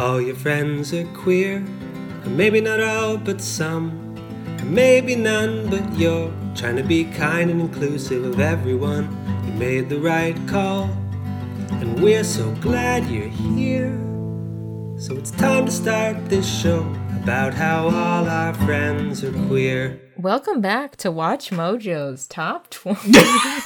[0.00, 1.58] All your friends are queer,
[2.24, 4.16] or maybe not all, but some,
[4.58, 9.14] or maybe none, but you're trying to be kind and inclusive of everyone.
[9.44, 10.84] You made the right call,
[11.82, 13.92] and we're so glad you're here.
[14.98, 16.80] So it's time to start this show
[17.22, 20.00] about how all our friends are queer.
[20.16, 23.12] Welcome back to Watch Mojo's top 20,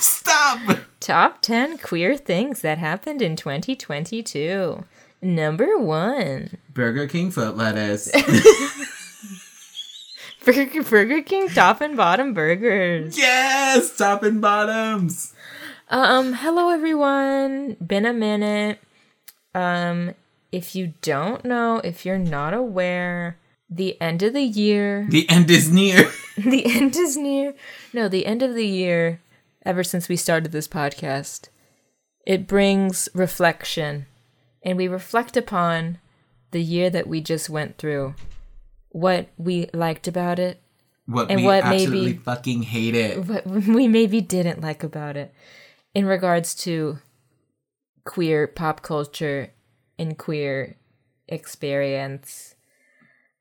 [0.01, 0.79] Stop!
[0.99, 4.83] top 10 queer things that happened in 2022.
[5.25, 6.59] Number 1.
[6.75, 8.13] Burger King foot lettuce.
[10.45, 13.17] Burger, Burger King top and bottom burgers.
[13.17, 13.97] yes!
[13.97, 15.33] Top and bottoms!
[15.89, 17.79] Um, hello everyone.
[17.85, 18.81] Been a minute.
[19.55, 20.13] Um,
[20.53, 23.39] if you don't know, if you're not aware,
[23.71, 26.11] the end of the year, The end is near.
[26.37, 27.55] the end is near.
[27.95, 29.21] No, the end of the year,
[29.65, 31.49] ever since we started this podcast,
[32.27, 34.05] it brings reflection.
[34.65, 35.99] And we reflect upon
[36.51, 38.15] the year that we just went through,
[38.89, 40.61] what we liked about it,
[41.07, 43.27] What And we what absolutely maybe- fucking hate it.
[43.27, 43.47] what
[43.79, 45.35] we maybe didn't like about it
[45.95, 46.99] in regards to
[48.05, 49.51] queer pop culture
[49.99, 50.77] and queer
[51.29, 52.55] experience.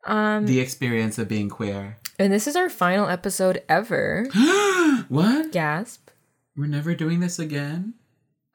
[0.05, 1.97] Um The experience of being queer.
[2.19, 4.25] and this is our final episode ever.
[5.07, 5.51] what?
[5.53, 6.09] Gasp.
[6.57, 7.94] We're never doing this again?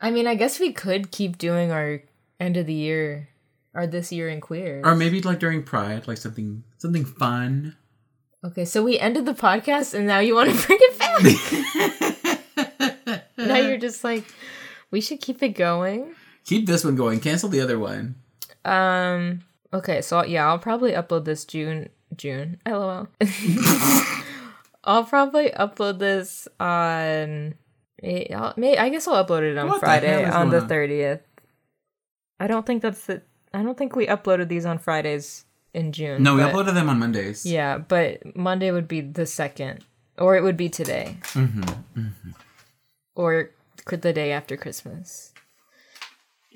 [0.00, 2.02] I mean, I guess we could keep doing our
[2.41, 3.28] end of the year
[3.75, 4.83] or this year in queer.
[4.84, 7.77] Or maybe like during Pride, like something something fun.
[8.45, 11.22] okay, so we ended the podcast and now you want to bring it back.
[13.39, 14.25] now you're just like
[14.91, 16.14] we should keep it going.
[16.45, 17.20] Keep this one going.
[17.20, 18.17] Cancel the other one.
[18.64, 19.42] Um.
[19.73, 20.00] Okay.
[20.00, 21.91] So yeah, I'll probably upload this June.
[22.17, 22.61] June.
[22.67, 23.08] LOL.
[24.84, 27.55] I'll probably upload this on.
[28.02, 31.20] may, I guess I'll upload it on What Friday is on the thirtieth.
[32.41, 33.22] I don't think that's the.
[33.53, 35.44] I don't think we uploaded these on Fridays
[35.75, 36.22] in June.
[36.22, 37.45] No, we but- uploaded them on Mondays.
[37.47, 39.84] Yeah, but Monday would be the second,
[40.19, 42.00] or it would be today, Mm-hmm.
[43.14, 43.51] or
[43.85, 45.33] could the day after Christmas,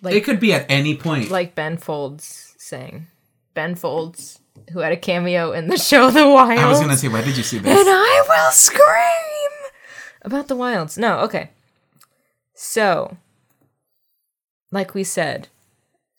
[0.03, 1.31] Like It could be at any point.
[1.31, 3.07] like Ben Folds saying,
[3.55, 4.41] Ben Folds,
[4.73, 6.61] who had a cameo in the show The Wilds.
[6.63, 7.71] I was gonna say, why did you see this?
[7.79, 7.89] and?
[7.89, 9.71] I will scream
[10.23, 10.99] about the Wilds.
[10.99, 11.51] No, okay.
[12.55, 13.17] So,
[14.71, 15.49] like we said,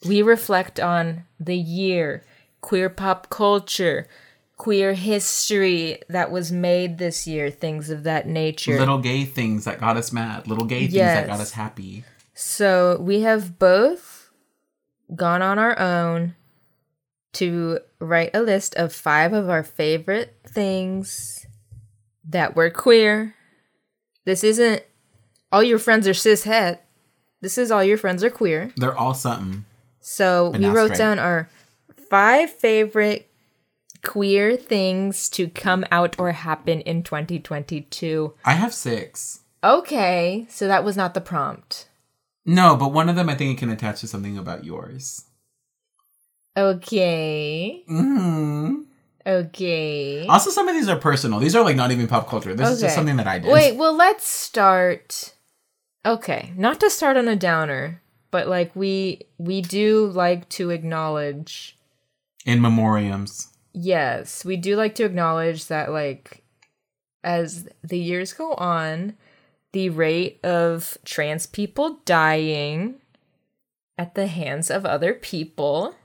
[0.06, 2.24] we reflect on the year,
[2.62, 4.08] queer pop culture,
[4.58, 8.78] queer history that was made this year, things of that nature.
[8.80, 10.47] Little gay things that got us mad.
[10.47, 11.16] Little gay things Yes.
[11.16, 12.03] that got us happy.
[12.34, 14.31] So we have both
[15.16, 16.36] gone on our own
[17.34, 21.46] to write a list of five of our favorite things
[22.28, 23.36] that were queer.
[24.25, 24.84] This isn't
[25.52, 26.86] all your friends are cis het.
[27.42, 28.72] This is all your friends are queer.
[28.78, 29.66] They're all something.
[30.06, 31.50] So we wrote down our
[32.09, 33.30] five favorite
[34.03, 38.34] queer things to come out or happen in 2022.
[38.44, 39.40] I have six.
[39.63, 41.88] Okay, so that was not the prompt.
[42.46, 45.24] No, but one of them I think it can attach to something about yours.
[46.58, 47.84] Okay.
[47.88, 48.81] hmm
[49.25, 50.28] Okay.
[50.28, 51.40] Also, some of these are personal.
[51.40, 52.53] These are like not even pop culture.
[52.53, 53.50] This is just something that I did.
[53.50, 55.34] Wait, well, let's start.
[56.06, 58.02] Okay, not to start on a downer,
[58.34, 61.78] but like we we do like to acknowledge.
[62.48, 63.50] In memoriams.
[63.74, 66.44] Yes, we do like to acknowledge that like
[67.24, 69.16] as the years go on,
[69.72, 72.96] the rate of trans people dying
[74.00, 75.96] at the hands of other people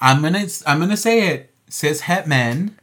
[0.00, 1.54] I'm gonna I'm gonna say it.
[1.68, 2.78] Cis het men.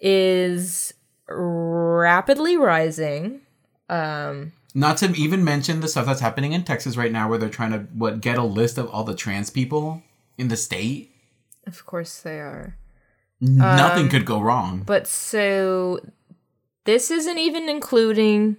[0.00, 0.92] is
[1.28, 3.40] rapidly rising.
[3.88, 7.48] Um Not to even mention the stuff that's happening in Texas right now, where they're
[7.48, 10.02] trying to what get a list of all the trans people
[10.36, 11.12] in the state.
[11.66, 12.76] of course they are.
[13.40, 14.82] Nothing could go wrong.
[14.84, 16.00] But so
[16.84, 18.58] this isn't even including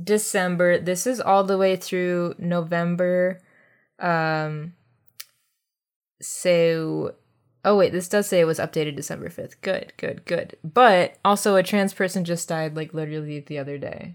[0.00, 0.78] December.
[0.78, 3.40] This is all the way through November.
[3.98, 4.74] Um
[6.22, 7.16] so
[7.64, 9.56] oh wait, this does say it was updated December 5th.
[9.60, 10.56] Good, good, good.
[10.62, 14.14] But also a trans person just died like literally the other day.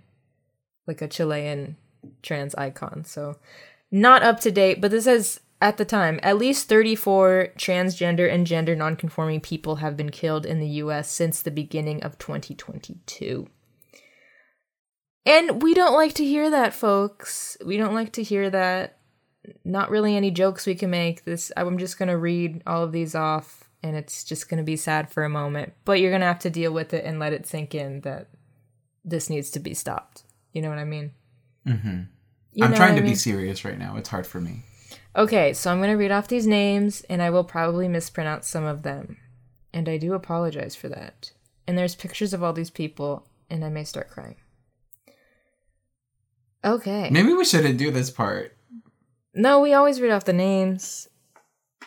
[0.88, 1.78] Like a Chilean
[2.22, 3.06] trans icon.
[3.06, 3.38] So
[3.92, 8.46] not up to date, but this says at the time, at least 34 transgender and
[8.46, 13.48] gender nonconforming people have been killed in the US since the beginning of 2022.
[15.26, 17.58] And we don't like to hear that, folks.
[17.66, 19.00] We don't like to hear that.
[19.64, 21.24] Not really any jokes we can make.
[21.24, 24.64] This I'm just going to read all of these off and it's just going to
[24.64, 27.20] be sad for a moment, but you're going to have to deal with it and
[27.20, 28.28] let it sink in that
[29.04, 30.25] this needs to be stopped.
[30.56, 31.12] You know what I mean?
[31.68, 32.04] hmm
[32.54, 33.98] You I'm trying to I be serious right now.
[33.98, 34.64] It's hard for me.
[35.14, 38.64] Okay, so I'm going to read off these names and I will probably mispronounce some
[38.64, 39.18] of them.
[39.74, 41.34] And I do apologize for that.
[41.68, 44.38] And there's pictures of all these people and I may start crying.
[46.64, 47.10] Okay.
[47.12, 48.56] Maybe we shouldn't do this part.
[49.34, 51.10] No, we always read off the names.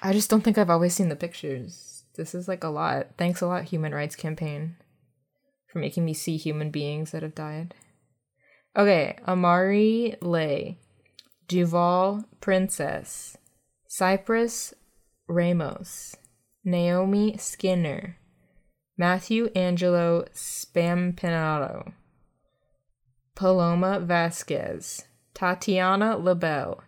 [0.03, 2.05] I just don't think I've always seen the pictures.
[2.17, 3.09] This is like a lot.
[3.17, 4.77] Thanks a lot, Human Rights Campaign,
[5.67, 7.75] for making me see human beings that have died.
[8.79, 10.79] Okay, Amari Lay,
[11.49, 13.37] Duval Princess,
[13.89, 14.73] Cypress
[15.27, 16.15] Ramos,
[16.65, 18.19] Naomi Skinner,
[18.97, 21.93] Matthew Angelo Spampinato,
[23.35, 26.81] Paloma Vasquez, Tatiana LaBelle,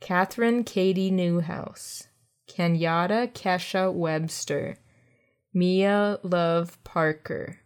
[0.00, 2.08] Catherine Katie Newhouse,
[2.48, 4.78] Kenyatta Kesha Webster,
[5.52, 7.58] Mia Love Parker,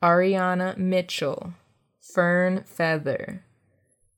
[0.00, 1.54] Ariana Mitchell,
[2.14, 3.44] Fern Feather,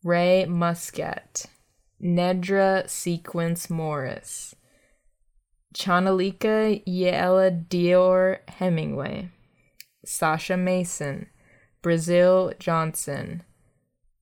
[0.03, 1.47] Ray Muscat,
[2.03, 4.55] Nedra Sequence Morris,
[5.75, 9.31] Chanalika Yella Dior Hemingway,
[10.05, 11.27] Sasha Mason,
[11.83, 13.43] Brazil Johnson,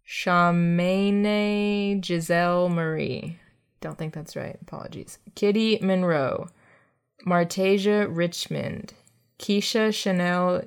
[0.06, 3.38] Charmaine Giselle Marie.
[3.80, 4.58] Don't think that's right.
[4.60, 5.18] Apologies.
[5.34, 6.48] Kitty Monroe,
[7.26, 8.94] Martasia Richmond,
[9.38, 10.64] Keisha Chanel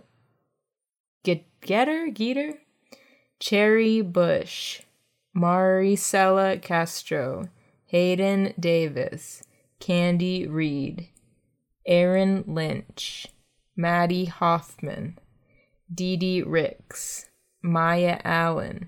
[1.23, 2.57] Getter, Geeter,
[3.43, 4.83] Cherry Bush,
[5.35, 7.49] Maricela Castro,
[7.87, 9.43] Hayden Davis,
[9.81, 11.09] Candy Reed,
[11.85, 13.27] Aaron Lynch,
[13.75, 15.19] Maddie Hoffman,
[15.93, 17.25] Dee Dee Ricks,
[17.61, 18.87] Maya Allen,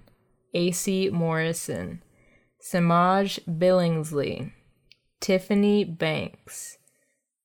[0.54, 2.02] AC Morrison,
[2.62, 4.54] Samaj Billingsley,
[5.20, 6.78] Tiffany Banks,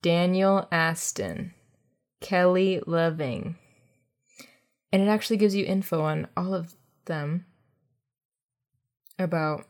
[0.01, 1.55] Daniel Aston,
[2.21, 3.57] Kelly Loving.
[4.93, 6.77] And it actually gives you info on all of
[7.11, 7.45] them
[9.19, 9.67] about,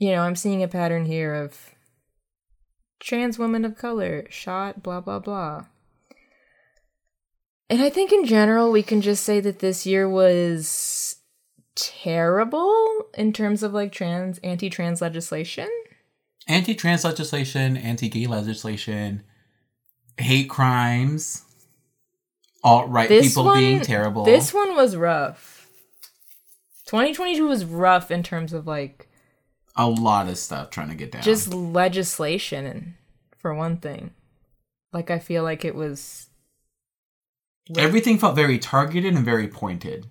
[0.00, 1.70] you know, I'm seeing a pattern here of
[2.98, 5.66] trans woman of color shot, blah, blah, blah.
[7.70, 11.16] And I think in general, we can just say that this year was
[11.76, 15.68] terrible in terms of like trans, anti trans legislation.
[16.46, 19.22] Anti trans legislation, anti gay legislation,
[20.18, 21.42] hate crimes,
[22.62, 24.24] alt right people one, being terrible.
[24.24, 25.53] This one was rough.
[26.94, 29.08] 2022 was rough in terms of like
[29.74, 31.22] a lot of stuff trying to get down.
[31.22, 32.94] just legislation, and
[33.36, 34.12] for one thing.
[34.92, 36.28] Like, I feel like it was.
[37.76, 40.06] everything felt very targeted and very pointed.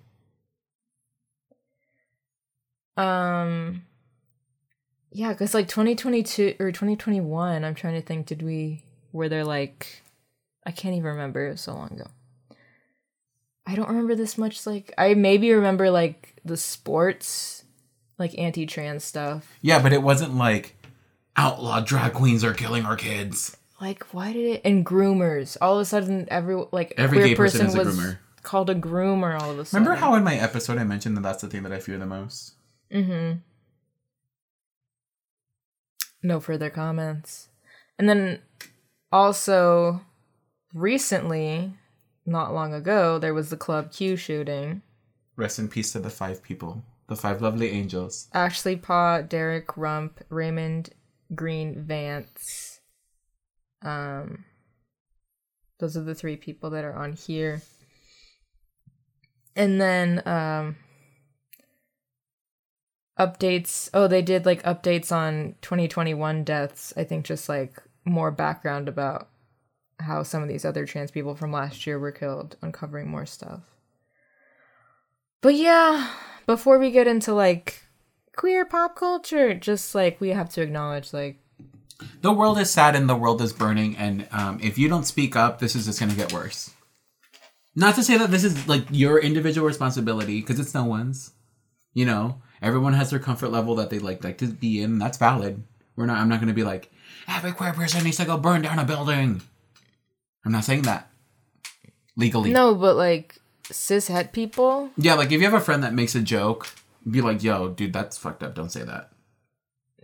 [2.98, 3.86] Um.
[5.10, 8.82] Yeah, because like 2022 or 2021, I'm trying to think, did we.
[9.10, 10.02] Were there like.
[10.66, 11.46] I can't even remember.
[11.46, 12.10] It was so long ago.
[13.66, 14.66] I don't remember this much.
[14.66, 17.64] Like, I maybe remember like the sports,
[18.18, 19.58] like anti trans stuff.
[19.62, 20.76] Yeah, but it wasn't like
[21.36, 23.56] outlaw drag queens are killing our kids.
[23.80, 24.60] Like, why did it.
[24.64, 25.56] And groomers.
[25.60, 26.62] All of a sudden, every.
[26.72, 28.18] Like, Every queer gay person person was groomer.
[28.42, 29.84] called a groomer all of a sudden.
[29.84, 32.06] Remember how in my episode I mentioned that that's the thing that I fear the
[32.06, 32.54] most?
[32.92, 33.38] Mm-hmm.
[36.22, 37.48] No further comments.
[37.98, 38.40] And then
[39.12, 40.00] also
[40.72, 41.74] recently,
[42.26, 44.82] not long ago, there was the Club Q shooting.
[45.36, 48.28] Rest in peace to the five people, the five lovely angels.
[48.32, 50.90] Ashley Paugh, Derrick Rump, Raymond
[51.34, 52.80] Green Vance.
[53.82, 54.44] Um
[55.80, 57.62] those are the three people that are on here.
[59.56, 60.76] And then um
[63.18, 68.88] updates oh they did like updates on 2021 deaths i think just like more background
[68.88, 69.28] about
[70.00, 73.60] how some of these other trans people from last year were killed uncovering more stuff
[75.40, 76.10] but yeah
[76.46, 77.82] before we get into like
[78.36, 81.38] queer pop culture just like we have to acknowledge like
[82.20, 85.36] The world is sad and the world is burning, and um, if you don't speak
[85.36, 86.72] up, this is just gonna get worse.
[87.76, 91.32] Not to say that this is like your individual responsibility, because it's no one's.
[91.94, 94.98] You know, everyone has their comfort level that they like like to be in.
[94.98, 95.62] That's valid.
[95.94, 96.18] We're not.
[96.18, 96.90] I'm not gonna be like
[97.28, 99.40] every queer person needs to go burn down a building.
[100.44, 101.08] I'm not saying that
[102.16, 102.50] legally.
[102.50, 106.14] no but like cis het people Yeah, like if you have a friend that makes
[106.14, 106.68] a joke,
[107.10, 108.54] be like, "Yo, dude, that's fucked up.
[108.54, 109.10] Don't say that."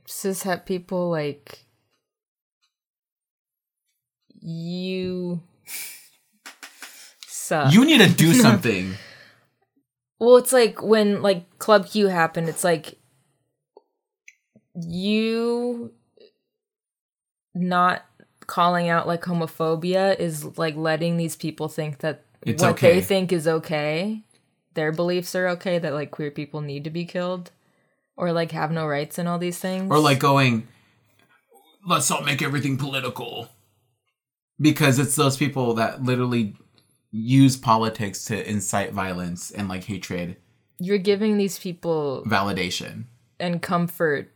[0.06, 1.64] cis het people like
[4.40, 5.40] you
[7.26, 8.94] suck You need to do something.
[10.18, 12.98] Well, it's like when like Club Q happened, it's like
[14.74, 15.92] you
[17.54, 18.02] not
[18.50, 22.94] calling out like homophobia is like letting these people think that It's what okay.
[22.94, 24.24] they think is okay.
[24.74, 27.52] Their beliefs are okay that like queer people need to be killed
[28.16, 29.88] or like have no rights and all these things.
[29.88, 30.66] or like going
[31.86, 33.48] let's all make everything political
[34.60, 36.56] because it's those people that literally
[37.12, 40.36] use politics to incite violence and like hatred
[40.78, 43.04] you're giving these people validation
[43.38, 44.32] and comfort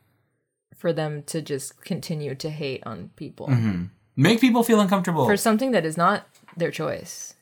[0.75, 3.85] for them to just continue to hate on people mm-hmm.
[4.16, 7.35] Make people feel uncomfortable for something that is not their choice.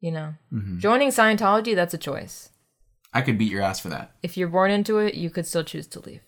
[0.00, 0.78] You know, mm-hmm.
[0.78, 2.50] joining Scientology, that's a choice.
[3.12, 5.64] i could beat your ass for that If you're born into it, you could still
[5.64, 6.20] choose to leave.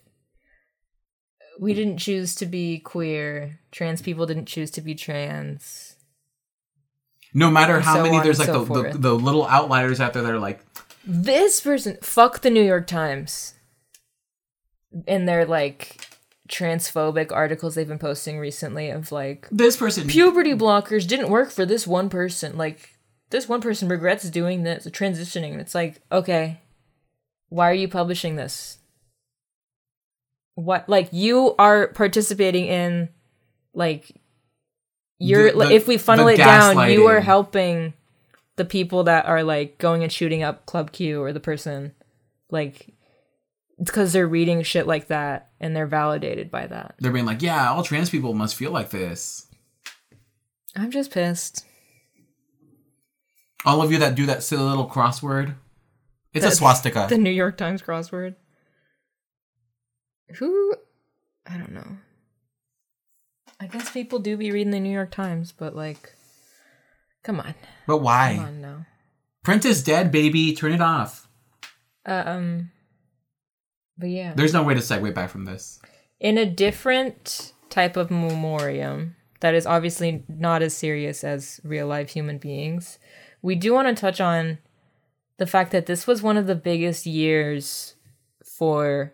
[1.61, 1.77] We mm.
[1.77, 3.61] didn't choose to be queer.
[3.71, 5.97] Trans people didn't choose to be trans.
[7.35, 10.23] no matter how so many there's like so the, the, the little outliers out there
[10.23, 10.61] that are like
[11.05, 13.55] This person, fuck the New York Times.
[15.07, 16.06] And they're like
[16.49, 21.67] transphobic articles they've been posting recently of like this person puberty blockers didn't work for
[21.67, 22.57] this one person.
[22.57, 22.97] Like
[23.31, 25.59] this one person regrets doing this, transitioning.
[25.59, 26.61] It's like, okay,
[27.49, 28.79] why are you publishing this?
[30.55, 33.11] What like you are participating in
[33.75, 34.11] like
[35.19, 37.93] you're The- the- if we funnel it down, you are helping
[38.57, 41.93] the people that are like going and shooting up Club Q or the person
[42.51, 42.95] like
[43.83, 46.95] because they're reading shit like that and they're validated by that.
[46.99, 49.47] they're being like yeah all trans people must feel like this
[50.75, 51.65] I'm just pissed.
[53.65, 55.55] all of you that do that silly little crossword
[56.33, 58.35] it's a swastika The New York Times crossword.
[60.39, 60.75] Who?
[61.47, 61.97] I don't know.
[63.59, 66.13] I guess people do be reading the New York Times, but like,
[67.25, 67.55] come on,
[67.87, 68.87] but why come on now.
[69.45, 71.27] print is dead baby turn it off
[72.05, 72.71] Uh, um,
[73.99, 75.81] but yeah, there's no way to segue back from this
[76.21, 82.11] in a different type of memoriam that is obviously not as serious as real life
[82.11, 82.99] human beings,
[83.43, 84.59] we do want to touch on
[85.37, 87.95] the fact that this was one of the biggest years
[88.45, 89.13] for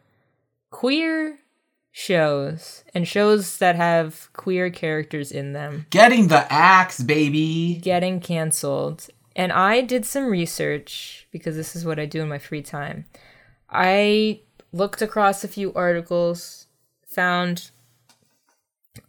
[0.71, 1.39] queer
[1.91, 7.81] shows and shows that have queer characters in them Getting the axe, baby.
[7.83, 9.09] getting canceled.
[9.35, 13.07] And I did some research because this is what I do in my free time.
[13.69, 16.67] I looked across a few articles,
[17.07, 17.71] found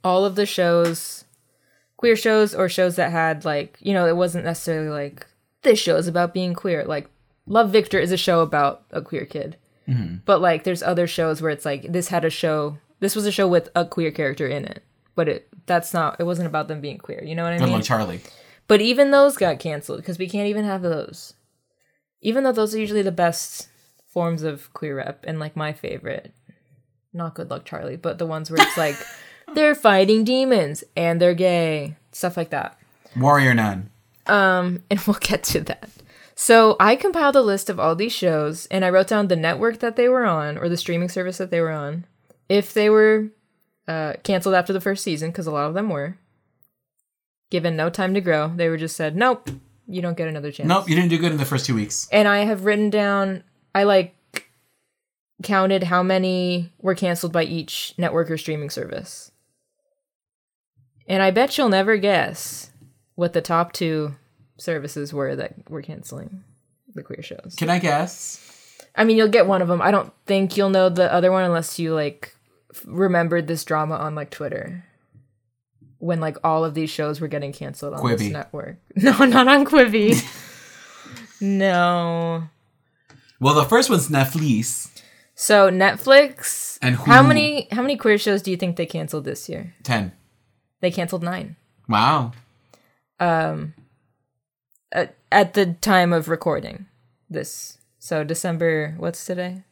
[0.04, 1.26] all of the shows,
[1.98, 5.26] queer shows or shows that had like, you know, it wasn't necessarily like
[5.62, 6.84] this show is about being queer.
[6.86, 7.10] Like
[7.46, 9.58] Love Victor is a show about a queer kid.
[9.88, 10.18] Mm-hmm.
[10.26, 13.32] But like there's other shows where it's like this had a show this was a
[13.32, 14.84] show with a queer character in it.
[15.16, 17.24] But it that's not it wasn't about them being queer.
[17.24, 17.72] You know what I mean?
[17.72, 18.22] luck, Charlie.
[18.68, 21.34] But even those got canceled because we can't even have those.
[22.22, 23.68] Even though those are usually the best
[24.14, 26.34] forms of queer rep and like my favorite.
[27.12, 28.96] Not good luck Charlie, but the ones where it's like
[29.56, 32.78] they're fighting demons and they're gay, stuff like that.
[33.18, 33.90] Warrior Nun.
[34.28, 35.90] Um, and we'll get to that.
[36.36, 39.80] So I compiled a list of all these shows and I wrote down the network
[39.80, 42.06] that they were on or the streaming service that they were on.
[42.50, 43.30] If they were
[43.88, 46.18] uh, canceled after the first season, because a lot of them were.
[47.50, 49.50] Given no time to grow, they were just said, nope,
[49.88, 50.68] you don't get another chance.
[50.68, 52.08] Nope, you didn't do good in the first two weeks.
[52.12, 53.44] And I have written down,
[53.76, 54.16] I like
[55.42, 59.32] counted how many were canceled by each network or streaming service.
[61.08, 62.72] And I bet you'll never guess
[63.16, 64.16] what the top two
[64.58, 66.44] services were that were canceling
[66.94, 67.56] the queer shows.
[67.58, 68.40] Can I guess?
[68.96, 69.82] I mean, you'll get one of them.
[69.82, 72.36] I don't think you'll know the other one unless you like
[72.86, 74.86] remembered this drama on like Twitter.
[75.98, 78.32] When like all of these shows were getting canceled on this Quibi.
[78.32, 78.78] network.
[78.96, 80.22] No, not on Quibi.
[81.42, 82.44] no.
[83.44, 84.90] Well, the first one's Netflix.
[85.36, 86.80] So Netflix.
[86.82, 89.76] And how many how many queer shows do you think they canceled this year?
[89.84, 90.14] 10.
[90.80, 91.58] They canceled nine.
[91.90, 92.32] Wow.
[93.20, 93.74] Um,
[94.94, 96.86] at, at the time of recording
[97.30, 97.80] this.
[98.00, 98.96] So December.
[98.98, 99.64] What's today?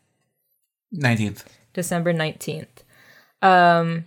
[0.93, 1.45] 19th.
[1.73, 2.83] December 19th.
[3.41, 4.05] Um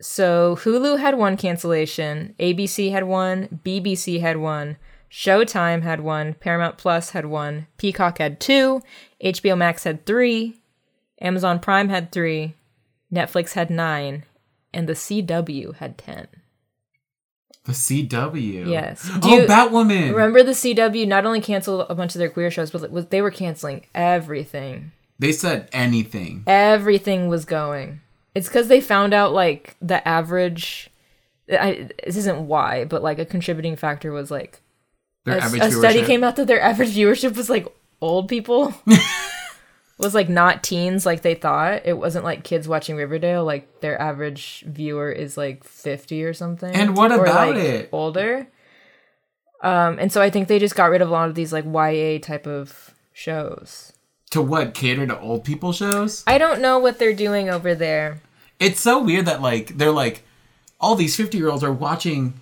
[0.00, 4.78] so Hulu had one cancellation, ABC had one, BBC had one,
[5.12, 8.80] Showtime had one, Paramount Plus had one, Peacock had two,
[9.22, 10.56] HBO Max had 3,
[11.20, 12.54] Amazon Prime had 3,
[13.12, 14.24] Netflix had 9,
[14.72, 16.28] and the CW had 10.
[17.64, 18.66] The CW.
[18.66, 19.06] Yes.
[19.20, 20.12] Do Oh, you- Batwoman.
[20.14, 23.30] Remember the CW not only canceled a bunch of their queer shows, but they were
[23.30, 24.92] canceling everything.
[25.18, 26.42] They said anything.
[26.46, 28.00] everything was going.
[28.34, 30.88] It's because they found out like the average.
[31.52, 34.60] I, this isn't why, but like a contributing factor was like
[35.24, 36.06] Their a, average a study viewership.
[36.06, 37.66] came out that their average viewership was like
[38.00, 38.74] old people.
[39.98, 41.82] was like not teens like they thought.
[41.84, 43.44] It wasn't like kids watching Riverdale.
[43.44, 46.74] Like their average viewer is like fifty or something.
[46.74, 47.88] And what or, about like, it?
[47.92, 48.48] Older.
[49.62, 51.64] Um, and so I think they just got rid of a lot of these like
[51.64, 53.92] YA type of shows.
[54.30, 56.24] To what cater to old people shows?
[56.26, 58.20] I don't know what they're doing over there.
[58.58, 60.24] It's so weird that like they're like
[60.80, 62.34] all these 50 year olds are watching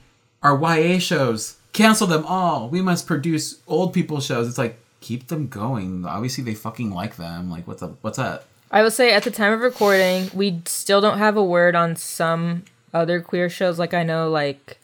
[0.42, 1.56] our YA shows.
[1.72, 2.68] Cancel them all.
[2.68, 4.48] We must produce old people shows.
[4.48, 6.04] It's like keep them going.
[6.04, 7.50] Obviously they fucking like them.
[7.50, 7.96] Like what's up?
[8.02, 8.46] What's up?
[8.70, 11.96] I will say at the time of recording, we still don't have a word on
[11.96, 13.78] some other queer shows.
[13.78, 14.78] Like I know, like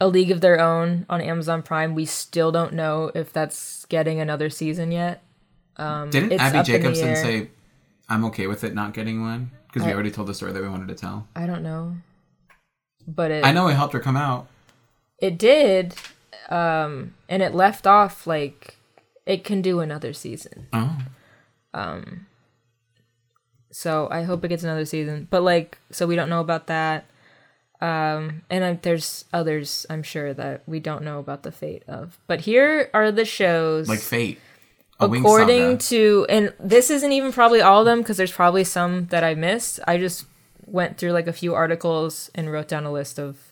[0.00, 1.94] A League of Their Own on Amazon Prime.
[1.94, 5.22] We still don't know if that's getting another season yet.
[5.78, 7.48] Didn't Um, it's Abbi up in the Jacobson say
[8.08, 9.50] I'm okay with it not getting one?
[9.66, 11.26] Because we already told the story that we wanted to tell.
[11.34, 11.96] I don't know,
[13.08, 14.46] but it I know it helped her come out.
[15.18, 15.94] it did,
[16.48, 18.76] um, and it left off like
[19.26, 20.66] it can do another season.
[20.72, 20.98] Oh.
[23.72, 25.26] So I hope it gets another season.
[25.30, 27.06] But like, so we don't know about that.
[27.80, 32.18] Um, and I, there's others I'm sure that we don't know about the fate of.
[32.28, 33.88] But here are the shows.
[33.88, 34.38] Like Fate.
[35.00, 39.06] A according to, and this isn't even probably all of them because there's probably some
[39.06, 39.80] that I missed.
[39.88, 40.26] I just
[40.64, 43.51] went through like a few articles and wrote down a list of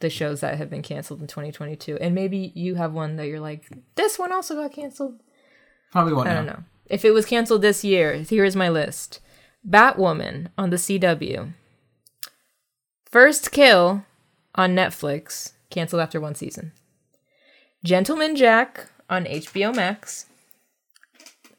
[0.00, 1.96] the shows that have been canceled in 2022.
[1.98, 5.20] And maybe you have one that you're like, this one also got canceled.
[5.92, 6.36] Probably won't I know.
[6.36, 6.64] don't know.
[6.86, 9.20] If it was canceled this year, here is my list
[9.68, 11.52] Batwoman on the CW.
[13.10, 14.04] First Kill
[14.54, 16.72] on Netflix, canceled after one season.
[17.84, 20.26] Gentleman Jack on HBO Max.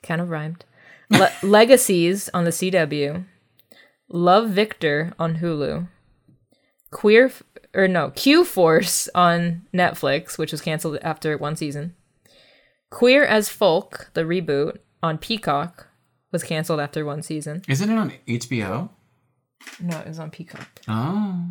[0.03, 0.65] Kind of rhymed.
[1.09, 3.25] Le- Legacies on the CW.
[4.09, 5.87] Love Victor on Hulu.
[6.91, 7.31] Queer,
[7.73, 11.95] or no, Q Force on Netflix, which was canceled after one season.
[12.89, 15.87] Queer as Folk, the reboot on Peacock,
[16.31, 17.61] was canceled after one season.
[17.67, 18.89] Isn't it on HBO?
[19.79, 20.67] No, it was on Peacock.
[20.87, 21.45] Oh.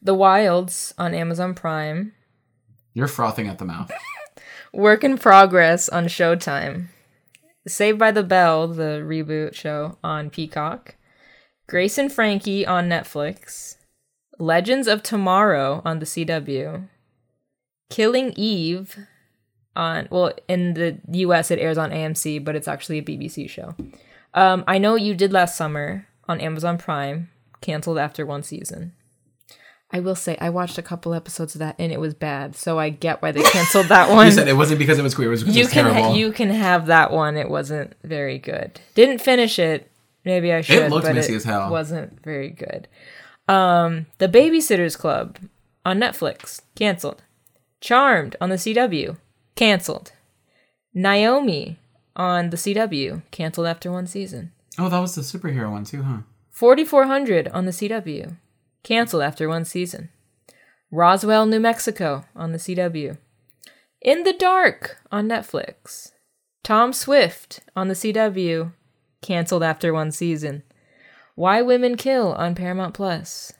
[0.00, 2.12] The Wilds on Amazon Prime.
[2.94, 3.92] You're frothing at the mouth.
[4.72, 6.86] Work in Progress on Showtime.
[7.66, 10.96] Saved by the Bell, the reboot show on Peacock.
[11.68, 13.76] Grace and Frankie on Netflix.
[14.38, 16.88] Legends of Tomorrow on the CW.
[17.90, 18.96] Killing Eve
[19.76, 23.74] on well in the US it airs on AMC, but it's actually a BBC show.
[24.34, 28.92] Um, I know you did last summer on Amazon Prime, canceled after one season.
[29.94, 32.78] I will say I watched a couple episodes of that and it was bad, so
[32.78, 34.24] I get why they canceled that one.
[34.26, 35.28] You said it wasn't because it was queer.
[35.28, 36.16] It was because you it was can ha- terrible.
[36.16, 37.36] you can have that one.
[37.36, 38.80] It wasn't very good.
[38.94, 39.90] Didn't finish it.
[40.24, 40.90] Maybe I should.
[40.90, 41.70] looked but messy it as hell.
[41.70, 42.88] Wasn't very good.
[43.48, 45.38] Um, The Babysitters Club
[45.84, 47.22] on Netflix canceled.
[47.80, 49.16] Charmed on the CW
[49.56, 50.12] canceled.
[50.94, 51.78] Naomi
[52.14, 54.52] on the CW canceled after one season.
[54.78, 56.18] oh, that was the superhero one too, huh?
[56.50, 58.36] 4400 on the CW
[58.84, 60.10] canceled after one season.
[60.90, 63.16] Roswell, New Mexico on the CW.
[64.02, 66.12] In the Dark on Netflix.
[66.62, 68.72] Tom Swift on the CW
[69.22, 70.62] canceled after one season.
[71.34, 73.52] Why Women Kill on Paramount Plus.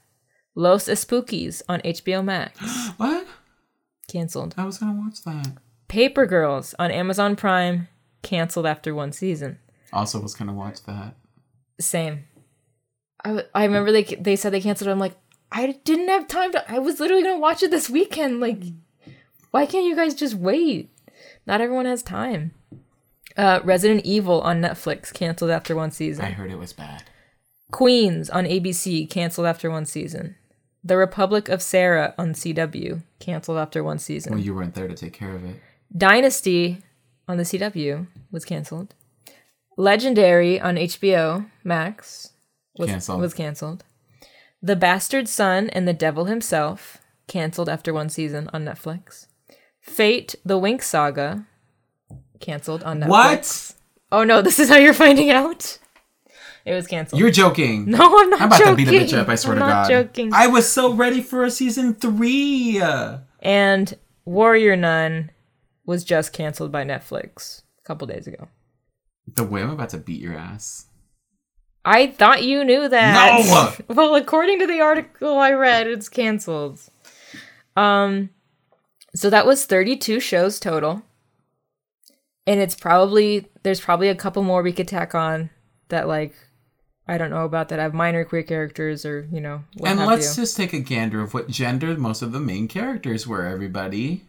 [0.55, 2.61] Los Espookies on HBO Max
[2.99, 3.27] What?
[4.09, 4.55] canceled.
[4.59, 5.57] I was gonna watch that.
[5.89, 7.89] Paper Girls on Amazon Prime
[8.23, 9.59] canceled after one season.
[9.93, 11.15] Also was gonna watch that.
[11.81, 12.25] Same.
[13.25, 14.89] I, I remember they they said they canceled.
[14.89, 14.93] it.
[14.93, 15.17] I'm like,
[15.51, 16.71] I didn't have time to.
[16.71, 18.41] I was literally gonna watch it this weekend.
[18.41, 18.61] Like,
[19.51, 20.91] why can't you guys just wait?
[21.47, 22.53] Not everyone has time.
[23.37, 26.25] Uh, Resident Evil on Netflix canceled after one season.
[26.27, 27.05] I heard it was bad.
[27.73, 30.37] Queens on ABC canceled after one season.
[30.85, 34.35] The Republic of Sarah on CW canceled after one season.
[34.35, 35.57] Well, you weren't there to take care of it.
[35.97, 36.83] Dynasty
[37.27, 38.95] on the CW was canceled.
[39.77, 42.33] Legendary on HBO Max
[42.77, 43.21] was Canceled.
[43.21, 43.85] was canceled.
[44.63, 49.27] The Bastard Son and the Devil Himself canceled after one season on Netflix.
[49.81, 51.47] Fate: The Winx Saga
[52.41, 53.09] canceled on Netflix.
[53.09, 53.75] What?
[54.13, 55.79] Oh no, this is how you're finding out.
[56.64, 57.20] It was canceled.
[57.20, 57.85] You're joking.
[57.90, 58.42] no, I'm not joking.
[58.42, 58.85] I'm about joking.
[58.85, 59.29] to beat a bitch up.
[59.29, 59.88] I swear I'm to not God.
[59.88, 60.31] joking.
[60.33, 62.81] I was so ready for a season three.
[63.40, 65.31] And Warrior Nun
[65.85, 68.48] was just canceled by Netflix a couple days ago.
[69.27, 70.87] The way I'm about to beat your ass.
[71.85, 73.77] I thought you knew that.
[73.88, 73.94] No!
[73.94, 76.81] well, according to the article I read, it's canceled.
[77.77, 78.31] Um,
[79.14, 81.03] so that was 32 shows total.
[82.46, 85.51] And it's probably, there's probably a couple more we could tack on
[85.88, 86.35] that, like,
[87.07, 90.01] I don't know about that I have minor queer characters or, you know, what and
[90.01, 90.43] let's you.
[90.43, 94.23] just take a gander of what gender most of the main characters were, everybody.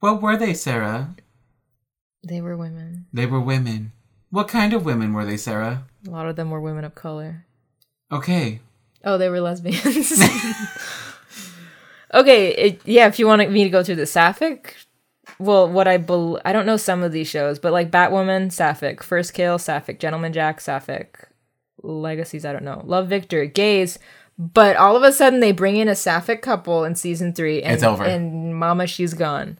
[0.00, 1.14] What were they, Sarah?
[2.26, 3.06] They were women.
[3.12, 3.92] They were women.
[4.30, 5.84] What kind of women were they, Sarah?
[6.06, 7.46] A lot of them were women of color.
[8.10, 8.60] Okay.
[9.04, 10.12] Oh, they were lesbians.
[12.14, 13.08] okay, it, yeah.
[13.08, 14.76] If you want me to go through the sapphic
[15.38, 19.02] well, what I bel I don't know some of these shows, but like Batwoman, Sapphic,
[19.02, 21.28] First Kill, Sapphic, Gentleman Jack, Sapphic,
[21.82, 23.98] Legacies, I don't know, Love Victor, gays.
[24.38, 27.74] But all of a sudden, they bring in a Sapphic couple in season three, and,
[27.74, 28.02] It's over.
[28.04, 29.58] And Mama, she's gone.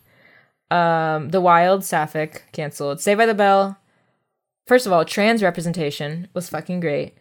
[0.70, 3.00] Um, The Wild, Sapphic, canceled.
[3.00, 3.78] Saved by the Bell.
[4.66, 7.14] First of all, trans representation was fucking great.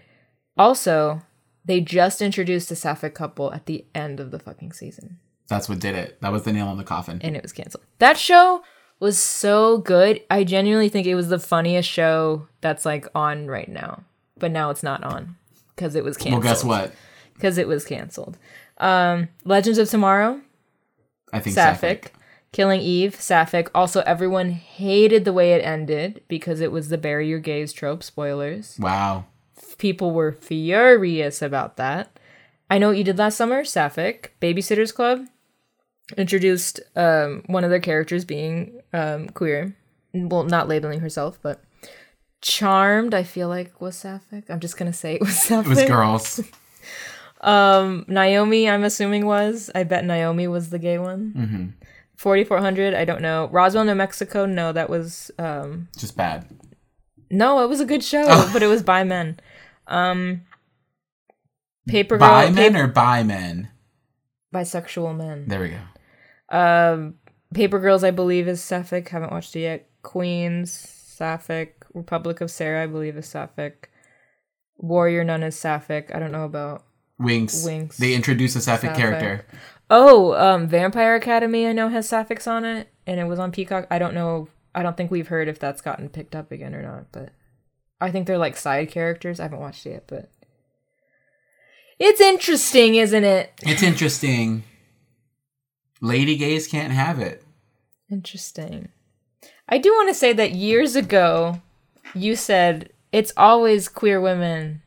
[0.58, 1.22] Also,
[1.66, 5.80] they just introduced a Sapphic couple at the end of the fucking season That's what
[5.80, 6.20] did it.
[6.22, 7.20] That was the nail in the coffin.
[7.22, 7.84] and it was canceled.
[8.00, 8.64] That show
[9.00, 10.22] was so good.
[10.30, 14.04] I genuinely think it was the funniest show that's like on right now.
[14.42, 15.38] But now it's not on
[15.76, 16.44] because it was canceled.
[16.44, 16.94] well, guess what?
[17.36, 18.38] Because it was canceled.
[18.80, 20.42] Um, Legends of Tomorrow,
[21.32, 22.06] I think Sapphic.
[22.06, 22.14] Sapphic.
[22.52, 23.70] Killing Eve, Sapphic.
[23.74, 28.04] Also, everyone hated the way it ended because it was the bury your gays trope.
[28.04, 28.78] Spoilers.
[28.78, 29.26] Wow.
[29.78, 32.20] People were furious about that.
[32.70, 34.34] I know what you did last summer, Sapphic.
[34.42, 35.28] Babysitters Club
[36.18, 39.76] introduced um, one of their characters being um, queer.
[40.14, 41.62] Well, not labeling herself, but
[42.42, 44.50] Charmed, I feel like was Sapphic.
[44.50, 45.72] I'm just gonna say it was Sapphic.
[45.72, 46.42] It was girls.
[47.44, 49.72] Um, Naomi, I'm assuming was.
[49.74, 51.32] I bet Naomi was the gay one.
[51.36, 51.68] hmm
[52.18, 53.50] 4400, I don't know.
[53.52, 56.46] Roswell, New Mexico, no, that was um Just bad.
[57.32, 58.50] no, it was a good show, Oh.
[58.54, 59.40] but it was by men.
[59.88, 60.42] Um
[61.88, 63.70] Paper By men Pap- or by men?
[64.54, 65.48] bisexual men.
[65.48, 66.56] There we go.
[66.56, 67.16] Um
[67.56, 69.10] Paper Girls, I believe, is Sapphic.
[69.10, 69.90] Haven't watched it yet.
[70.04, 71.86] Queens, Sapphic.
[71.94, 73.92] Republic of Sarah, I believe, is Sapphic.
[74.78, 76.10] Warrior Nun is Sapphic.
[76.16, 76.84] I don't know about.
[77.22, 77.64] Winx.
[77.64, 77.98] Winx.
[77.98, 78.98] They introduce a Sapphic, Sapphic.
[79.00, 79.46] character.
[79.92, 83.86] Oh, um, Vampire Academy, I know has Sapphics on it, and it was on Peacock.
[83.92, 84.48] I don't know.
[84.74, 87.30] I don't think we've heard if that's gotten picked up again or not, but
[88.00, 89.40] I think they're like side characters.
[89.40, 90.32] I haven't watched it yet, but
[92.00, 93.52] it's interesting, isn't it?
[93.62, 94.64] It's interesting.
[96.02, 97.44] Lady gays can't have it.
[98.10, 98.90] Interesting.
[99.72, 101.62] I do want to say that years ago,
[102.14, 104.82] you said it's always queer women.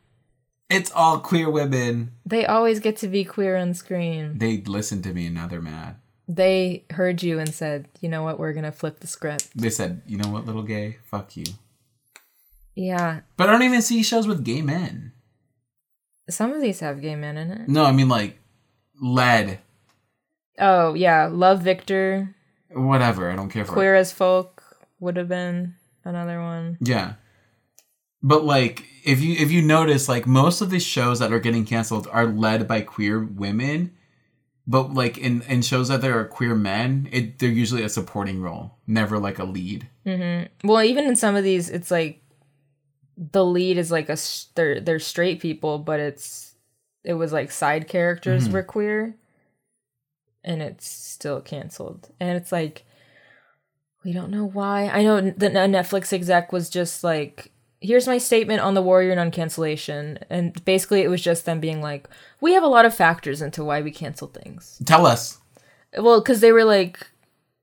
[0.68, 2.12] It's all queer women.
[2.27, 4.37] They always get to be queer on screen.
[4.37, 5.97] They listened to me and now they're mad.
[6.29, 9.49] They heard you and said, you know what, we're going to flip the script.
[9.55, 10.99] They said, you know what, little gay?
[11.05, 11.44] Fuck you.
[12.75, 13.20] Yeah.
[13.38, 15.12] But I don't even see shows with gay men.
[16.29, 17.68] Some of these have gay men in it.
[17.68, 18.38] No, I mean like
[19.01, 19.61] lead.
[20.59, 21.29] Oh, yeah.
[21.31, 22.35] Love Victor,
[22.75, 23.31] Whatever.
[23.31, 23.75] I don't care for it.
[23.75, 24.54] Queer as Folk
[25.05, 26.79] would have been another one.
[26.81, 27.14] Yeah.
[28.23, 31.64] But like if you if you notice like most of these shows that are getting
[31.64, 33.93] canceled are led by queer women,
[34.67, 38.40] but like in in shows that there are queer men, it they're usually a supporting
[38.40, 39.88] role, never like a lead.
[40.07, 40.49] Mhm.
[40.64, 42.23] Well, even in some of these, it's like
[43.17, 44.17] the lead is like a
[44.55, 46.55] they're they're straight people, but it's
[47.05, 49.14] it was like side characters were queer,
[50.43, 52.09] and it's still canceled.
[52.19, 52.87] And it's like
[54.05, 54.88] we don't know why.
[54.88, 57.51] I know the Netflix exec was just like.
[57.81, 60.19] Here's my statement on the Warrior Nun cancellation.
[60.31, 62.09] And basically, it was just them being like,
[62.40, 64.81] we have a lot of factors into why we cancel things.
[64.87, 65.38] Tell us.
[65.99, 67.07] Well, because they were like,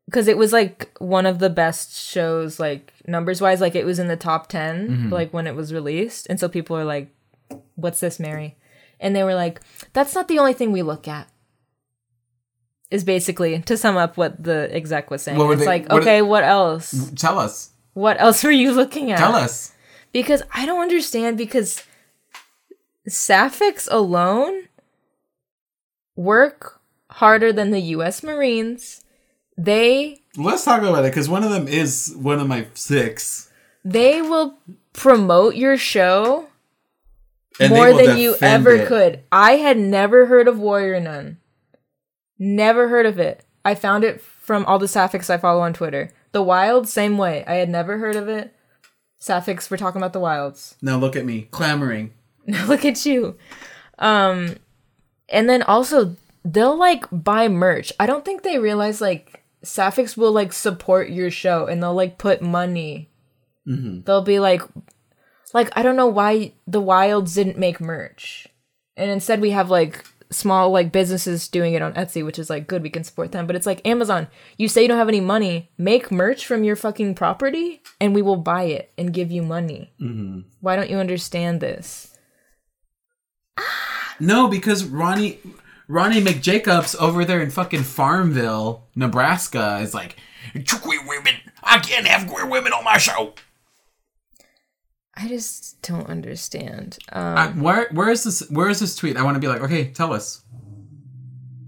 [0.06, 3.98] because it was like one of the best shows, like numbers wise, like it was
[3.98, 5.10] in the top 10, mm-hmm.
[5.10, 6.28] like when it was released.
[6.30, 7.08] And so people are like,
[7.74, 8.58] what's this, Mary?
[9.00, 9.60] And they were like,
[9.94, 11.31] that's not the only thing we look at.
[12.92, 15.40] Is basically to sum up what the exec was saying.
[15.40, 17.10] It's they- like, what- okay, what else?
[17.16, 17.72] Tell us.
[17.94, 19.18] What else were you looking at?
[19.18, 19.72] Tell us.
[20.12, 21.84] Because I don't understand because
[23.10, 24.68] Sapphics alone
[26.16, 29.04] work harder than the US Marines.
[29.58, 33.50] They Let's talk about it because one of them is one of my six.
[33.84, 34.58] they will
[34.94, 36.48] promote your show
[37.60, 38.88] And more than you ever it.
[38.88, 39.24] could.
[39.32, 41.38] I had never heard of Warrior Nun.
[42.44, 43.46] Never heard of it.
[43.64, 46.10] I found it from all the Sapphics I follow on Twitter.
[46.32, 47.46] The Wild, same way.
[47.46, 48.56] I had never heard of it.
[49.22, 50.76] Sapphics, we're talking about the Wilds.
[50.82, 52.14] Now look at me clamoring.
[52.48, 53.38] Now look at you.
[54.00, 54.56] Um
[55.30, 57.94] and then also they'll like buy merch.
[58.00, 62.18] I don't think they realize like Sapphics will like support your show and they'll like
[62.18, 63.12] put money.
[64.04, 64.64] They'll be like
[65.54, 68.48] like I don't know why the Wilds didn't make merch.
[68.98, 72.68] And instead we have like small like businesses doing it on Etsy, which is like
[72.68, 73.48] good, we can support them.
[73.48, 76.76] But it's like Amazon, you say you don't have any money, make merch from your
[76.76, 79.94] fucking property and we will buy it and give you money.
[80.02, 80.42] Mm-hmm.
[80.62, 82.18] Why don't you understand this?
[83.58, 84.16] Ah.
[84.20, 85.40] No, because Ronnie
[85.88, 90.16] Ronnie McJacobs over there in fucking Farmville, Nebraska, is like
[90.82, 91.34] queer women.
[91.64, 93.34] I can't have queer women on my show.
[95.16, 96.98] I just don't understand.
[97.12, 98.50] Um, I, where where is this?
[98.50, 99.18] Where is this tweet?
[99.18, 100.44] I want to be like, okay, tell us.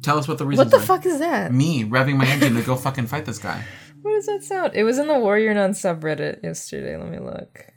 [0.02, 0.66] Tell us what the reason.
[0.66, 1.54] what the fuck is that?
[1.54, 3.64] Me revving my engine to go fucking fight this guy.
[4.02, 4.74] What does that sound?
[4.76, 6.98] It was in the Warrior Nun subreddit yesterday.
[6.98, 7.68] Let me look.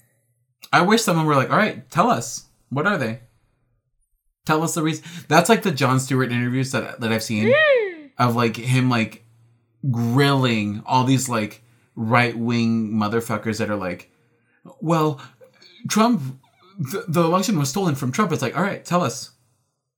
[0.73, 2.47] I wish someone were like, all right, tell us.
[2.69, 3.21] What are they?
[4.45, 5.05] Tell us the reason.
[5.29, 7.55] That's like the Jon Stewart interviews that, that I've seen
[8.19, 9.25] of like him like
[9.89, 11.63] grilling all these like
[11.95, 14.11] right wing motherfuckers that are like,
[14.81, 15.21] well,
[15.89, 16.41] Trump,
[16.79, 18.33] the, the election was stolen from Trump.
[18.33, 19.31] It's like, all right, tell us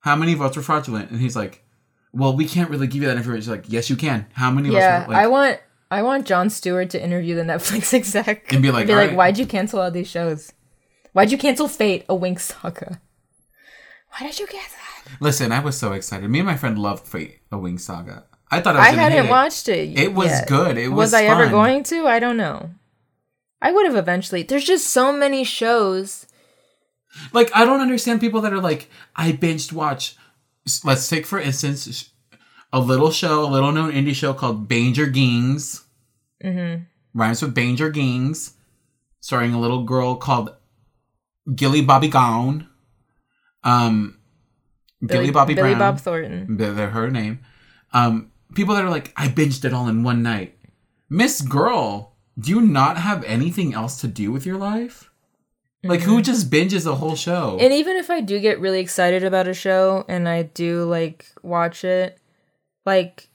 [0.00, 1.10] how many votes were fraudulent.
[1.10, 1.64] And he's like,
[2.12, 3.42] well, we can't really give you that information.
[3.42, 4.26] She's like, yes, you can.
[4.32, 7.92] How many Yeah, votes were I want I want Jon Stewart to interview the Netflix
[7.98, 10.52] exec And be like, be like, right." why'd you cancel all these shows?
[11.12, 13.00] Why'd you cancel Fate, a Winx Saga?
[14.10, 15.20] Why did you cancel that?
[15.20, 16.28] Listen, I was so excited.
[16.28, 18.24] Me and my friend loved Fate, a Winx Saga.
[18.50, 19.30] I thought I was I hadn't hate it.
[19.30, 19.98] watched it.
[19.98, 20.78] It was good.
[20.78, 22.06] It was Was I ever going to?
[22.06, 22.70] I don't know.
[23.60, 24.42] I would have eventually.
[24.42, 26.26] There's just so many shows.
[27.32, 30.16] Like I don't understand people that are like I binged watch.
[30.84, 32.10] Let's take for instance
[32.72, 35.84] a little show, a little known indie show called Banger Gings.
[36.44, 36.82] Mm-hmm.
[37.14, 38.54] Rhymes with Banger Gings,
[39.20, 40.54] starring a little girl called
[41.54, 42.68] Gilly Bobby Gown.
[43.64, 44.18] Um,
[45.00, 45.78] Gilly Billy, Bobby Billy Brown.
[45.78, 46.56] Bob Thornton.
[46.56, 47.40] They're they're her name.
[47.92, 50.56] Um, people that are like, I binged it all in one night.
[51.08, 55.10] Miss Girl, do you not have anything else to do with your life?
[55.84, 56.22] Like, who mm-hmm.
[56.22, 57.56] just binges a whole show?
[57.60, 61.26] And even if I do get really excited about a show and I do like
[61.42, 62.18] watch it,
[62.84, 63.28] like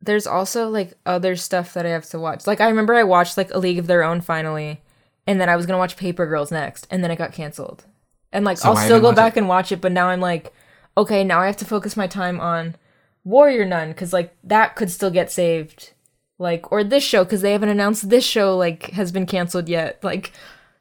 [0.00, 2.46] there's also like other stuff that I have to watch.
[2.46, 4.80] Like I remember I watched like A League of Their Own finally,
[5.26, 7.84] and then I was gonna watch Paper Girls next, and then it got canceled.
[8.32, 9.40] And like So I'll still go back it?
[9.40, 10.52] and watch it, but now I'm like,
[10.96, 12.76] okay, now I have to focus my time on
[13.24, 15.92] Warrior Nun because like that could still get saved,
[16.40, 20.02] like or this show because they haven't announced this show like has been canceled yet.
[20.02, 20.32] Like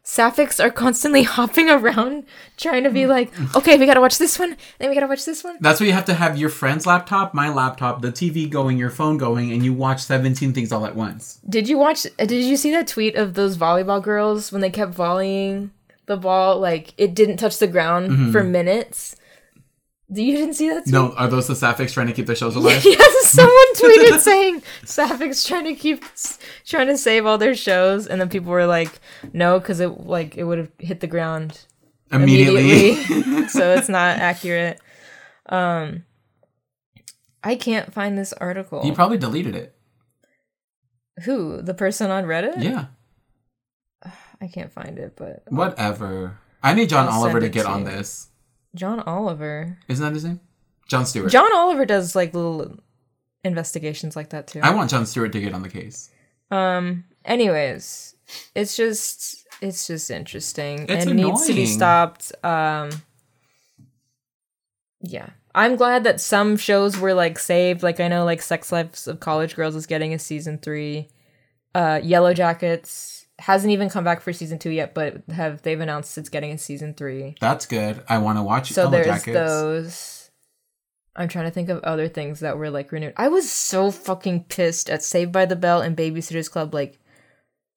[0.04, 2.24] sapphics are constantly hopping around
[2.58, 3.10] trying to be Mm.
[3.10, 5.58] like, okay, we gotta watch this one, then we gotta watch this one.
[5.60, 8.90] That's why you have to have your friend's laptop, my laptop, the TV going, your
[8.90, 11.40] phone going, and you watch 17 things all at once.
[11.48, 12.06] Did you watch?
[12.08, 15.70] uh, Did you see that tweet of those volleyball girls when they kept volleying
[16.08, 19.16] the ball like it didn't touch the ground for minutes?
[20.12, 20.86] Do you didn't see that?
[20.86, 20.96] Tweet?
[20.96, 21.10] Mm-hmm.
[21.10, 22.82] No, are those the sapphics trying to keep their shows alive?
[23.36, 26.04] someone tweeted saying Sapphics trying to keep
[26.66, 29.00] trying to save all their shows, and then people were like,
[29.34, 31.66] "No, because it like it would have hit the ground
[32.12, 32.92] Immediately.
[32.92, 34.80] immediately, so it's not accurate."
[35.48, 36.06] Um,
[37.44, 38.84] I can't find this article.
[38.84, 39.74] he probably deleted it.
[41.24, 42.62] Who the person on Reddit?
[42.64, 42.86] Yeah.
[44.42, 46.38] I can't find it, but Whatever.
[46.64, 47.88] I need John I'll Oliver to get to on you.
[47.92, 48.30] this.
[48.74, 49.78] John Oliver.
[49.90, 50.40] Isn't that his name?
[50.88, 51.30] Jon Stewart.
[51.32, 52.80] John Oliver does like little
[53.44, 54.60] investigations like that too.
[54.62, 56.10] I want Jon Stewart to get on the case.
[56.52, 57.06] Um.
[57.26, 58.16] Anyways,
[58.56, 62.32] it's just it's just interesting It's and needs to be stopped.
[62.44, 62.90] Um.
[65.02, 67.84] Yeah, I'm glad that some shows were like saved.
[67.84, 71.08] Like I know, like Sex Lives of College Girls is getting a season three.
[71.76, 76.18] Uh, Yellow Jackets hasn't even come back for season two yet, but have they've announced
[76.18, 77.36] it's getting a season three.
[77.40, 78.04] That's good.
[78.10, 79.34] I want to watch So Yellow there's Jackets.
[79.34, 80.19] those.
[81.16, 83.14] I'm trying to think of other things that were like renewed.
[83.18, 86.74] I was so fucking pissed at Saved by the Bell and Babysitters Club.
[86.74, 87.00] Like,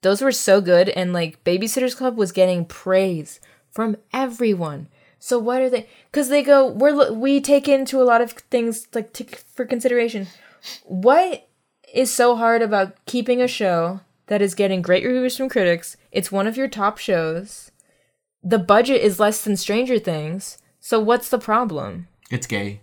[0.02, 3.40] those were so good, and like Babysitters Club was getting praise
[3.70, 4.88] from everyone.
[5.18, 5.88] So what are they?
[6.10, 10.26] Because they go, we're we take into a lot of things like t- for consideration.
[10.84, 11.48] What
[11.94, 15.96] is so hard about keeping a show that is getting great reviews from critics?
[16.10, 17.70] It's one of your top shows.
[18.42, 20.58] The budget is less than Stranger Things.
[20.80, 22.08] So what's the problem?
[22.30, 22.80] It's gay.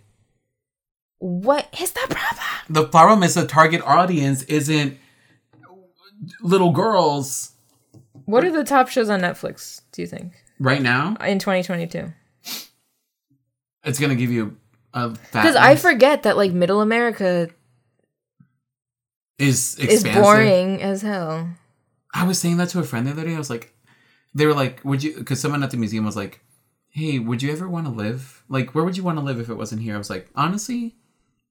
[1.20, 2.46] What is the problem?
[2.68, 4.98] The problem is the target audience isn't
[6.42, 7.52] little girls
[8.24, 10.32] What are the top shows on Netflix, do you think?
[10.58, 11.16] right now.
[11.24, 12.12] In 2022?
[13.84, 14.56] It's gonna give you
[14.92, 17.48] a Because I forget that like middle America
[19.38, 21.48] is is boring as hell.
[22.12, 23.34] I was saying that to a friend the other day.
[23.34, 23.72] I was like,
[24.34, 25.16] they were like, would you?
[25.16, 26.40] Because someone at the museum was like,
[26.90, 28.44] hey, would you ever want to live?
[28.48, 29.94] Like, where would you want to live if it wasn't here?
[29.94, 30.96] I was like, honestly,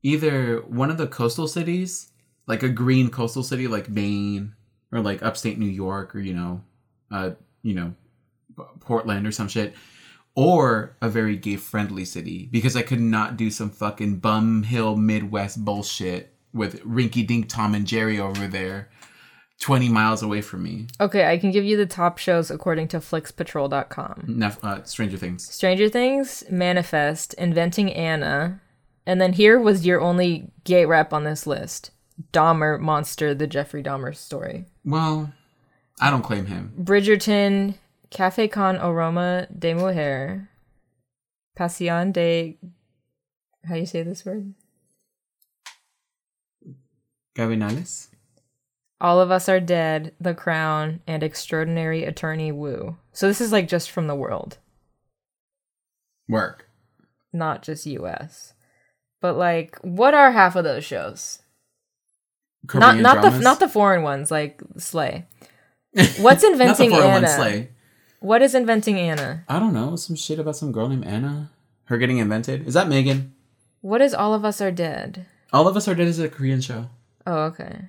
[0.04, 2.12] either one of the coastal cities,
[2.48, 4.54] like a green coastal city like Maine
[4.92, 6.62] or like upstate New York or you know,
[7.12, 7.32] uh,
[7.62, 7.94] you know,
[8.80, 9.74] Portland or some shit.
[10.36, 14.96] Or a very gay friendly city because I could not do some fucking bum hill
[14.96, 18.90] Midwest bullshit with Rinky Dink Tom and Jerry over there
[19.60, 20.88] 20 miles away from me.
[21.02, 24.24] Okay, I can give you the top shows according to flixpatrol.com.
[24.28, 25.50] Nef- uh, Stranger Things.
[25.50, 28.62] Stranger Things, Manifest, Inventing Anna,
[29.10, 31.90] and then here was your only gay rep on this list.
[32.32, 34.66] Dahmer Monster, the Jeffrey Dahmer story.
[34.86, 35.34] Well,
[36.00, 36.74] I don't claim him.
[36.80, 37.74] Bridgerton,
[38.12, 40.50] Cafe Con Aroma de Mujer,
[41.58, 42.60] Pasión de.
[43.68, 44.54] How do you say this word?
[47.36, 48.10] Gavinales?
[49.02, 52.98] All of Us Are Dead, The Crown, and Extraordinary Attorney Woo.
[53.12, 54.60] So this is like just from the world,
[56.28, 56.70] Work.
[57.34, 58.54] not just US.
[59.22, 61.40] But like, what are half of those shows?
[62.74, 63.44] not Korean not the dramas?
[63.44, 65.26] not the foreign ones like Slay.
[65.94, 67.28] What's Not the inventing 401 Anna?
[67.28, 67.70] Slay.
[68.20, 69.44] What is inventing Anna?
[69.48, 69.96] I don't know.
[69.96, 71.52] Some shit about some girl named Anna.
[71.86, 72.68] Her getting invented.
[72.68, 73.34] Is that Megan?
[73.82, 75.26] What is All of Us Are Dead?
[75.52, 76.90] All of Us Are Dead is a Korean show.
[77.26, 77.86] Oh, okay.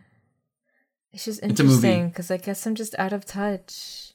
[1.13, 1.75] It's just It's a movie.
[1.75, 4.13] interesting because I guess I'm just out of touch.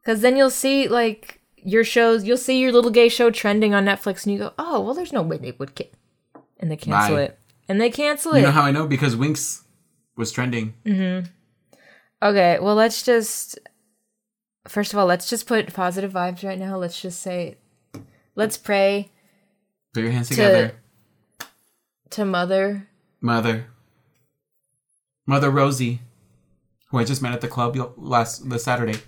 [0.00, 3.84] Because then you'll see like your shows, you'll see your little gay show trending on
[3.84, 5.92] Netflix, and you go, "Oh, well, there's no way they would get,"
[6.58, 7.22] and they cancel Bye.
[7.22, 8.40] it, and they cancel it.
[8.40, 8.86] You know how I know?
[8.86, 9.62] Because Winx
[10.16, 10.74] was trending.
[10.84, 11.26] Mm-hmm.
[12.22, 13.58] okay, well, let's just
[14.68, 16.76] first of all, let's just put positive vibes right now.
[16.76, 17.58] Let's just say,
[18.34, 19.10] let's pray
[19.92, 20.72] Put your hands together.
[22.10, 22.88] to Mother.
[23.20, 23.66] Mother.
[25.26, 26.00] Mother Rosie,
[26.90, 28.98] who I just met at the club last the Saturday.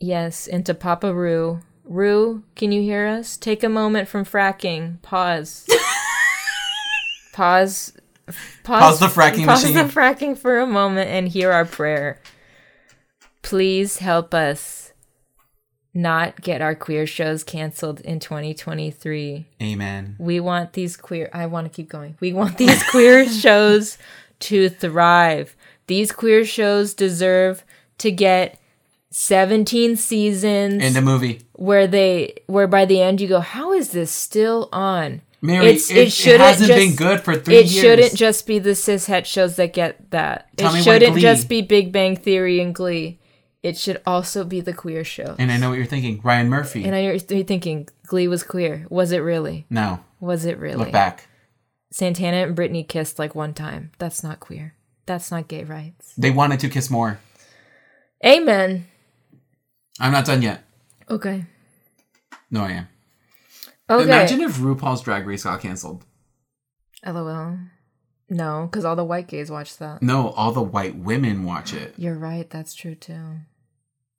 [0.00, 1.60] Yes, into Papa Roo.
[1.84, 3.36] Roo, can you hear us?
[3.36, 5.00] Take a moment from fracking.
[5.02, 5.68] Pause.
[7.32, 7.92] pause.
[8.26, 8.34] Pause,
[8.64, 9.76] Pause the fracking pause machine.
[9.76, 12.20] the fracking for a moment and hear our prayer.
[13.40, 14.92] Please help us
[15.94, 19.46] not get our queer shows canceled in 2023.
[19.62, 20.16] Amen.
[20.18, 22.16] We want these queer I want to keep going.
[22.20, 23.96] We want these queer shows
[24.40, 25.56] to thrive.
[25.86, 27.64] These queer shows deserve
[27.98, 28.60] to get
[29.10, 31.40] 17 seasons In the movie.
[31.54, 35.22] where they where by the end you go, how is this still on?
[35.40, 37.80] Mary, It's- it, it it, shouldn't hasn't been just- good for three It years.
[37.84, 40.48] shouldn't just be the cishet shows that get that.
[40.56, 43.18] Tell it shouldn't just be Big Bang Theory and Glee.
[43.62, 45.36] It should also be the queer show.
[45.38, 46.20] and I know what you're thinking.
[46.22, 46.84] Ryan Murphy.
[46.84, 48.86] And I know you're thinking Glee was queer.
[48.90, 49.66] Was it really?
[49.70, 50.00] no.
[50.20, 50.78] Was it really?
[50.86, 51.28] Look back.
[51.92, 53.92] Santana and Brittany kissed like one time.
[53.98, 54.74] That's not queer.
[55.06, 56.12] That's not gay rights.
[56.18, 57.20] They wanted to kiss more.
[58.26, 58.86] Amen.
[60.00, 60.64] I'm not done yet.
[61.10, 61.44] Okay.
[62.50, 62.88] No, I am.
[63.90, 64.04] Okay.
[64.04, 66.04] Imagine if RuPaul's Drag Race got canceled.
[67.04, 67.58] LOL.
[68.30, 70.02] No, because all the white gays watch that.
[70.02, 71.94] No, all the white women watch it.
[71.96, 72.48] You're right.
[72.50, 73.38] That's true too.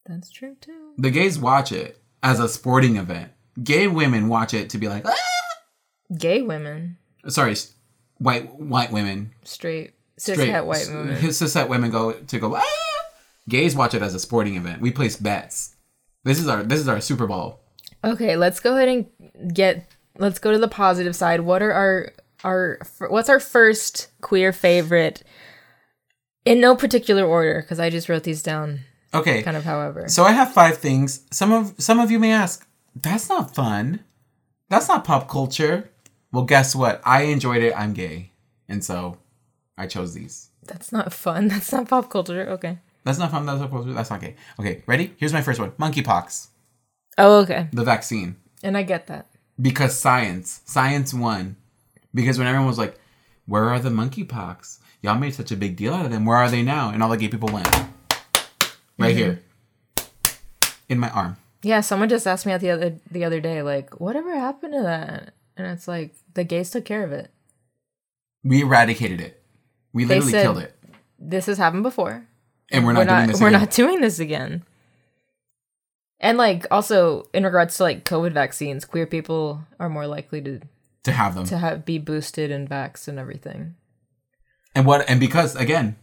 [0.07, 0.93] That's true too.
[0.97, 3.31] The gays watch it as a sporting event.
[3.63, 5.13] Gay women watch it to be like, ah!
[6.17, 7.55] Gay women, sorry,
[8.17, 11.15] white white women, straight, straight cishet white s- women.
[11.21, 12.55] cishet women go to go.
[12.55, 12.63] Ah!
[13.49, 14.81] Gays watch it as a sporting event.
[14.81, 15.75] We place bets.
[16.23, 17.59] This is our this is our Super Bowl.
[18.03, 19.85] Okay, let's go ahead and get.
[20.17, 21.41] Let's go to the positive side.
[21.41, 22.11] What are our
[22.43, 25.23] our what's our first queer favorite?
[26.45, 28.79] In no particular order, because I just wrote these down
[29.13, 30.07] Okay, kind of however.
[30.07, 31.25] so I have five things.
[31.31, 34.03] Some of some of you may ask, that's not fun.
[34.69, 35.89] That's not pop culture.
[36.31, 37.01] Well, guess what?
[37.03, 37.73] I enjoyed it.
[37.75, 38.31] I'm gay,
[38.67, 39.17] and so
[39.77, 40.49] I chose these.
[40.65, 41.47] That's not fun.
[41.49, 42.47] That's not pop culture.
[42.51, 42.77] Okay.
[43.03, 43.45] That's not fun.
[43.45, 43.85] That's not.
[43.95, 44.35] That's not gay.
[44.59, 45.13] Okay, ready?
[45.17, 46.47] Here's my first one: monkeypox,
[47.17, 47.67] Oh, okay.
[47.71, 48.35] the vaccine.
[48.63, 49.25] And I get that.
[49.61, 51.55] because science science won
[52.13, 52.97] because when everyone was like
[53.45, 56.49] where are the monkeypox y'all made such a big deal out of them where are
[56.49, 57.67] they now and all the gay people went
[58.97, 59.17] right mm-hmm.
[59.17, 59.39] here
[60.89, 64.33] in my arm Yeah, someone just asked me the other the other day, like, whatever
[64.35, 65.33] happened to that?
[65.57, 67.31] And it's like the gays took care of it.
[68.43, 69.41] we eradicated it
[69.93, 70.75] we literally said- killed it
[71.19, 72.27] This has happened before.
[72.71, 73.59] And we're not, doing this we're again.
[73.61, 74.63] not doing this again.
[76.19, 80.59] And like also in regards to like COVID vaccines, queer people are more likely to
[81.03, 83.75] to have them to have be boosted and vaxxed and everything.
[84.75, 85.95] and what and because again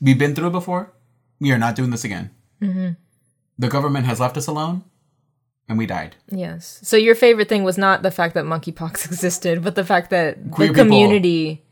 [0.00, 0.92] we've been through it before
[1.40, 2.30] we are not doing this again
[2.62, 2.90] Mm-hmm.
[3.58, 4.82] the government has left us alone
[5.68, 6.80] and we died Yes.
[6.82, 10.50] So your favorite thing was not the fact that monkeypox existed, but the fact that
[10.50, 11.64] Queer the people- community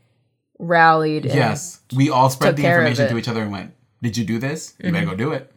[0.58, 1.26] rallied.
[1.26, 3.08] and- yes we all spread the information.
[3.08, 3.72] To each other and went
[4.06, 5.18] did you do this you better go mm-hmm.
[5.18, 5.52] do it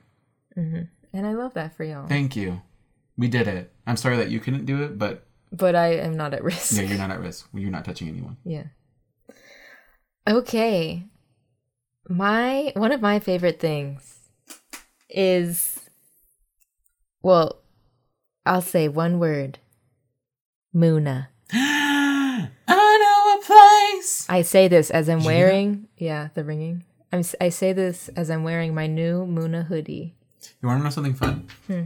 [0.57, 0.81] mm-hmm.
[1.13, 2.07] And I love that for y'all.
[2.07, 2.61] Thank you.
[3.17, 3.73] We did it.
[3.87, 6.75] I'm sorry that you couldn't do it, but But I am not at risk.
[6.75, 7.47] yeah, you're not at risk.
[7.53, 8.37] You're not touching anyone.
[8.45, 8.65] Yeah.
[10.27, 11.05] Okay.
[12.07, 14.17] My one of my favorite things
[15.09, 15.79] is
[17.21, 17.61] well,
[18.45, 19.59] I'll say one word.
[20.73, 21.27] Muna.
[21.51, 24.25] I know a place.
[24.29, 26.85] I say this as I'm wearing yeah, the ringing.
[27.11, 30.15] I'm s- I say this as I'm wearing my new Muna hoodie.
[30.61, 31.47] You want to know something fun?
[31.67, 31.83] Hmm.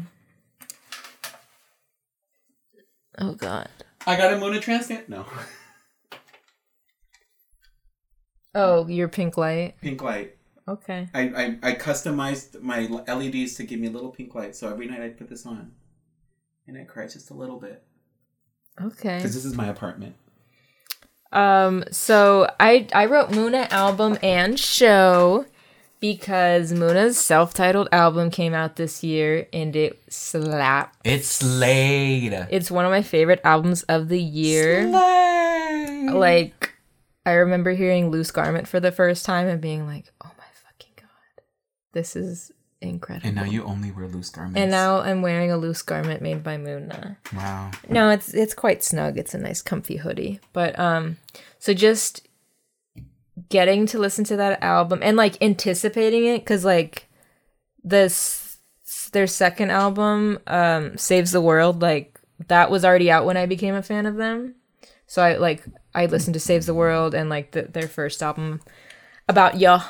[3.19, 3.69] Oh god.
[4.05, 5.09] I got a Mona transplant.
[5.09, 5.25] No.
[8.55, 9.73] Oh, your pink light.
[9.81, 10.37] Pink light.
[10.67, 11.09] Okay.
[11.13, 14.85] I, I, I customized my LEDs to give me a little pink light, so every
[14.87, 15.71] night I put this on.
[16.67, 17.83] And I cry just a little bit.
[18.79, 19.17] Okay.
[19.17, 20.15] Because this is my apartment.
[21.33, 25.45] Um, so I I wrote Muna album and show
[25.99, 30.97] because Muna's self-titled album came out this year and it slapped.
[31.05, 32.33] It's slayed.
[32.51, 34.85] It's one of my favorite albums of the year.
[36.13, 36.73] Like
[37.25, 40.93] I remember hearing Loose Garment for the first time and being like, "Oh my fucking
[40.97, 41.43] god.
[41.93, 42.51] This is
[42.89, 44.57] incredible." And now you only wear loose garments.
[44.57, 47.17] And now I'm wearing a loose garment made by Muna.
[47.33, 47.71] wow.
[47.89, 49.17] No, it's it's quite snug.
[49.17, 50.39] It's a nice comfy hoodie.
[50.53, 51.17] But um
[51.59, 52.27] so just
[53.49, 57.07] getting to listen to that album and like anticipating it cuz like
[57.83, 58.57] this
[59.11, 63.75] their second album um Saves the World like that was already out when I became
[63.75, 64.55] a fan of them.
[65.07, 65.63] So I like
[65.95, 68.61] I listened to Saves the World and like the, their first album
[69.27, 69.83] about ya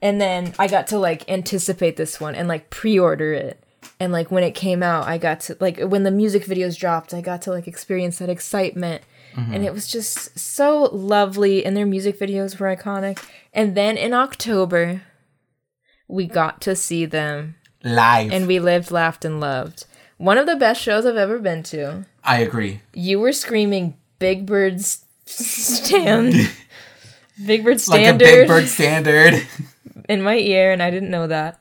[0.00, 3.62] and then I got to like anticipate this one and like pre-order it.
[4.00, 7.12] And like when it came out, I got to like when the music videos dropped,
[7.12, 9.02] I got to like experience that excitement.
[9.34, 9.54] Mm-hmm.
[9.54, 13.22] And it was just so lovely and their music videos were iconic.
[13.52, 15.02] And then in October,
[16.06, 18.32] we got to see them Live.
[18.32, 19.84] and we lived, laughed and loved.
[20.16, 22.06] One of the best shows I've ever been to.
[22.24, 22.80] I agree.
[22.92, 26.34] You were screaming Big Bird's stand.
[27.46, 29.46] Big Bird Like a standard big bird standard.
[30.08, 31.60] in my ear and I didn't know that.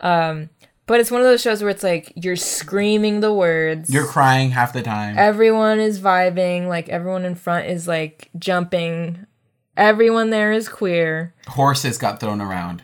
[0.00, 0.50] Um
[0.86, 3.90] but it's one of those shows where it's like you're screaming the words.
[3.90, 5.18] You're crying half the time.
[5.18, 9.26] everyone is vibing, like everyone in front is like jumping.
[9.76, 11.34] Everyone there is queer.
[11.46, 12.82] Horses got thrown around.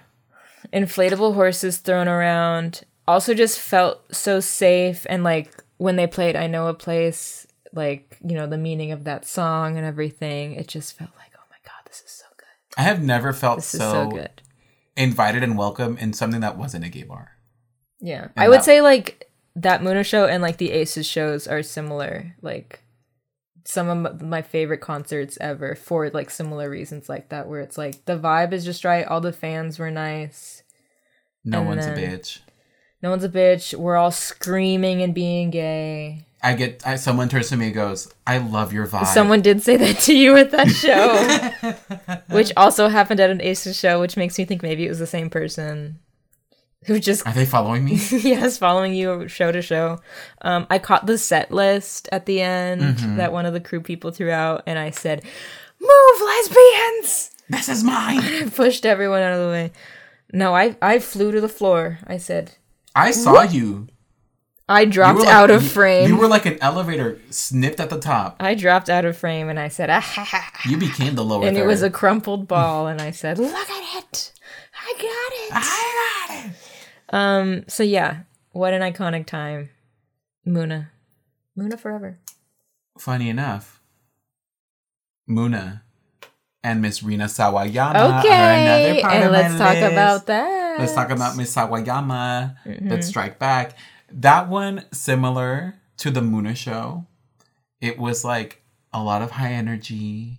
[0.72, 2.84] Inflatable horses thrown around.
[3.09, 8.18] Also just felt so safe and like when they played I Know a Place, like,
[8.24, 11.57] you know, the meaning of that song and everything, it just felt like, oh my
[11.64, 12.46] god, this is so good.
[12.78, 14.42] I have never felt This is so, so good.
[14.97, 17.32] Invited and welcome in something that wasn't a gay bar.
[18.01, 18.24] Yeah.
[18.24, 21.62] And I would that- say like that Muna show and like the Aces shows are
[21.62, 22.34] similar.
[22.42, 22.80] Like
[23.64, 28.05] some of my favorite concerts ever for like similar reasons like that where it's like
[28.05, 30.62] the vibe is just right, all the fans were nice.
[31.45, 32.40] No one's a bitch.
[33.03, 33.74] No one's a bitch.
[33.74, 36.26] We're all screaming and being gay.
[36.45, 39.62] I get I, someone turns to me and goes, "I love your vibe." Someone did
[39.62, 44.16] say that to you at that show, which also happened at an Aces show, which
[44.18, 45.99] makes me think maybe it was the same person
[46.84, 47.95] who just Are they following me?
[48.11, 50.01] yes, following you show to show.
[50.42, 54.11] Um, I caught the set list at the end that one of the crew people
[54.11, 55.24] threw out, and I said,
[55.80, 58.18] "Move, lesbians!" this is mine.
[58.22, 59.72] I pushed everyone out of the way.
[60.32, 62.01] No, I I flew to the floor.
[62.07, 62.53] I said,
[62.95, 63.88] I saw you.
[64.68, 66.08] I dropped like- out of frame.
[66.08, 68.36] You were like an elevator snipped at the top.
[68.40, 71.24] I dropped out of frame, and I said, ah, ha, ha, ha." You became the
[71.24, 74.32] lower and it was a crumpled ball, and I said, "Look at it,
[74.74, 76.52] I got it." I got it.
[77.14, 77.64] Um.
[77.68, 78.20] So yeah,
[78.52, 79.68] what an iconic time,
[80.46, 80.88] Muna,
[81.58, 82.18] Muna forever.
[82.98, 83.82] Funny enough,
[85.28, 85.82] Muna
[86.62, 89.92] and Miss Rina Sawayama are Okay, another part and of my let's talk list.
[89.92, 90.78] about that.
[90.80, 92.56] Let's talk about Miss Sawayama.
[92.64, 92.88] Mm-hmm.
[92.88, 93.76] Let's strike back.
[94.16, 97.06] That one similar to the Muna show.
[97.80, 98.62] It was like
[98.92, 100.38] a lot of high energy,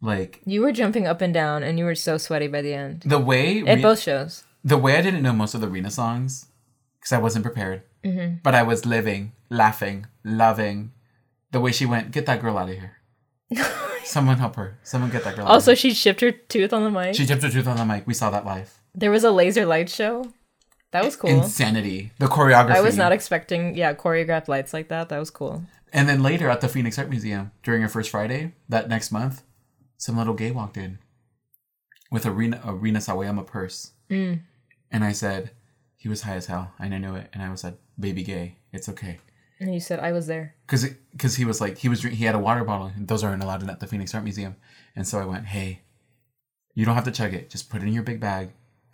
[0.00, 3.02] like You were jumping up and down, and you were so sweaty by the end.
[3.04, 4.44] the way At Ri- both shows.
[4.62, 6.46] the way I didn't know most of the Rina songs
[7.00, 8.36] because I wasn't prepared, Mm-hmm.
[8.44, 10.92] but I was living, laughing, loving
[11.50, 12.12] the way she went.
[12.12, 12.98] Get that girl out of here.
[14.04, 14.78] Someone help her.
[14.84, 15.44] Someone get that girl.
[15.44, 17.14] out of Also, she chipped her tooth on the mic.
[17.16, 18.06] she tipped her tooth on the mic.
[18.06, 18.78] We saw that live.
[18.94, 20.32] there was a laser light show.
[20.90, 21.30] That was cool.
[21.30, 22.12] Insanity.
[22.18, 22.76] The choreography.
[22.76, 25.10] I was not expecting, yeah, choreographed lights like that.
[25.10, 25.64] That was cool.
[25.92, 29.42] And then later at the Phoenix Art Museum during her first Friday that next month,
[29.96, 30.98] some little gay walked in
[32.10, 33.92] with a Rina, a Rina Sawayama purse.
[34.10, 34.40] Mm.
[34.90, 35.50] And I said,
[35.96, 36.72] he was high as hell.
[36.78, 37.28] And I knew it.
[37.32, 38.56] And I was like, baby gay.
[38.72, 39.18] It's okay.
[39.60, 40.54] And you said I was there.
[40.68, 40.86] Cause,
[41.18, 43.62] cause he was like, he was, he had a water bottle and those aren't allowed
[43.62, 44.56] in at the Phoenix Art Museum.
[44.94, 45.82] And so I went, hey,
[46.74, 47.50] you don't have to chug it.
[47.50, 48.52] Just put it in your big bag.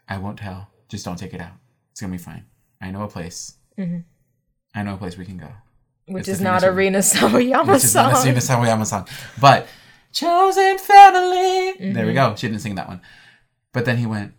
[0.09, 0.71] I won't tell.
[0.89, 1.53] Just don't take it out.
[1.95, 2.45] It's going to be fine.
[2.81, 3.57] I know a place.
[3.79, 5.49] I know a place we can go.
[6.09, 9.07] Which is not Phoenix a Art- Rina Sawayama which is not a Rina Sawayama song.
[9.41, 9.69] But
[10.13, 11.73] chosen family.
[11.79, 12.07] There Mm-hmm.
[12.09, 12.35] we go.
[12.37, 13.01] She didn't sing that one.
[13.73, 14.35] But then he went,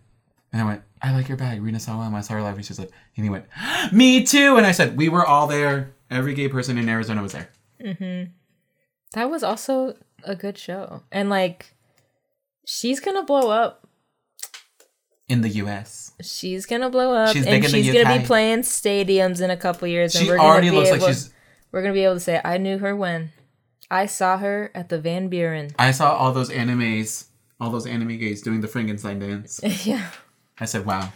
[0.52, 2.14] and I went, I like your bag, Rina Sawayama.
[2.16, 3.46] I saw her live, and she was like, and he went,
[3.90, 4.58] me too.
[4.58, 5.94] And I said, we were all there.
[6.10, 7.48] Every gay person in Arizona was there.
[9.14, 11.02] that was also a good show.
[11.10, 11.74] And like,
[12.66, 13.85] she's gonna blow up.
[15.28, 18.24] In the U.S., She's gonna blow up, She's and big in the she's gonna be
[18.24, 20.12] playing stadiums in a couple years.
[20.12, 21.30] she and we're gonna already be looks able, like she's.
[21.72, 23.32] We're gonna be able to say, "I knew her when
[23.90, 27.26] I saw her at the Van Buren." I saw all those animes,
[27.60, 29.60] all those anime gays doing the Frankenstein dance.
[29.84, 30.10] yeah,
[30.60, 31.12] I said, wow.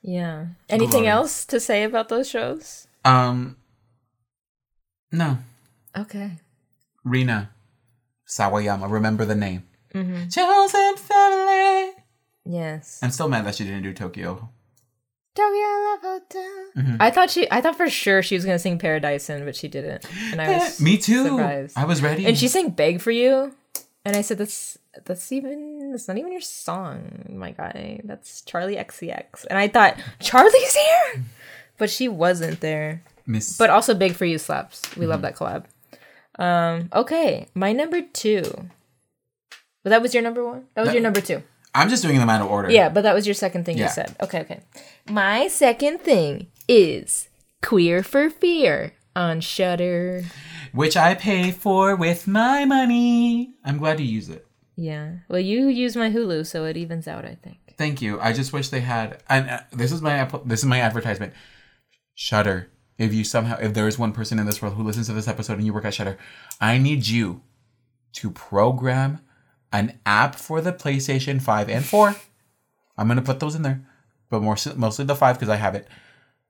[0.00, 0.46] yeah.
[0.68, 1.08] Anything Glory.
[1.08, 2.86] else to say about those shows?
[3.04, 3.56] Um,
[5.10, 5.38] no,
[5.98, 6.32] Okay.
[7.04, 7.50] Rina
[8.28, 8.88] Sawayama.
[8.88, 9.64] Remember the name.
[9.92, 10.28] Mm-hmm.
[10.28, 11.99] Chosen family.
[12.50, 12.98] Yes.
[13.02, 14.48] I'm still mad that she didn't do Tokyo.
[15.36, 16.64] Tokyo Love Hotel.
[16.76, 16.96] Mm-hmm.
[17.00, 17.46] I thought she.
[17.50, 20.80] I thought for sure she was gonna sing Paradisin', but she didn't, and I was
[20.80, 21.24] Me too.
[21.24, 21.78] surprised.
[21.78, 22.26] I was ready.
[22.26, 23.54] And she sang "Beg for You,"
[24.04, 28.00] and I said, "That's that's even that's not even your song, my guy.
[28.02, 31.22] That's Charli XCX." And I thought Charli's here,
[31.78, 33.02] but she wasn't there.
[33.24, 33.56] Miss.
[33.56, 34.82] But also, "Beg for You" slaps.
[34.96, 35.10] We Mm-hmm.
[35.10, 35.64] love that collab.
[36.42, 36.88] Um.
[36.92, 38.42] Okay, my number two.
[39.84, 40.66] But that was your number one.
[40.74, 41.42] That was That- your number two.
[41.74, 42.70] I'm just doing them out of order.
[42.70, 43.84] Yeah, but that was your second thing Yeah.
[43.84, 44.16] you said.
[44.20, 44.60] Okay, okay.
[45.08, 47.28] My second thing is
[47.62, 50.24] Queer for Fear on Shudder.
[50.72, 53.54] Which I pay for with my money.
[53.64, 54.46] I'm glad you use it.
[54.76, 55.16] Yeah.
[55.28, 57.24] Well, you use my Hulu, so it evens out.
[57.24, 57.58] I think.
[57.76, 58.20] Thank you.
[58.20, 59.22] I just wish they had.
[59.28, 61.32] And uh, this is my this is my advertisement.
[62.14, 62.70] Shudder.
[62.98, 65.26] If you somehow, if there is one person in this world who listens to this
[65.28, 66.18] episode and you work at Shudder,
[66.60, 67.40] I need you
[68.14, 69.20] to program
[69.72, 72.16] an app for the PlayStation Five and Four.
[72.96, 73.82] I'm gonna put those in there,
[74.28, 75.88] but more mostly the five because I have it.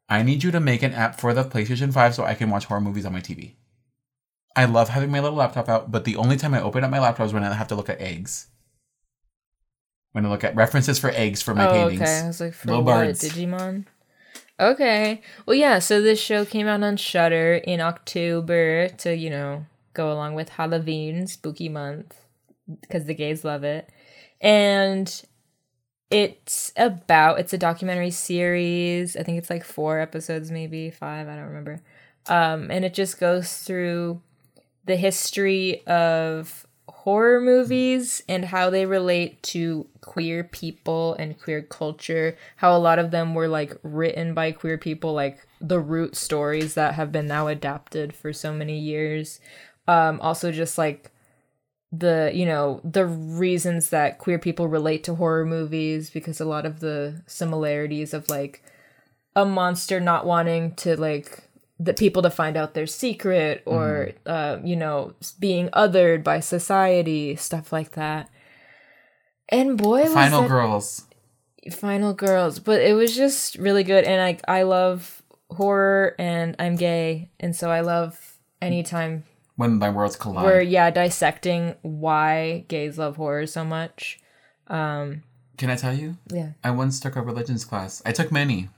[0.09, 2.65] I need you to make an app for the PlayStation Five so I can watch
[2.65, 3.55] horror movies on my TV.
[4.57, 6.99] I love having my little laptop out, but the only time I open up my
[6.99, 8.49] laptop is when I have to look at eggs.
[10.13, 12.03] When I look at references for eggs for my oh, paintings.
[12.03, 12.21] okay.
[12.21, 12.95] I was like, for Little what?
[12.95, 13.23] birds.
[13.23, 13.87] Digimon.
[14.59, 15.23] Okay.
[15.47, 15.79] Well, yeah.
[15.79, 20.51] So this show came out on Shudder in October to you know go along with
[20.51, 22.17] Halloween, spooky month,
[22.81, 23.89] because the gays love it,
[24.41, 25.23] and
[26.11, 29.17] it's about it's a documentary series.
[29.17, 31.29] I think it's like four episodes, maybe five.
[31.29, 31.83] I don't remember.
[32.27, 34.21] Um, and it just goes through
[34.85, 42.37] the history of horror movies and how they relate to queer people and queer culture
[42.57, 46.75] how a lot of them were like written by queer people like the root stories
[46.75, 49.41] that have been now adapted for so many years
[49.89, 51.11] um also just like
[51.93, 56.65] the you know the reasons that queer people relate to horror movies because a lot
[56.65, 58.63] of the similarities of like
[59.35, 61.43] a monster not wanting to like
[61.81, 67.35] the people to find out their secret or uh, you know being othered by society
[67.35, 68.31] stuff like that
[69.49, 71.05] and boy was Final that- Girls.
[71.73, 76.77] final girls but it was just really good and i i love horror and i'm
[76.77, 79.25] gay and so i love anytime
[79.61, 80.45] When my worlds collide.
[80.47, 84.19] we're yeah dissecting why gays love horror so much
[84.69, 85.23] um
[85.59, 86.17] Can I tell you?
[86.33, 88.01] yeah I once took a religions class.
[88.09, 88.69] I took many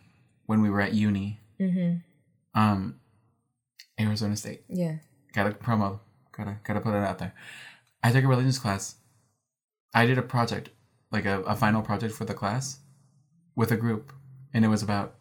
[0.46, 1.38] when we were at uni.
[1.60, 1.90] mm-hmm
[2.60, 2.80] Um,
[4.00, 4.62] Arizona State.
[4.68, 4.96] yeah
[5.34, 6.00] Gotta promo.
[6.36, 7.34] Gotta gotta put it out there.
[8.02, 8.96] I took a religions class.
[9.94, 10.66] I did a project,
[11.14, 12.64] like a, a final project for the class,
[13.54, 14.12] with a group,
[14.52, 15.14] and it was about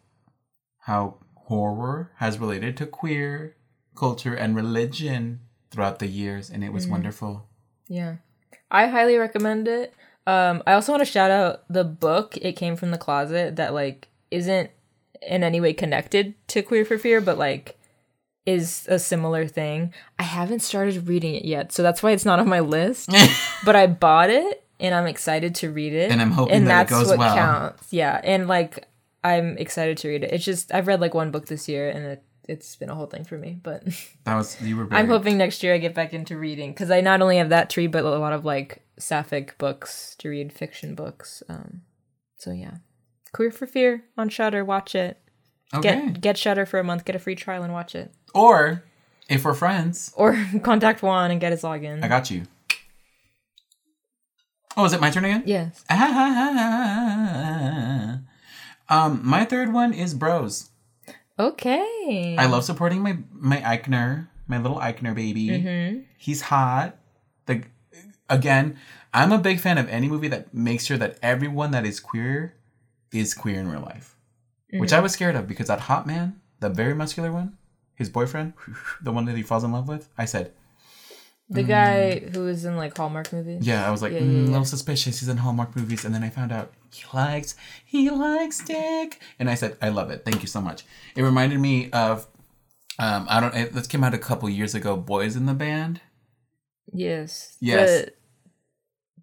[0.88, 3.56] how horror has related to queer
[3.94, 5.40] culture and religion
[5.72, 7.48] throughout the years, and it was wonderful.
[7.88, 8.16] Yeah.
[8.70, 9.92] I highly recommend it.
[10.26, 13.74] Um, I also want to shout out the book It Came from the Closet that
[13.74, 14.70] like isn't
[15.20, 17.78] in any way connected to Queer for Fear, but like
[18.46, 19.92] is a similar thing.
[20.18, 23.10] I haven't started reading it yet, so that's why it's not on my list.
[23.64, 26.10] but I bought it and I'm excited to read it.
[26.10, 27.34] And I'm hoping that it goes well.
[27.34, 27.92] counts.
[27.92, 28.20] Yeah.
[28.22, 28.86] And like
[29.24, 30.32] I'm excited to read it.
[30.32, 33.06] It's just I've read like one book this year and it it's been a whole
[33.06, 33.84] thing for me, but
[34.24, 34.88] That was you were.
[34.90, 37.70] I'm hoping next year I get back into reading because I not only have that
[37.70, 41.42] tree, but a lot of like sapphic books to read, fiction books.
[41.48, 41.82] Um,
[42.38, 42.76] so yeah,
[43.32, 44.64] Queer for Fear on Shudder.
[44.64, 45.18] Watch it.
[45.74, 46.06] Okay.
[46.08, 47.04] Get get Shudder for a month.
[47.04, 48.12] Get a free trial and watch it.
[48.34, 48.84] Or
[49.28, 52.02] if we're friends, Or contact Juan and get his login.
[52.04, 52.42] I got you.
[54.76, 55.42] Oh, is it my turn again?
[55.46, 55.84] yes.
[58.88, 60.70] um, my third one is Bros.
[61.38, 62.36] Okay.
[62.38, 65.48] I love supporting my my Eichner, my little Eichner baby.
[65.48, 66.00] Mm-hmm.
[66.18, 66.96] He's hot.
[67.46, 67.62] The
[68.28, 68.76] again,
[69.14, 72.54] I'm a big fan of any movie that makes sure that everyone that is queer
[73.12, 74.16] is queer in real life,
[74.72, 75.02] which I Mm-hmm.
[75.02, 77.56] was scared of because that hot man, the very muscular one,
[77.94, 78.54] his boyfriend,
[79.02, 80.52] the one that he falls in love with, I said,
[81.52, 83.66] The guy who was in like Hallmark movies.
[83.66, 84.50] Yeah, I was like, Yeah, mm, yeah, a yeah.
[84.50, 85.20] little suspicious.
[85.20, 89.50] He's in Hallmark movies, and then I found out he likes he likes dick, and
[89.50, 90.24] I said, I love it.
[90.24, 90.84] Thank you so much.
[91.16, 92.26] It reminded me of,
[92.98, 93.54] um, I don't.
[93.54, 94.96] It, this came out a couple years ago.
[94.96, 96.00] Boys in the Band
[96.92, 97.56] Yes.
[97.60, 98.06] Yes.
[98.06, 98.12] The,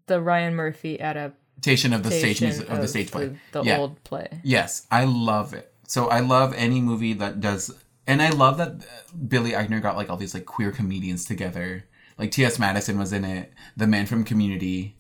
[0.08, 3.28] the Ryan Murphy adaptation of the stage music of the stage play.
[3.28, 3.78] The, the Yeah.
[3.80, 4.42] old play.
[4.44, 5.72] Yes, I love it.
[5.88, 7.72] So I love any movie that does,
[8.08, 8.86] and I love that
[9.28, 11.86] Billy Eichner got like all these like queer comedians together.
[12.20, 12.60] Like T.S.
[12.60, 13.54] Madison was in it.
[13.78, 14.98] The man from Community.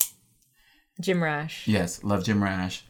[1.01, 1.67] Jim Rash.
[1.67, 2.86] Yes, love Jim Rash.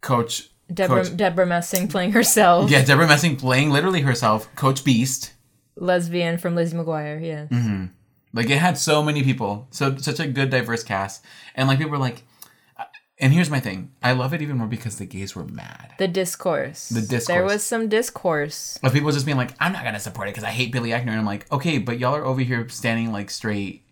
[0.00, 2.70] Coach Deborah Coach- Debra Messing playing herself.
[2.70, 5.32] Yeah, Debra Messing playing literally herself, Coach Beast.
[5.76, 7.20] Lesbian from Lizzie McGuire.
[7.20, 7.46] Yeah.
[7.46, 7.90] Mm.
[8.32, 11.24] Like it had so many people, so such a good diverse cast,
[11.54, 12.22] and like people were like,
[13.18, 15.94] and here's my thing, I love it even more because the gays were mad.
[15.98, 16.88] The discourse.
[16.88, 17.26] The discourse.
[17.26, 18.78] There was some discourse.
[18.82, 21.08] Of people just being like, I'm not gonna support it because I hate Billy Eichner,
[21.08, 23.84] and I'm like, okay, but y'all are over here standing like straight,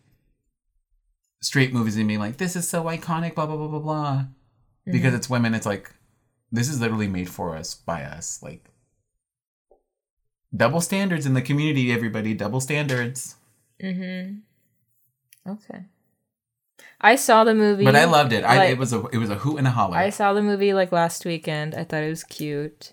[1.40, 4.24] straight movies and being like, this is so iconic, blah blah blah blah blah,
[4.86, 5.54] because it's women.
[5.54, 5.90] It's like,
[6.50, 8.68] this is literally made for us by us, like.
[10.54, 12.34] Double standards in the community, everybody.
[12.34, 13.36] Double standards.
[13.82, 14.42] Mm
[15.44, 15.50] hmm.
[15.50, 15.84] Okay.
[17.03, 17.84] I saw the movie.
[17.84, 18.44] But I loved it.
[18.44, 19.96] I, it was a it was a hoot and a holler.
[19.96, 21.74] I saw the movie like last weekend.
[21.74, 22.92] I thought it was cute.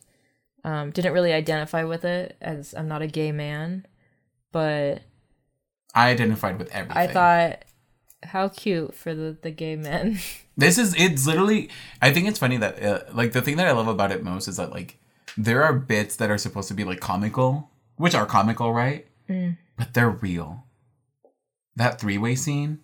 [0.63, 3.85] Um, didn't really identify with it as I'm not a gay man,
[4.51, 5.01] but
[5.93, 6.97] I identified with everything.
[6.97, 7.65] I thought
[8.23, 10.19] how cute for the the gay men.
[10.57, 11.69] this is it's literally.
[12.01, 14.47] I think it's funny that uh, like the thing that I love about it most
[14.47, 14.97] is that like
[15.37, 19.07] there are bits that are supposed to be like comical, which are comical, right?
[19.29, 19.57] Mm.
[19.77, 20.65] But they're real.
[21.75, 22.79] That three way scene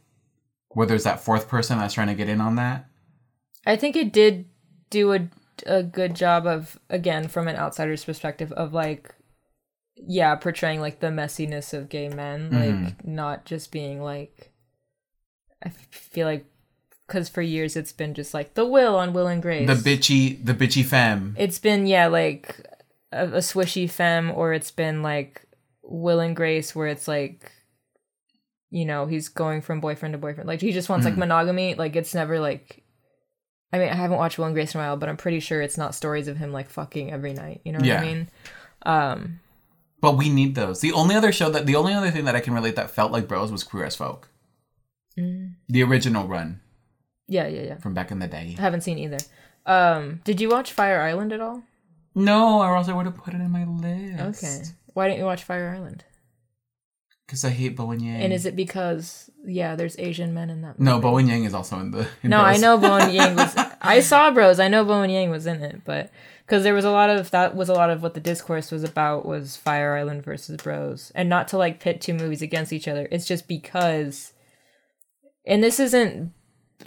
[0.76, 2.86] where there's that fourth person that's trying to get in on that.
[3.65, 4.45] I think it did
[4.91, 5.28] do a
[5.65, 9.15] a good job of again from an outsider's perspective of like
[9.95, 12.84] yeah, portraying like the messiness of gay men, mm-hmm.
[12.84, 14.51] like not just being like
[15.63, 16.45] I feel like
[17.07, 19.67] cuz for years it's been just like the will on Will and Grace.
[19.67, 21.36] The bitchy, the bitchy femme.
[21.39, 22.67] it's been yeah, like
[23.13, 25.43] a, a swishy femme or it's been like
[25.84, 27.49] Will and Grace where it's like
[28.76, 30.49] you know, he's going from boyfriend to boyfriend.
[30.49, 31.76] Like he just wants like monogamy.
[31.76, 32.84] Like it's never like
[33.71, 35.61] I mean, I haven't watched Will and Grace in a while, but I'm pretty sure
[35.61, 37.61] it's not stories of him like fucking every night.
[37.63, 38.01] You know what Yeah.
[38.01, 38.30] I mean?
[38.86, 39.39] Um,
[40.01, 40.82] But we need those.
[40.82, 43.13] The only other show that the only other thing that I can relate that felt
[43.13, 44.28] like bros was Queer as Folk.
[45.15, 46.59] The original run
[47.28, 47.78] yeah, yeah, yeah.
[47.78, 48.55] from back in the day.
[48.57, 49.19] I haven't seen either.
[49.65, 51.63] Um, did you watch Fire Island at all?
[52.13, 54.43] No, or else I would have put it in my list.
[54.43, 54.63] Okay.
[54.93, 56.03] Why didn't you watch Fire Island?
[57.26, 58.21] Because I hate Bowen Yang.
[58.21, 60.80] And is it because yeah, there's Asian men in that?
[60.80, 61.01] no, movie?
[61.01, 62.07] Bowen Yang is also in the.
[62.21, 63.55] in No, I know Bowen Yang was.
[63.82, 64.59] I saw Bros.
[64.59, 66.11] I know Bowen Yang was in it, but
[66.45, 68.84] because there was a lot of that was a lot of what the discourse was
[68.84, 72.88] about was Fire Island versus Bros, and not to like pit two movies against each
[72.88, 73.07] other.
[73.11, 74.34] It's just because,
[75.45, 76.32] and this isn't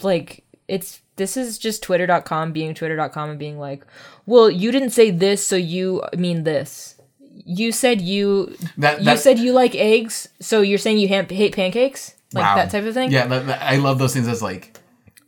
[0.03, 3.85] like it's this is just Twitter.com being Twitter.com and being like,
[4.27, 6.98] well, you didn't say this, so you mean this.
[7.45, 11.55] You said you That, you said you like eggs, so you're saying you ha- hate
[11.55, 12.57] pancakes, like wow.
[12.57, 13.11] that type of thing.
[13.13, 14.29] Yeah, that, that- I love those things.
[14.29, 14.79] As like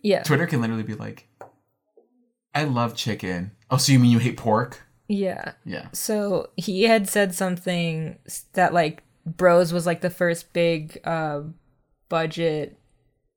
[0.03, 1.27] yeah, Twitter can literally be like,
[2.55, 3.53] I love chicken.
[3.71, 4.83] Oh, so you mean you hate pork?
[5.09, 5.53] yeah.
[5.65, 5.89] Yeah.
[5.93, 8.19] So he had said something
[8.55, 11.43] that like Bros was like the first big uh
[12.09, 12.77] budget.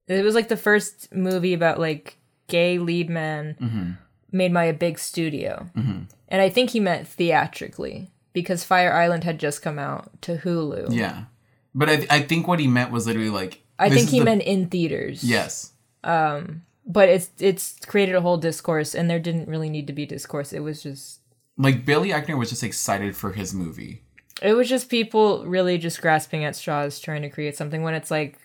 [0.07, 2.17] It was like the first movie about like
[2.47, 3.91] gay lead men Mm-hmm.
[4.31, 5.69] made by a big studio.
[5.75, 10.87] And I think he meant theatrically because Fire Island had just come out to Hulu.
[10.93, 11.25] Yeah.
[11.73, 13.61] But I, I think what he meant was literally like.
[13.79, 15.23] I think he the- meant in theaters.
[15.23, 15.71] Yes.
[16.03, 20.05] Um, But it's it's created a whole discourse and there didn't really need to be
[20.05, 20.51] discourse.
[20.53, 21.19] It was just
[21.57, 24.01] Like Billy Eichner was just excited for his movie.
[24.41, 28.11] It was just people really just grasping at straws trying to create something when it's
[28.11, 28.37] like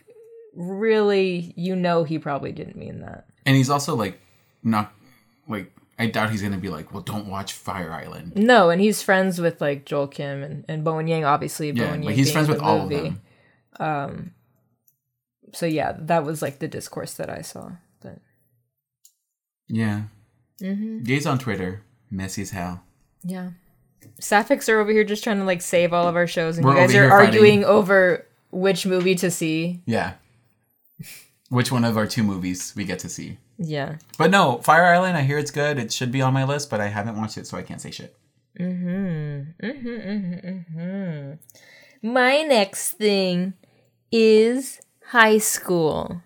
[0.54, 3.26] really you know he probably didn't mean that.
[3.44, 4.20] And he's also like,
[4.62, 4.92] not
[5.48, 8.34] like I doubt he's gonna be like, well, don't watch Fire Island.
[8.36, 11.70] No, and he's friends with like Joel Kim and, and Bowen Yang, obviously.
[11.70, 13.20] Yeah, Bowen like Yang he's friends with all of them.
[15.54, 17.70] So yeah, that was like the discourse that I saw.
[18.00, 18.18] But
[19.68, 20.02] Yeah.
[20.60, 21.02] Mm-hmm.
[21.04, 22.82] Gays on Twitter, messy as hell.
[23.22, 23.50] yeah.
[24.20, 26.74] Sapphics are over here just trying to like save all of our shows and We're
[26.74, 27.26] you guys are here fighting.
[27.34, 29.80] arguing over which movie to see.
[29.86, 30.14] Yeah.
[31.48, 33.38] Which one of our two movies we get to see?
[33.58, 33.96] Yeah.
[34.16, 35.16] But no, Fire Island.
[35.16, 35.78] I hear it's good.
[35.78, 37.90] It should be on my list, but I haven't watched it, so I can't say
[37.90, 38.16] shit.
[38.58, 39.54] Mhm.
[39.62, 40.44] Mhm.
[40.44, 40.64] Mhm.
[40.72, 41.32] Hmm.
[42.08, 43.54] My next thing
[44.12, 46.22] is high school.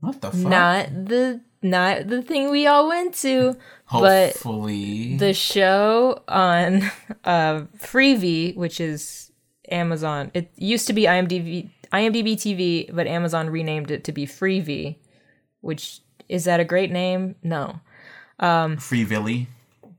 [0.00, 0.50] What the fuck?
[0.50, 3.56] not the not the thing we all went to,
[3.90, 6.82] but the show on
[7.24, 9.32] uh Freevee, which is
[9.70, 10.30] Amazon.
[10.34, 14.96] It used to be IMDb IMDb TV, but Amazon renamed it to be Freevee,
[15.62, 17.34] which is that a great name?
[17.42, 17.80] No.
[18.76, 19.46] Free Villy.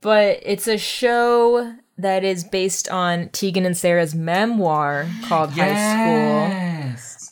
[0.01, 6.49] But it's a show that is based on Tegan and Sara's memoir called High School.
[6.55, 7.31] Yes.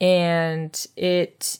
[0.00, 1.58] and it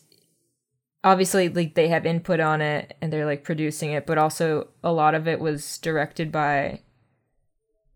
[1.04, 4.92] obviously like they have input on it and they're like producing it but also a
[4.92, 6.80] lot of it was directed by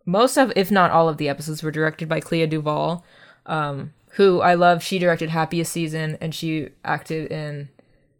[0.04, 3.04] most of if not all of the episodes were directed by Clea Duvall
[3.46, 7.68] um who I love she directed Happiest Season and she acted in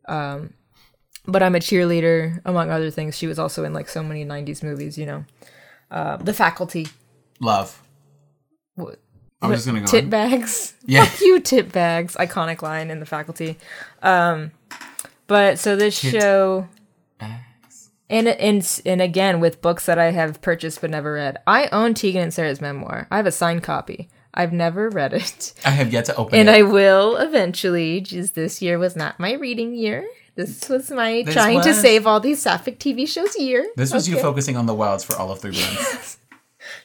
[0.09, 0.55] um
[1.27, 4.63] but I'm a cheerleader among other things she was also in like so many 90s
[4.63, 5.25] movies you know
[5.91, 6.87] uh, the faculty
[7.41, 7.81] Love.
[8.79, 8.95] Wh-
[9.43, 9.87] I was just gonna go.
[9.87, 10.11] tit on.
[10.11, 10.73] bags.
[10.87, 11.05] Yeah.
[11.05, 12.15] Fuck you, tit bags.
[12.17, 13.59] Iconic line in the faculty.
[14.03, 14.53] Um,
[15.27, 16.69] but so this Tit show,
[17.19, 17.91] Bags.
[18.09, 21.37] and and and again with books that I have purchased but never read.
[21.47, 23.07] I own Tegan and Sara's memoir.
[23.11, 24.09] I have a signed copy.
[24.37, 26.41] I've never read it, I have yet to open it.
[26.41, 26.55] and it.
[26.57, 28.01] I will eventually.
[28.01, 30.07] Just this year was not my reading year.
[30.35, 33.67] This was my This trying to save all these sapphic TV shows year.
[33.77, 36.19] this was you focusing on the wilds for all of three months.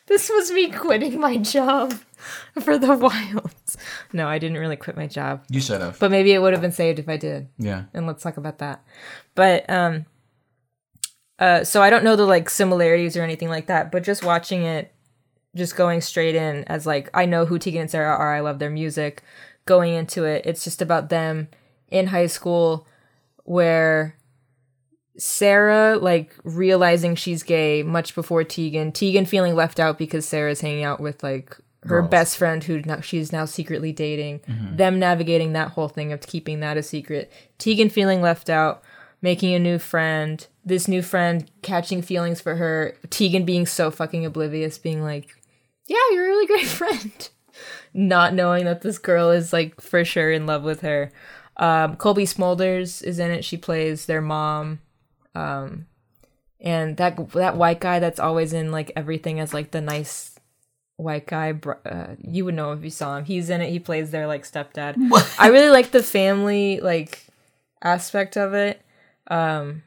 [0.06, 1.94] This was me quitting my job
[2.62, 3.78] for the wilds.
[4.14, 5.44] No, I didn't really quit my job.
[5.50, 5.98] you should have.
[6.00, 7.48] But maybe it would have been saved if I did.
[7.58, 7.86] yeah.
[7.94, 8.84] And let's talk about that.
[9.34, 10.06] But um
[11.40, 14.64] uh so I don't know the like similarities or anything like that, but just watching
[14.64, 14.94] it
[15.56, 18.60] just going straight in as like I know who Tegan and Sara are, I love
[18.60, 19.24] their music.
[19.66, 21.48] Going into it, it's just about them
[21.90, 22.88] in high school
[23.44, 24.16] where
[25.18, 28.92] Sara like realizing she's gay much before Tegan.
[28.92, 32.10] Tegan feeling left out because Sara's hanging out with like her Girls.
[32.10, 34.40] best friend who now, she's now secretly dating.
[34.40, 34.76] Mm-hmm.
[34.78, 37.32] Them navigating that whole thing of keeping that a secret.
[37.58, 38.84] Tegan feeling left out,
[39.22, 40.46] making a new friend.
[40.64, 42.96] This new friend catching feelings for her.
[43.10, 45.36] Tegan being so fucking oblivious, being like,
[45.92, 47.30] "Yeah, you're a really great friend."
[47.94, 51.12] Not knowing that this girl is like for sure in love with her.
[51.58, 53.44] Um, Cobie Smulders is in it.
[53.44, 54.80] She plays their mom.
[55.36, 55.88] Um,
[56.60, 60.40] and that that white guy that's always in like everything as like the nice
[60.96, 61.54] white guy.
[61.86, 63.26] Uh, you would know if you saw him.
[63.26, 63.70] He's in it.
[63.70, 64.96] He plays their like stepdad.
[65.38, 67.28] I really like the family like
[67.84, 68.82] aspect of it.
[69.28, 69.84] Um,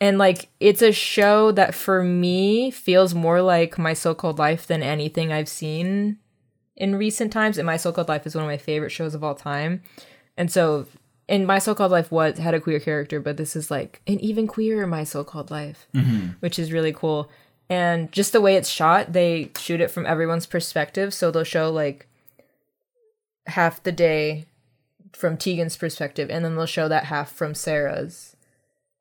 [0.00, 4.82] and like it's a show that for me feels more like my so-called life than
[4.82, 6.18] anything I've seen
[6.76, 7.58] in recent times.
[7.58, 9.82] And my so-called life is one of my favorite shows of all time.
[10.36, 10.86] And so
[11.28, 14.46] in my so-called life was had a queer character, but this is like an even
[14.46, 16.30] queerer my so-called life, mm-hmm.
[16.40, 17.30] which is really cool.
[17.68, 21.12] And just the way it's shot, they shoot it from everyone's perspective.
[21.12, 22.08] So they'll show like
[23.46, 24.46] half the day
[25.12, 28.29] from Tegan's perspective, and then they'll show that half from Sara's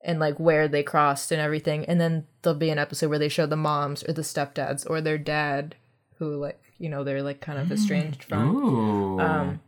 [0.01, 1.85] and like where they crossed and everything.
[1.85, 5.01] And then there'll be an episode where they show the moms or the stepdads or
[5.01, 5.75] their dad
[6.17, 9.59] who like, you know, they're like kind of estranged from um,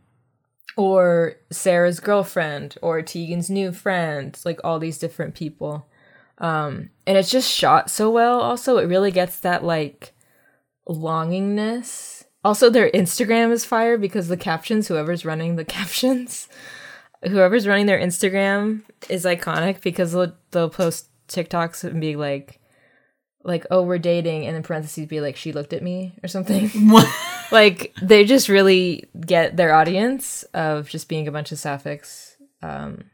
[0.76, 5.86] or Sara's girlfriend or Tegan's new friend, like all these different people.
[6.38, 8.40] Um, and it's just shot so well.
[8.40, 10.12] Also, it really gets that like
[10.88, 12.24] longingness.
[12.44, 16.48] Also, their Instagram is fire because the captions, whoever's running the captions,
[17.24, 22.60] whoever's running their Instagram is iconic because they'll, they'll post TikToks and be like,
[23.44, 26.70] like, oh, we're dating, and in parentheses be like, she looked at me or something.
[27.52, 33.04] Like they just really get their audience of just being a bunch of sapphics um,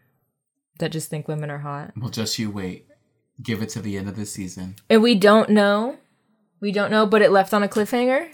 [0.78, 2.86] that just think women are hot, well, just you wait.
[3.42, 5.98] Give it to the end of the season, and we don't know,
[6.60, 8.30] we don't know, but it left on a cliffhanger.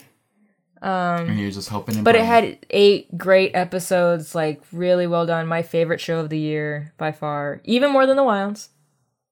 [0.85, 1.97] And you're just hoping.
[1.97, 5.47] Um, But it had eight great episodes, like really well done.
[5.47, 8.69] My favorite show of the year by far, even more than The Wilds,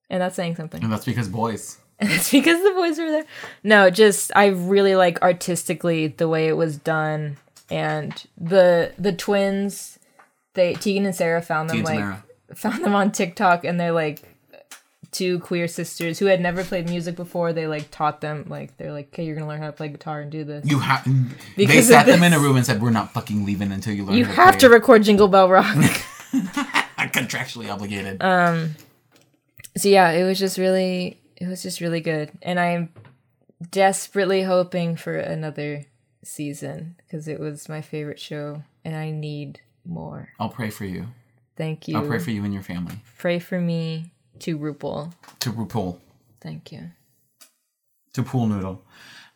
[0.09, 0.83] and that's saying something.
[0.83, 1.77] and that's because boys.
[1.99, 3.25] And it's because the boys were there.
[3.63, 7.37] No, just I really like artistically the way it was done,
[7.69, 9.99] and the the twins.
[10.55, 14.21] They Tegan and Sara found them Tegan like found them on TikTok, and they're like
[15.13, 17.53] two queer sisters who had never played music before.
[17.53, 20.21] They like taught them like they're like, okay, you're gonna learn how to play guitar
[20.21, 20.65] and do this.
[20.65, 21.05] You have.
[21.05, 21.11] They
[21.55, 24.05] Because of sat them in a room and said, "We're not fucking leaving until you
[24.05, 25.75] learn." You have to play." record Jingle Bell Rock.
[25.75, 25.83] I'm
[27.09, 28.21] contractually obligated.
[28.23, 28.75] Um.
[29.77, 32.31] so yeah, it was just really it was just really good.
[32.41, 32.89] And I'm
[33.69, 35.85] desperately hoping for another
[36.23, 40.29] season because it was my favorite show and I need more.
[40.39, 41.07] I'll pray for you.
[41.55, 41.97] Thank you.
[41.97, 42.95] I'll pray for you and your family.
[43.17, 44.12] Pray for me
[44.43, 45.11] to RuPaul.
[45.39, 45.99] To RuPaul.
[46.41, 46.91] Thank you.
[48.13, 48.83] to pool noodle.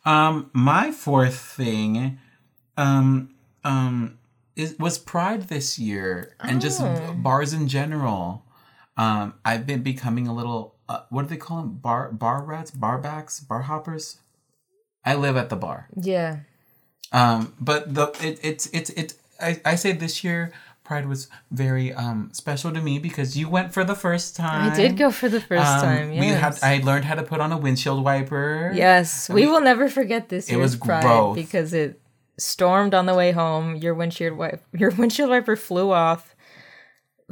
[0.04, 2.18] Um, my fourth thing,
[2.76, 3.34] um,
[3.64, 4.18] um,
[4.54, 7.12] is was Pride this year, and just Oh.
[7.18, 8.44] bars in general.
[8.96, 10.76] Um, I've been becoming a little.
[10.88, 11.74] Uh, what do they call them?
[11.82, 14.18] Bar bar rats, bar backs, bar hoppers.
[15.04, 15.88] I live at the bar.
[16.00, 16.40] Yeah.
[17.10, 20.52] Um, but the it, it's it's it's I, I say this year
[20.88, 24.72] Pride was very um special to me because you went for the first time.
[24.72, 26.12] I did go for the first Um, time.
[26.12, 26.20] Yes.
[26.20, 28.72] We had I learned how to put on a windshield wiper.
[28.74, 29.28] yes.
[29.28, 31.36] We will never forget this It year's was Pride growth.
[31.36, 32.00] because it
[32.38, 33.76] stormed on the way home.
[33.76, 36.34] Your windshield wiper your windshield wiper flew off.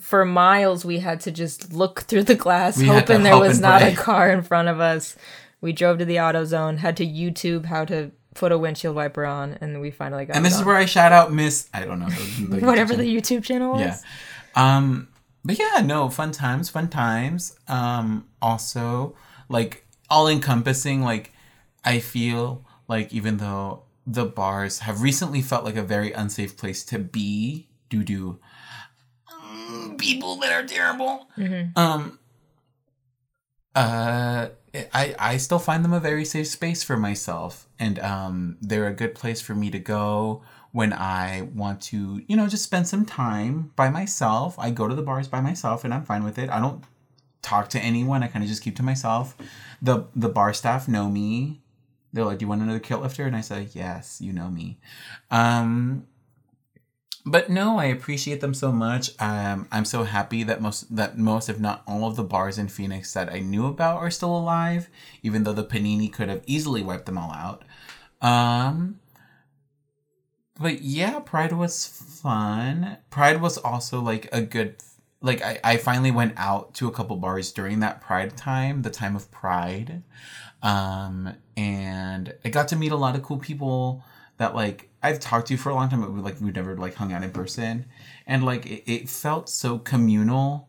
[0.00, 3.58] For miles we had to just look through the glass We hoping there hope was
[3.60, 5.16] not a car in front of us.
[5.62, 9.24] We drove to the auto zone, had to YouTube how to put a windshield wiper
[9.24, 10.66] on, and we finally got And this is on.
[10.66, 13.80] where I shout out Miss I don't know the, whatever YouTube the YouTube channel was.
[13.80, 13.96] Yeah.
[14.78, 15.08] Um
[15.44, 17.56] but yeah, no, fun times, fun times.
[17.68, 19.16] Um also
[19.48, 21.32] like all encompassing like
[21.84, 26.84] I feel like even though the bars have recently felt like a very unsafe place
[26.84, 28.38] to be due to
[29.30, 31.28] mm, people that are terrible.
[31.74, 32.18] Um,
[33.74, 34.48] uh,
[34.94, 38.94] I I still find them a very safe space for myself, and um, they're a
[38.94, 43.04] good place for me to go when I want to, you know, just spend some
[43.06, 44.58] time by myself.
[44.58, 46.50] I go to the bars by myself, and I'm fine with it.
[46.50, 46.84] I don't
[47.42, 48.22] talk to anyone.
[48.22, 49.36] I kind of just keep to myself.
[49.80, 51.62] the The bar staff know me.
[52.12, 54.78] They're like, "Do you want another kilt lifter?" And I say, "Yes, you know me."
[55.30, 56.06] Um,
[57.26, 59.10] but no, I appreciate them so much.
[59.20, 62.68] Um, I'm so happy that most that most, if not all, of the bars in
[62.68, 64.88] Phoenix that I knew about are still alive,
[65.24, 67.64] even though the panini could have easily wiped them all out.
[68.22, 69.00] Um,
[70.60, 72.98] but yeah, Pride was fun.
[73.10, 74.76] Pride was also like a good
[75.20, 78.90] like I, I finally went out to a couple bars during that Pride time, the
[78.90, 80.04] time of Pride.
[80.62, 84.04] Um, and I got to meet a lot of cool people
[84.38, 86.76] that like I've talked to you for a long time, but we like we've never
[86.76, 87.86] like hung out in person.
[88.26, 90.68] And like it, it felt so communal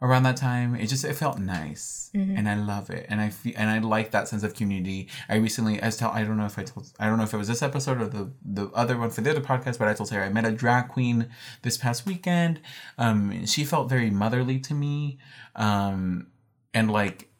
[0.00, 0.76] around that time.
[0.76, 4.12] It just it felt nice, and I love it, and I feel and I like
[4.12, 5.08] that sense of community.
[5.28, 7.36] I recently, as tell I don't know if I told I don't know if it
[7.36, 10.08] was this episode or the the other one for the other podcast, but I told
[10.08, 11.28] Sarah I met a drag queen
[11.62, 12.60] this past weekend.
[12.98, 15.18] Um, she felt very motherly to me,
[15.56, 16.28] um,
[16.72, 17.30] and like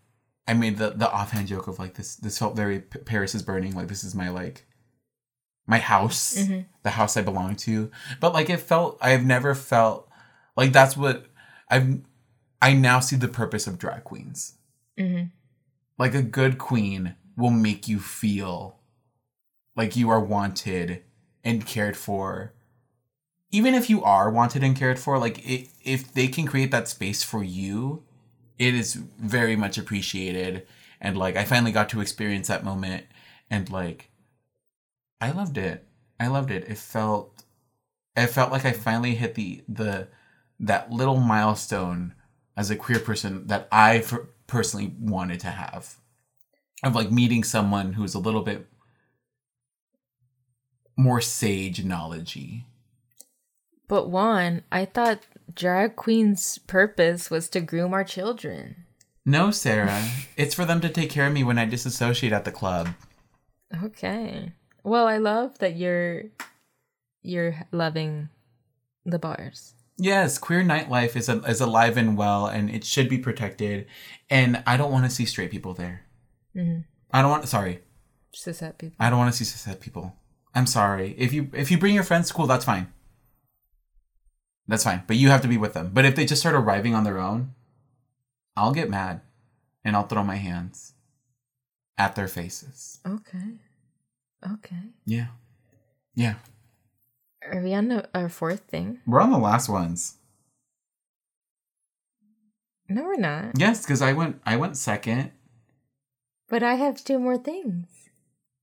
[0.48, 3.76] I made the the offhand joke of like this this felt very Paris is burning.
[3.76, 4.66] Like this is my like
[5.66, 6.60] my house, mm-hmm.
[6.82, 7.90] the house I belong to.
[8.20, 10.08] But like it felt I've never felt
[10.56, 11.26] like that's what
[11.68, 12.00] I've
[12.60, 14.54] I now see the purpose of drag queens.
[14.98, 15.26] Mm-hmm.
[15.98, 18.78] Like a good queen will make you feel
[19.74, 21.02] like you are wanted
[21.44, 22.52] and cared for.
[23.50, 26.88] Even if you are wanted and cared for, like it, if they can create that
[26.88, 28.02] space for you,
[28.58, 30.66] it is very much appreciated.
[31.00, 33.06] And like I finally got to experience that moment
[33.50, 34.08] and like
[35.22, 35.86] I loved it.
[36.18, 36.68] I loved it.
[36.68, 37.44] It felt
[38.16, 40.08] it felt like I finally hit the the
[40.58, 42.14] that little milestone
[42.56, 44.18] as a queer person that I f-
[44.48, 45.94] personally wanted to have
[46.82, 48.66] of like meeting someone who's a little bit
[50.96, 52.64] more sage knowledgey.
[53.86, 55.20] But Juan, I thought
[55.54, 58.86] drag queen's purpose was to groom our children.
[59.24, 60.04] No, Sarah,
[60.36, 62.88] it's for them to take care of me when I disassociate at the club.
[63.84, 64.52] Okay.
[64.84, 66.24] Well, I love that you're
[67.22, 68.28] you're loving
[69.04, 69.74] the bars.
[69.96, 73.86] Yes, queer nightlife is a, is alive and well, and it should be protected.
[74.30, 76.06] And I don't want to see straight people there.
[76.56, 76.80] Mm-hmm.
[77.12, 77.48] I don't want.
[77.48, 77.80] Sorry,
[78.34, 78.96] Cishet people.
[78.98, 80.16] I don't want to see cishet people.
[80.54, 81.14] I'm sorry.
[81.18, 82.46] If you if you bring your friends, to cool.
[82.46, 82.92] That's fine.
[84.66, 85.02] That's fine.
[85.06, 85.90] But you have to be with them.
[85.92, 87.54] But if they just start arriving on their own,
[88.56, 89.20] I'll get mad,
[89.84, 90.94] and I'll throw my hands
[91.98, 93.00] at their faces.
[93.06, 93.58] Okay.
[94.44, 94.90] Okay.
[95.06, 95.28] Yeah,
[96.14, 96.34] yeah.
[97.50, 99.00] Are we on to our fourth thing?
[99.06, 100.16] We're on the last ones.
[102.88, 103.58] No, we're not.
[103.58, 105.30] Yes, because I went I went second.
[106.48, 107.86] But I have two more things.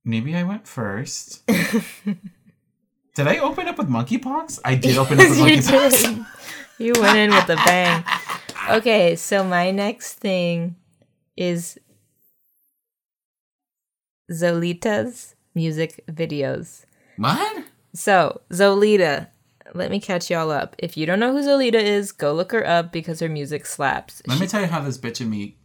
[0.06, 1.46] Maybe I went first.
[1.48, 4.60] did I open up with monkeypox?
[4.64, 6.26] I did open up with monkeypox.
[6.78, 8.04] You went in with a bang.
[8.70, 10.76] Okay, so my next thing
[11.36, 11.78] is
[14.32, 16.86] Zolita's music videos.
[17.18, 17.66] What?
[17.94, 19.28] So, Zolita,
[19.74, 20.76] let me catch y'all up.
[20.80, 24.22] If you don't know who Zolita is, go look her up because her music slaps.
[24.28, 25.58] Let me tell you how this bitch and me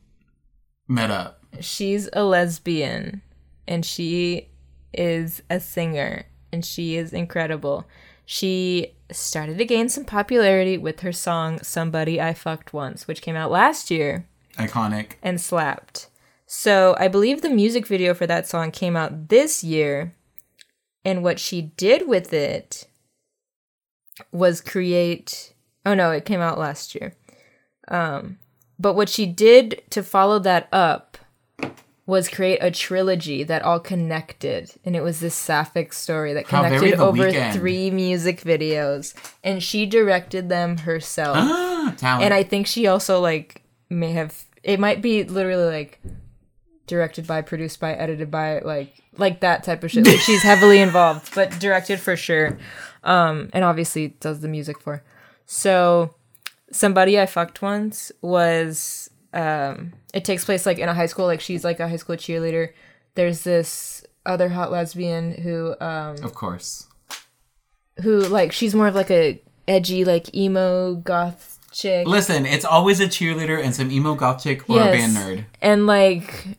[0.88, 1.40] met up.
[1.60, 3.22] She's a lesbian
[3.66, 4.48] and she
[4.92, 7.86] is a singer and she is incredible.
[8.26, 13.36] She started to gain some popularity with her song Somebody I Fucked Once, which came
[13.36, 14.26] out last year
[14.56, 15.12] Iconic.
[15.22, 16.08] and slapped.
[16.56, 20.14] So I believe the music video for that song came out this year.
[21.04, 22.86] And what she did with it
[24.30, 25.52] was create.
[25.84, 27.14] Oh no, it came out last year.
[27.88, 28.38] Um,
[28.78, 31.18] but what she did to follow that up
[32.06, 34.70] was create a trilogy that all connected.
[34.84, 37.52] And it was this sapphic story that connected over Weeknd.
[37.52, 39.12] three music videos.
[39.42, 42.24] And she directed them herself Ah, talent.
[42.24, 46.00] and I think she also like may have it might be literally like
[46.86, 50.06] directed by, produced by, edited by, like like that type of shit.
[50.06, 52.58] Like she's heavily involved, but directed for sure.
[53.02, 55.02] Um, and obviously does the music for.
[55.46, 56.14] So
[56.70, 61.40] somebody I fucked once was um it takes place like in a high school, like
[61.40, 62.70] she's like a high school cheerleader.
[63.14, 66.86] There's this other hot lesbian who um of course.
[68.02, 72.06] who like she's more of like a edgy like emo goth chick.
[72.06, 75.44] Listen, it's always a cheerleader and some emo goth chick or a band nerd.
[75.60, 76.58] And like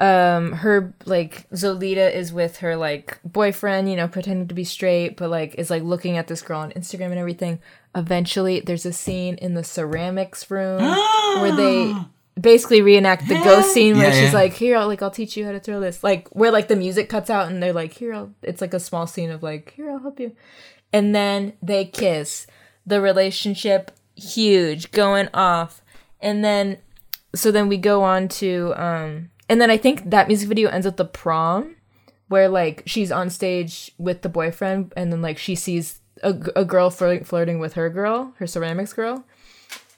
[0.00, 5.16] um her like Zolita is with her like boyfriend, you know, pretending to be straight,
[5.16, 7.60] but like is like looking at this girl on Instagram and everything.
[7.94, 11.94] Eventually there's a scene in the ceramics room where they
[12.40, 14.38] basically reenact the ghost scene where Yeah, she's yeah.
[14.38, 16.76] like, "Here, I'll, like I'll teach you how to throw this." Like where like the
[16.76, 19.74] music cuts out and they're like, "Here, I'll." It's like a small scene of like,
[19.76, 20.32] "Here, I'll help you,"
[20.92, 22.46] and then they kiss.
[22.86, 25.82] The relationship huge, going off,
[26.22, 26.78] and then
[27.34, 30.86] so then we go on to um, and then I think that music video ends
[30.86, 31.74] at the prom
[32.28, 36.32] where like she's on stage with the boyfriend and then like she sees a
[36.64, 39.24] girl flirting, flirting with her girl, her ceramics girl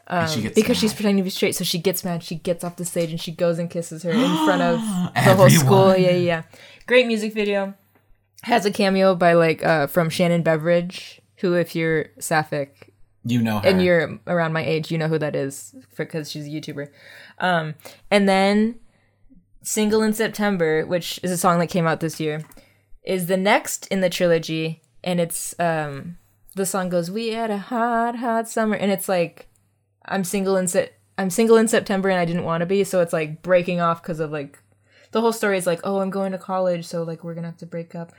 [0.07, 1.55] And she gets because she's pretending to be straight.
[1.55, 2.23] So she gets mad.
[2.23, 4.81] She gets off the stage and she goes and kisses her in front of
[5.15, 5.97] the whole school.
[5.97, 6.43] Yeah, yeah, yeah.
[6.87, 7.75] Great music video.
[8.45, 12.95] Has a cameo by like uh from Shannon Beveridge, who if you're sapphic
[13.25, 13.69] you know her.
[13.69, 16.89] and you're around my age, you know who that is because she's a YouTuber.
[17.39, 17.75] Um,
[18.11, 18.77] and then
[19.63, 22.45] Single in September, which is a song that came out this year,
[23.05, 26.19] is the next in the trilogy, and it's um
[26.55, 29.49] the song goes, "We had a hot, hot summer," and it's like
[30.05, 33.01] I'm single in Sep- I'm single in September and I didn't want to be, so
[33.01, 34.59] it's like breaking off because of like
[35.13, 37.59] the whole story is like, oh, I'm going to college, so like we're gonna have
[37.59, 38.13] to break up.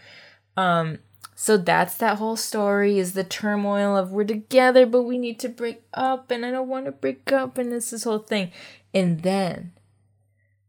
[0.55, 0.99] Um,
[1.35, 5.49] so that's that whole story is the turmoil of we're together but we need to
[5.49, 8.51] break up and I don't want to break up and it's this whole thing.
[8.93, 9.71] And then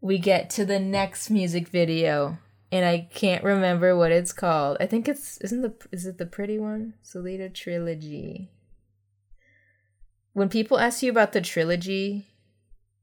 [0.04, 2.36] we get to the next music video
[2.70, 4.76] and I can't remember what it's called.
[4.78, 6.92] I think it's isn't the is it the pretty one?
[7.02, 8.50] Zolita trilogy.
[10.34, 12.26] When people ask you about the trilogy,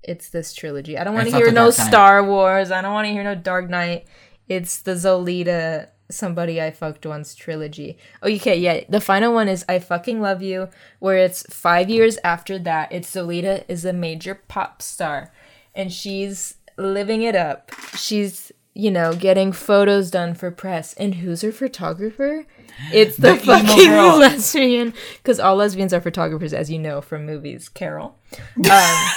[0.04, 0.96] it's this trilogy.
[0.96, 1.88] I don't want to hear no Dark Knight.
[1.88, 2.70] Star Wars.
[2.70, 4.06] I don't want to hear no Dark Knight.
[4.48, 7.98] It's the Zolita somebody I fucked once trilogy.
[8.22, 8.82] Oh, okay, yeah.
[8.88, 12.92] The final one is I fucking love you, where it's five years after that.
[12.92, 15.32] It's Zolita is a major pop star,
[15.74, 17.72] and she's living it up.
[17.96, 22.46] She's you know getting photos done for press, and who's her photographer?
[22.94, 27.70] It's the, The fucking lesbian, because all lesbians are photographers, as you know from movies.
[27.70, 28.18] Carol.
[28.70, 29.10] Um,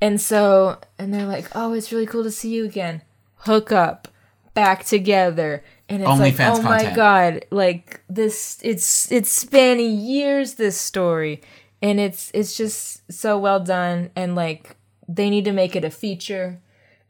[0.00, 3.02] and so, and they're like, "Oh, it's really cool to see you again.
[3.36, 4.08] Hook up,
[4.52, 10.54] back together." And it's like, OnlyFans "Oh my god!" Like this, it's it's spanning years.
[10.54, 11.42] This story,
[11.80, 14.10] and it's it's just so well done.
[14.16, 14.76] And like,
[15.08, 16.60] they need to make it a feature.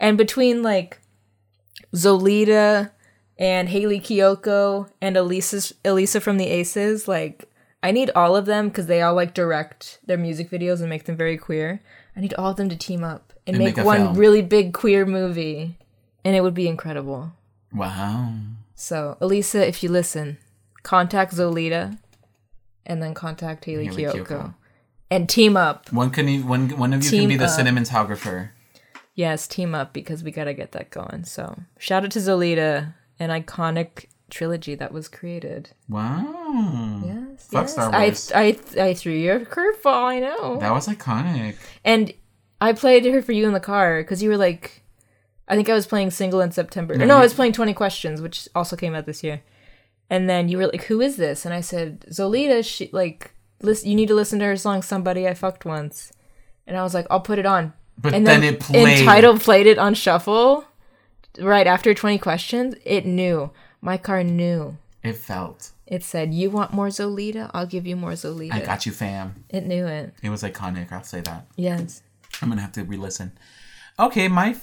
[0.01, 1.01] And between like
[1.95, 2.91] Zolita
[3.39, 7.49] and Hayley Kiyoko and Alisa Alisa from the Aces, like
[7.83, 11.05] I need all of them because they all like direct their music videos and make
[11.05, 11.81] them very queer.
[12.17, 14.15] I need all of them to team up and, And make, make one film.
[14.17, 15.77] really big queer movie,
[16.25, 17.33] and it would be incredible.
[17.73, 18.33] wow.
[18.77, 20.39] So Alisa, if you listen,
[20.83, 21.99] contact Zolita,
[22.87, 24.55] and then contact Hayley, Hayley Kiyoko, Kiyoko.
[25.15, 25.91] And team up.
[25.93, 27.59] One can e- one one of you Team can be the up.
[27.59, 28.51] cinematographer.
[29.15, 31.25] Yes, team up because we gotta get that going.
[31.25, 35.71] So shout out to Zolita, an iconic trilogy that was created.
[35.89, 37.03] Wow.
[37.05, 37.73] Yes, Fuck yes.
[37.73, 38.33] Star Wars.
[38.35, 40.05] I, I I threw you a curveball.
[40.05, 40.59] I know.
[40.59, 41.57] That was iconic.
[41.85, 42.13] and
[42.61, 44.83] I played her for you in the car because you were like,
[45.47, 46.95] I think I was playing Single in September.
[46.97, 49.43] No, No, you- I was playing Twenty Questions, which also came out this year.
[50.11, 53.34] And then you were like, "Who is this?" And I said, "Zolita." She like,
[53.65, 53.89] listen.
[53.89, 56.13] You need to listen to her song "Somebody I Fucked Once."
[56.67, 58.99] And I was like, "I'll put it on." But and then, then, it played.
[58.99, 60.65] entitled played it on shuffle
[61.39, 63.51] right after 20 questions it knew
[63.81, 65.71] my car knew It felt.
[65.87, 69.45] it said you want more zolita i'll give you more zolita I got you, fam.
[69.49, 70.91] it knew it It was iconic.
[70.93, 71.47] I'll say that.
[71.57, 72.03] yes
[72.43, 73.31] I'm gonna have to re-listen.
[73.99, 74.55] Okay, my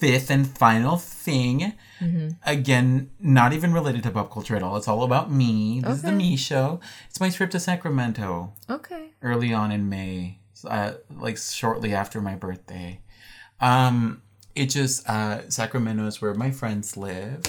[0.00, 1.74] fifth and final thing.
[2.00, 2.28] Mm-hmm.
[2.44, 4.76] Again, not even related to pop culture at all.
[4.76, 5.80] It's all about me.
[5.80, 6.16] This is the Okay.
[6.16, 6.80] me show.
[7.08, 12.34] It's my trip to Sacramento okay early on in May, uh, like shortly after my
[12.34, 13.00] birthday.
[13.60, 14.22] Um,
[14.54, 17.42] it just uh, Sacramento is where my friends live,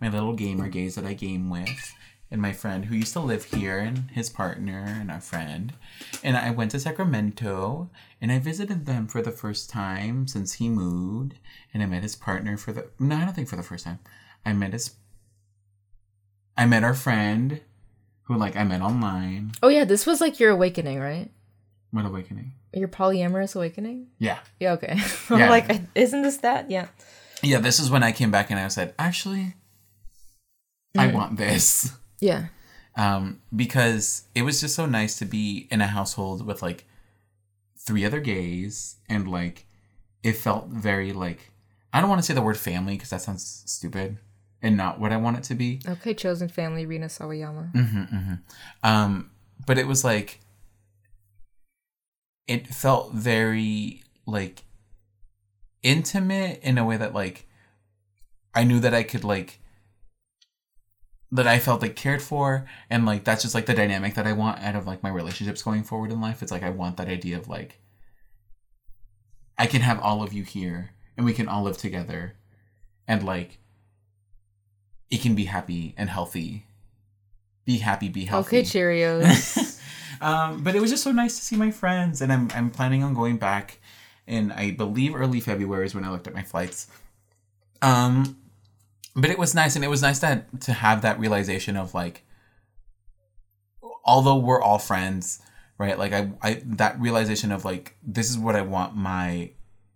[0.00, 1.94] my little gamer gays that I game with,
[2.30, 5.72] and my friend who used to live here, and his partner and our friend.
[6.22, 10.68] And I went to Sacramento, and I visited them for the first time since he
[10.68, 11.34] moved,
[11.72, 13.98] and I met his partner for the no, I don't think for the first time.
[14.44, 14.94] I met his.
[16.56, 17.60] I met our friend,
[18.22, 19.52] who like I met online.
[19.62, 21.30] oh yeah this was like your awakening right
[21.90, 22.52] What awakening?
[22.72, 24.38] your polyamorous awakening Yeah.
[24.58, 24.96] yeah okay
[25.30, 25.48] Yeah.
[25.50, 26.86] like isn't this that yeah
[27.42, 29.54] Yeah, this is when I came back and I said, actually,
[30.96, 31.12] I Mm.
[31.12, 31.92] want this.
[32.24, 32.46] Yeah.
[32.96, 36.84] Um, because it was just so nice to be in a household with like
[37.76, 39.66] three other gays and like
[40.22, 41.40] it felt very like
[41.92, 44.18] I don't want to say the word family because that sounds stupid
[44.62, 45.80] and not what I want it to be.
[45.94, 47.70] okay chosen family rina sawayama.
[47.72, 48.34] Hmm hmm
[48.82, 49.30] Um,
[49.66, 50.40] but it was like
[52.46, 54.62] it felt very like
[55.82, 57.46] intimate in a way that like
[58.54, 59.58] I knew that I could like
[61.34, 64.32] that I felt like cared for and like that's just like the dynamic that I
[64.32, 66.42] want out of like my relationships going forward in life.
[66.42, 67.80] It's like I want that idea of like
[69.58, 72.36] I can have all of you here and we can all live together
[73.08, 73.58] and like
[75.10, 76.66] it can be happy and healthy.
[77.64, 78.58] Be happy, be healthy.
[78.58, 79.80] Okay, Cheerios.
[80.20, 83.02] um, but it was just so nice to see my friends, and I'm I'm planning
[83.02, 83.78] on going back
[84.26, 86.88] in I believe early February is when I looked at my flights.
[87.80, 88.36] Um,
[89.14, 92.24] but it was nice, and it was nice to to have that realization of like,
[94.04, 95.40] although we're all friends,
[95.78, 95.98] right?
[95.98, 99.50] Like I I that realization of like this is what I want my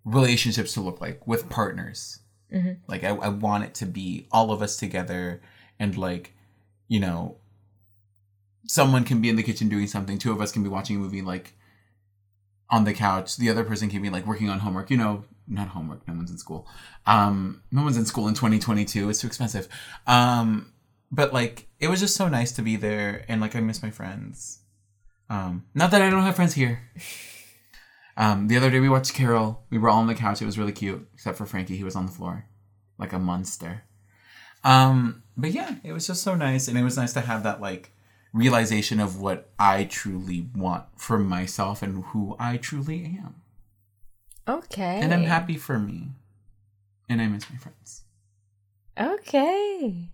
[0.05, 2.21] relationships to look like with partners.
[2.53, 2.73] Mm-hmm.
[2.87, 5.43] Like I, I want it to be all of us together,
[5.79, 6.35] and like,
[6.87, 7.39] you know,
[8.67, 10.19] someone can be in the kitchen doing something.
[10.19, 11.55] Two of us can be watching a movie like
[12.71, 13.37] on the couch.
[13.37, 14.91] The other person can be like working on homework.
[14.91, 16.07] You know, not homework.
[16.07, 16.67] No one's in school.
[17.07, 19.09] Um, no one's in school in 2022.
[19.09, 19.69] It's too expensive.
[20.07, 20.73] Um,
[21.11, 23.91] but like, it was just so nice to be there, and like, I miss my
[23.91, 24.61] friends.
[25.31, 26.81] Um, not that I don't have friends here.
[28.19, 29.63] Um, the other day we watched Carol.
[29.71, 30.43] We were all on the couch.
[30.43, 31.77] It was really cute, except for Frankie.
[31.77, 32.47] He was on the floor,
[32.99, 33.85] like a monster.
[34.65, 37.61] Um, but yeah, it was just so nice, and it was nice to have that
[37.61, 37.93] like
[38.33, 43.37] realization of what I truly want for myself and who I truly am.
[44.49, 45.01] Okay.
[45.03, 46.09] And I'm happy for me,
[47.09, 48.03] and I miss my friends.
[48.99, 50.11] Okay.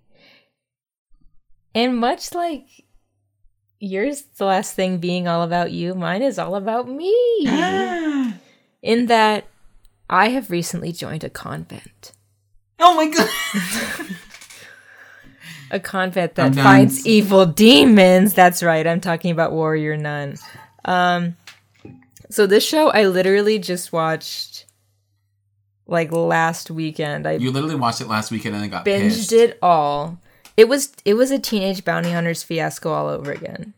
[1.75, 2.67] And much like
[3.81, 7.13] yours, the last thing being all about you, mine is all about me.
[8.83, 9.47] In that
[10.09, 12.13] I have recently joined a convent.
[12.79, 14.07] Oh my god!
[15.71, 18.35] A convent that fights evil demons.
[18.35, 18.87] That's right.
[18.87, 20.37] I'm talking about Warrior Nun.
[20.85, 21.37] Um
[22.35, 24.67] so this show I literally just watched
[25.87, 27.27] like last weekend.
[27.27, 29.33] I you literally watched it last weekend and then got binged pissed.
[29.33, 30.19] it all.
[30.57, 33.75] It was it was a teenage bounty hunters fiasco all over again.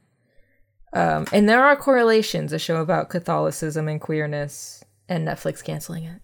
[0.92, 2.52] Um, and there are correlations.
[2.52, 6.22] A show about Catholicism and queerness, and Netflix canceling it.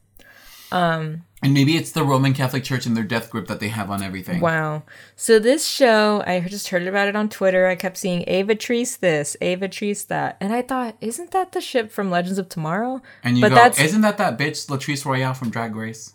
[1.44, 4.00] And maybe it's the Roman Catholic Church and their death grip that they have on
[4.00, 4.40] everything.
[4.40, 4.84] Wow.
[5.16, 7.66] So this show, I just heard about it on Twitter.
[7.66, 12.10] I kept seeing Avatrice this, Avatrice that, and I thought, isn't that the ship from
[12.12, 13.02] Legends of Tomorrow?
[13.24, 16.14] And you But go, that's- isn't that that bitch Latrice Royale from Drag Race?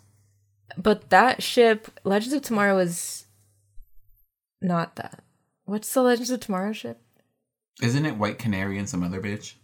[0.78, 3.26] But that ship, Legends of Tomorrow, is
[4.62, 5.22] not that.
[5.66, 7.02] What's the Legends of Tomorrow ship?
[7.82, 9.54] Isn't it White Canary and some other bitch?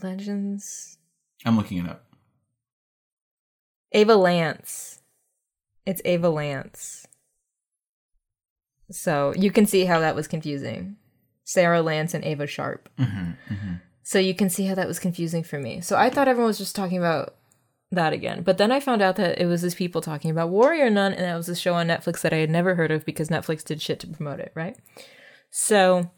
[0.00, 0.98] Legends.
[1.44, 2.04] I'm looking it up.
[3.92, 5.00] Ava Lance.
[5.86, 7.06] It's Ava Lance.
[8.90, 10.96] So you can see how that was confusing.
[11.44, 12.88] Sara Lance and Ava Sharp.
[12.98, 15.80] Mm-hmm, So you can see how that was confusing for me.
[15.80, 17.34] So I thought everyone was just talking about
[17.90, 18.42] that again.
[18.42, 21.24] But then I found out that it was these people talking about Warrior Nun, and
[21.24, 23.82] that was a show on Netflix that I had never heard of because Netflix did
[23.82, 24.76] shit to promote it, right?
[25.50, 26.10] So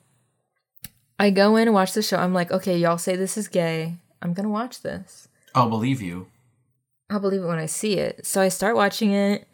[1.19, 2.19] I go in and watch the show.
[2.19, 3.97] I'm like, okay, y'all say this is gay.
[4.21, 5.29] I'm gonna watch this.
[5.55, 6.27] I'll believe you.
[7.13, 8.27] I'll believe it when I see it.
[8.27, 9.47] So I start watching it,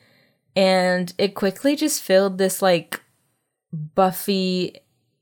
[0.57, 3.01] and it quickly just filled this like
[3.73, 4.77] Buffy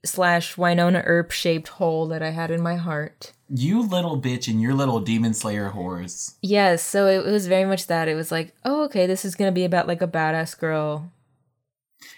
[0.05, 3.33] slash Wynonna Earp shaped hole that I had in my heart.
[3.49, 6.35] You little bitch and your little demon slayer whores.
[6.41, 8.07] Yes, so it was very much that.
[8.07, 11.11] It was like, oh, okay, this is gonna be about like a badass girl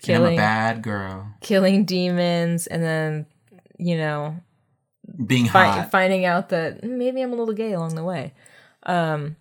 [0.07, 1.33] And I'm a bad girl.
[1.41, 3.25] killing demons, and then
[3.77, 4.39] you know
[5.25, 5.91] Being fi- hot.
[5.91, 8.33] finding out that maybe I'm a little gay along the way.
[8.83, 9.35] Um,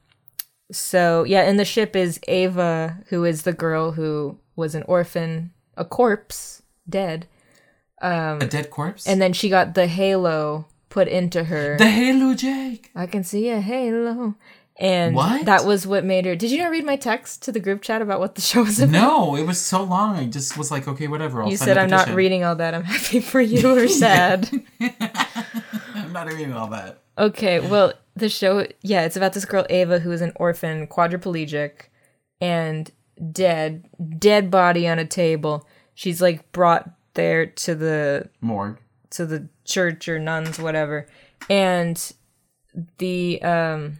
[0.70, 5.52] so yeah, and the ship is Ava, who is the girl who was an orphan,
[5.76, 7.26] a corpse, dead,
[8.02, 9.06] Um, a dead corpse?
[9.06, 11.76] and then she got the halo put into her.
[11.78, 12.90] the Halo Jake.
[12.94, 14.34] I can see a halo.
[14.80, 15.44] And What?
[15.46, 16.36] that was what made her.
[16.36, 18.78] Did you not read my text to the group chat about what the show was
[18.80, 18.92] about?
[18.92, 20.16] No, it was so long.
[20.16, 21.42] I just was like, okay, whatever.
[21.42, 22.74] I'll You said I'm not reading all that.
[22.74, 24.48] I'm happy for you or sad.
[25.94, 27.00] I'm not reading all that.
[27.18, 31.88] okay, well, the show, yeah, it's about this girl Ava who is an orphan, quadriplegic,
[32.40, 32.90] and
[33.32, 33.88] dead,
[34.18, 35.66] dead body on a table.
[35.94, 38.78] She's like brought there to the Morgue.
[39.10, 41.06] to the church or nuns, whatever,
[41.50, 42.12] and
[42.98, 43.98] the um.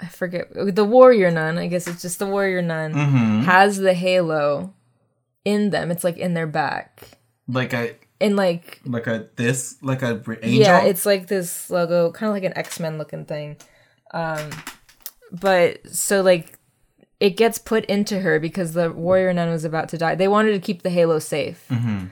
[0.00, 1.56] I forget the warrior nun.
[1.56, 3.40] I guess it's just the warrior nun Mm-hmm.
[3.44, 4.74] has the halo
[5.44, 5.90] in them.
[5.90, 7.08] It's like in their back,
[7.48, 10.60] Like a and like like a this like a angel.
[10.60, 13.56] yeah, it's like this logo, kind of like an X Men looking thing.
[14.12, 14.50] Um,
[15.32, 16.58] but so like
[17.20, 20.14] it gets put into her because the warrior nun was about to die.
[20.14, 21.64] They wanted to keep the halo safe.
[21.70, 22.10] Mhm.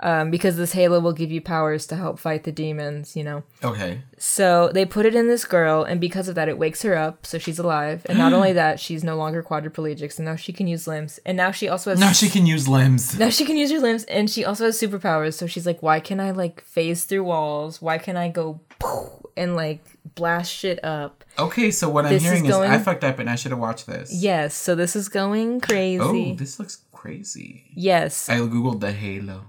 [0.00, 3.16] Um, because this halo will give you powers to help fight the demons.
[3.16, 3.42] You know.
[3.62, 4.02] Okay.
[4.18, 7.24] So they put it in this girl, and because of that, it wakes her up,
[7.24, 8.04] so she's alive.
[8.08, 11.20] And not only that, she's no longer quadriplegic, so now she can use limbs.
[11.24, 13.18] And now she also has Now she can use limbs.
[13.18, 15.34] now she can use her limbs, and she also has superpowers.
[15.34, 17.80] So she's like, why can I like phase through walls?
[17.80, 18.60] Why can I go
[19.36, 19.84] and like
[20.14, 21.24] blast shit up?
[21.38, 23.60] Okay, so what I'm This is hearing is, I fucked up and I should have
[23.60, 24.12] watched this.
[24.12, 24.54] Yes.
[24.54, 26.00] So this is going crazy.
[26.00, 27.66] Oh, this looks crazy.
[27.74, 29.44] yes, I googled the Halo.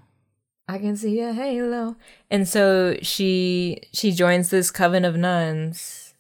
[0.70, 1.96] I can see a halo.
[2.30, 6.14] And so she she joins this coven of nuns.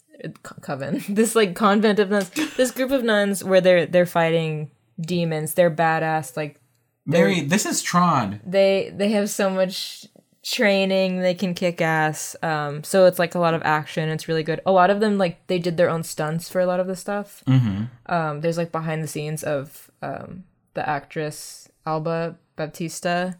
[0.43, 1.03] Co- Coven.
[1.09, 2.29] This like convent of nuns.
[2.57, 5.53] This group of nuns where they're they're fighting demons.
[5.53, 6.35] They're badass.
[6.35, 6.59] Like
[7.05, 8.39] Mary, this is Tron.
[8.45, 10.07] they they have so much
[10.43, 11.19] training.
[11.21, 12.35] They can kick ass.
[12.41, 14.09] Um, so it's like a lot of action.
[14.09, 14.61] It's really good.
[14.65, 16.95] A lot of them like they did their own stunts for a lot of the
[16.95, 17.43] stuff.
[17.47, 17.83] Mm-hmm.
[18.11, 20.43] Um, there's like behind the scenes of um
[20.73, 23.37] the actress Alba Baptista,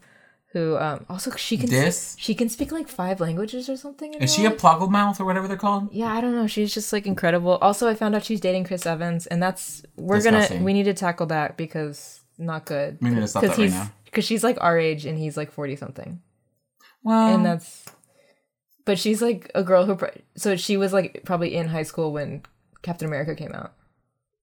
[0.54, 2.16] who um also she can This?
[2.18, 4.14] she can speak like five languages or something.
[4.16, 4.60] Is she a life.
[4.60, 5.90] pluggle mouth or whatever they're called?
[5.94, 6.48] Yeah, I don't know.
[6.48, 7.58] She's just like incredible.
[7.62, 10.58] Also, I found out she's dating Chris Evans, and that's we're Disgusting.
[10.58, 12.98] gonna we need to tackle that because not good.
[13.02, 13.92] We need to stop that right now.
[14.06, 16.22] because she's like our age and he's like forty something,
[17.04, 17.86] Well, and that's.
[18.86, 20.00] But she's like a girl who,
[20.36, 22.42] so she was like probably in high school when
[22.82, 23.74] Captain America came out,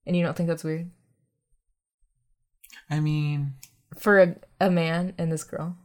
[0.06, 0.88] and you don't think that's weird
[2.88, 3.54] I mean,
[3.98, 5.76] for a, a man and this girl.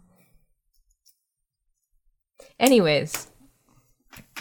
[2.59, 3.27] Anyways,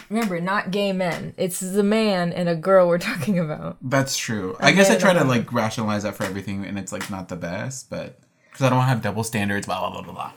[0.09, 1.33] remember, not gay men.
[1.37, 3.77] It's the man and a girl we're talking about.
[3.81, 4.55] that's true.
[4.59, 7.35] I guess I try to like rationalize that for everything, and it's like not the
[7.35, 8.19] best, but
[8.51, 9.65] because I don't have double standards.
[9.65, 10.31] Blah blah blah blah blah.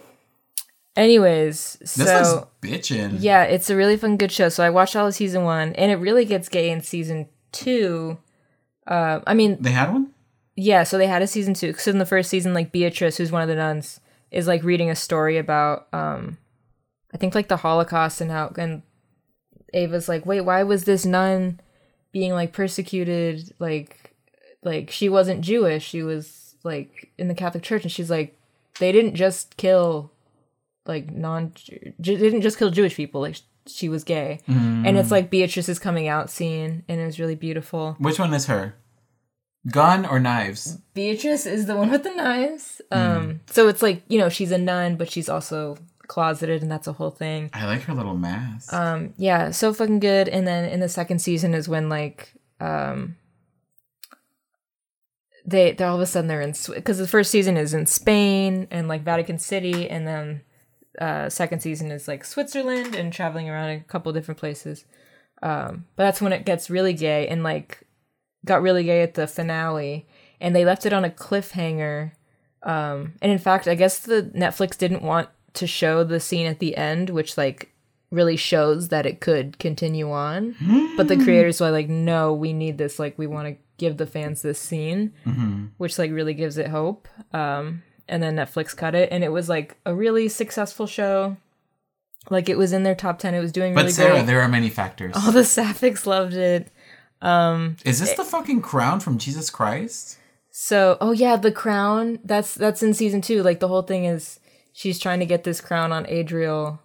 [0.97, 3.17] Anyways, This so bitching.
[3.19, 4.49] yeah, it's a really fun, good show.
[4.49, 8.17] So I watched all of season one, and it really gets gay in season two.
[8.87, 10.13] Uh, I mean, They had one.
[10.55, 10.85] yeah.
[10.85, 11.73] So they had a season two.
[11.75, 13.99] So in the first season, like Beatrice, who's one of the nuns,
[14.31, 16.39] is like reading a story about, um,
[17.15, 18.83] I think like the Holocaust and how and
[19.73, 21.61] Ava's like, wait, why was this nun
[22.13, 23.55] being like persecuted?
[23.61, 24.15] Like,
[24.63, 25.85] like she wasn't Jewish.
[25.85, 28.37] She was like in the Catholic Church, and she's like,
[28.81, 30.11] they didn't just kill
[30.87, 31.53] like non
[32.01, 33.21] didn't just kill Jewish people.
[33.21, 33.37] Like
[33.67, 37.97] she was gay, and it's like Beatrice's coming out scene, and it was really beautiful.
[37.99, 38.75] Which one is her?
[39.71, 40.79] Gun or knives?
[40.93, 42.83] Beatrice is the one with the knives.
[42.93, 42.99] Hmm.
[42.99, 45.79] Um, so it's like you know she's a nun, but she's also
[46.09, 47.51] closeted, and that's a whole thing.
[47.53, 48.73] I like her little mask.
[48.73, 50.29] Um, yeah, so fucking good.
[50.29, 53.17] And then in the second season is when like um
[55.47, 58.69] they they're all of a sudden they're in because the first season is in Spain
[58.71, 60.43] and like Vatican City, and then
[61.01, 64.85] uh second season is like Switzerland and traveling around a couple different places.
[65.43, 67.87] Um, but that's when it gets really gay and like
[68.45, 70.07] got really gay at the finale,
[70.41, 72.13] and they left it on a cliffhanger.
[72.63, 76.59] Um, and in fact, I guess the Netflix didn't want to show the scene at
[76.59, 77.71] the end, which like
[78.11, 80.55] really shows that it could continue on.
[80.97, 82.99] but the creators were like, no, we need this.
[82.99, 85.13] Like, we want to give the fans this scene,
[85.79, 87.09] which like really gives it hope.
[87.33, 91.37] Um, and then Netflix cut it, and it was like a really successful show.
[92.31, 93.35] Like it was in their top ten.
[93.35, 94.27] It was doing but really Sarah, great.
[94.27, 95.15] there are many factors.
[95.17, 96.71] All the sapphics loved it.
[97.85, 100.19] Is this the fucking crown from Jesus Christ?
[100.51, 102.19] So, oh yeah, the crown.
[102.25, 103.43] That's that's in season two.
[103.43, 104.39] Like the whole thing is
[104.75, 106.81] she's trying to get this crown on Adriel.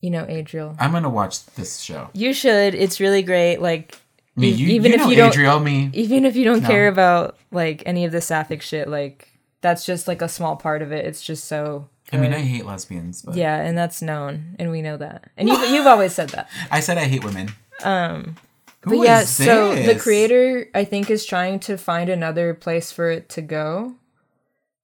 [0.00, 0.74] You know Adriel.
[0.80, 2.10] I'm gonna watch this show.
[2.12, 2.74] You should.
[2.74, 3.58] It's really great.
[3.58, 3.96] Like
[4.34, 5.90] Me, you, even you if you don't, Adriel, me.
[5.92, 6.68] even if you don't No.
[6.68, 9.28] care about like any of the sapphic shit, like
[9.60, 11.04] that's just like a small part of it.
[11.06, 11.88] It's just so.
[12.12, 12.38] I mean, good.
[12.40, 15.86] I hate lesbians, but yeah, and that's known, and we know that, and you've you've
[15.86, 16.50] always said that.
[16.70, 17.52] I said I hate women.
[17.84, 18.34] Um,
[18.82, 22.90] Who but yeah, is so the creator, I think, is trying to find another place
[22.90, 23.94] for it to go.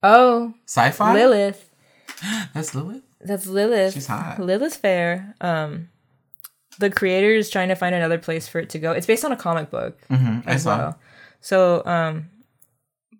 [0.01, 1.13] Oh, sci-fi.
[1.13, 1.69] Lilith.
[2.53, 3.03] That's Lilith.
[3.21, 3.93] That's Lilith.
[3.93, 4.39] She's hot.
[4.39, 5.35] Lilith Fair.
[5.41, 5.89] Um,
[6.79, 8.93] the creator is trying to find another place for it to go.
[8.93, 10.97] It's based on a comic book hmm I as well.
[11.41, 12.29] So, um,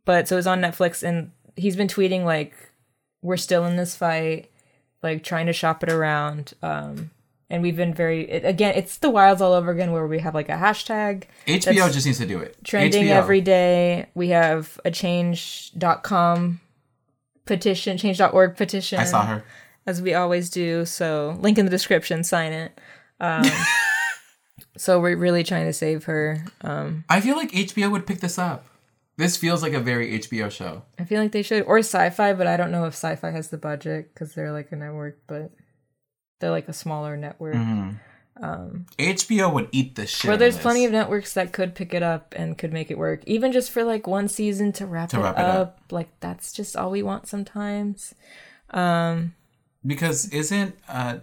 [0.06, 2.54] but so it's on Netflix, and he's been tweeting like,
[3.22, 4.50] "We're still in this fight,"
[5.04, 6.54] like trying to shop it around.
[6.62, 7.12] Um,
[7.50, 8.74] and we've been very it, again.
[8.76, 12.20] It's the wilds all over again, where we have like a hashtag HBO just needs
[12.20, 12.56] to do it.
[12.64, 13.12] trending HBO.
[13.12, 14.08] every day.
[14.16, 16.62] We have a change.com
[17.50, 19.44] petition, change.org petition I saw her.
[19.86, 20.86] as we always do.
[20.86, 22.80] So link in the description, sign it.
[23.20, 23.44] Um,
[24.78, 26.46] so we're really trying to save her.
[26.62, 28.66] Um, I feel like HBO would pick this up.
[29.18, 30.84] This feels like a very HBO show.
[30.98, 33.58] I feel like they should, or Syfy, but I don't know if Syfy has the
[33.58, 35.52] budget because they're like a network, but
[36.40, 37.56] they're like a smaller network.
[38.42, 38.86] Mhm.
[38.98, 40.32] HBO would eat the shit.
[40.32, 40.62] Of there's this.
[40.64, 43.70] plenty of networks that could pick it up and could make it work, even just
[43.72, 45.56] for like one season to wrap, To it, wrap it up.
[45.68, 45.80] up.
[45.92, 48.14] Like that's just all we want sometimes.
[49.86, 51.18] because isn't uh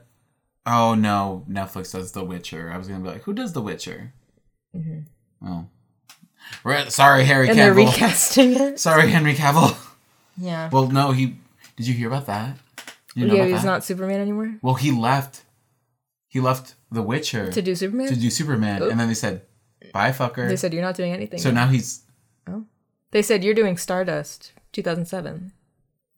[0.66, 2.70] oh no Netflix does The Witcher.
[2.72, 4.12] I was gonna be like, who does The Witcher?
[5.44, 5.66] Oh,
[6.64, 7.59] Re- sorry Harry Mm-hmm.
[7.59, 7.93] And they're Cavill.
[7.93, 8.78] recasting it.
[8.88, 9.76] sorry Henry Cavill.
[10.36, 10.68] Yeah.
[10.70, 11.36] Well, no, he.
[11.76, 12.56] Did you hear about that?
[13.14, 13.66] You know yeah, he's that?
[13.66, 15.43] not Superman anymore Well, he left.
[16.28, 18.09] He left The Witcher to do Superman.
[18.09, 19.43] to do Superman, and then they said,
[19.93, 21.39] "Bye, fucker." they said you're not doing anything.
[21.41, 22.03] so now he's
[22.49, 22.65] Oh.
[23.11, 25.53] they said you're doing Stardust 2007.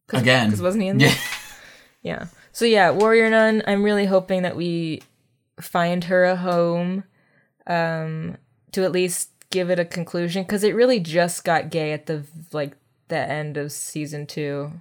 [0.08, 0.48] Cause, again.
[0.48, 1.08] Because wasn't he in Yeah.
[1.08, 1.16] there?
[2.02, 2.26] Yeah.
[2.52, 3.62] So yeah, Warrior Nun.
[3.66, 5.02] I'm really hoping that we
[5.60, 7.02] find her a home,
[7.66, 8.36] um,
[8.72, 12.22] to at least give it a conclusion because it really just got gay at the
[12.52, 12.76] like
[13.08, 14.72] the end of season two.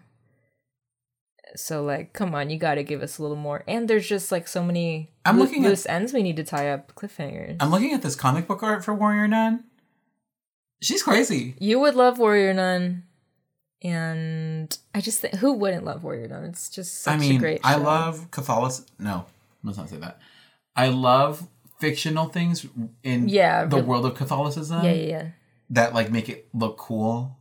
[1.55, 3.63] So like, come on, you got to give us a little more.
[3.67, 6.43] And there's just like so many I'm loo- looking at- loose ends we need to
[6.43, 7.57] tie up cliffhangers.
[7.59, 9.63] I'm looking at this comic book art for Warrior Nun.
[10.81, 11.55] She's crazy.
[11.59, 13.03] you would love Warrior Nun.
[13.83, 16.45] And I just think who wouldn't love Warrior Nun?
[16.45, 17.81] It's just such I mean, a great I show.
[17.81, 18.87] love Catholicism.
[18.99, 19.25] No,
[19.63, 20.19] let's not say that.
[20.75, 21.47] I love
[21.79, 22.65] fictional things
[23.03, 25.27] in Yeah, the but- world of Catholicism Yeah, yeah, yeah.
[25.71, 27.37] that like make it look cool,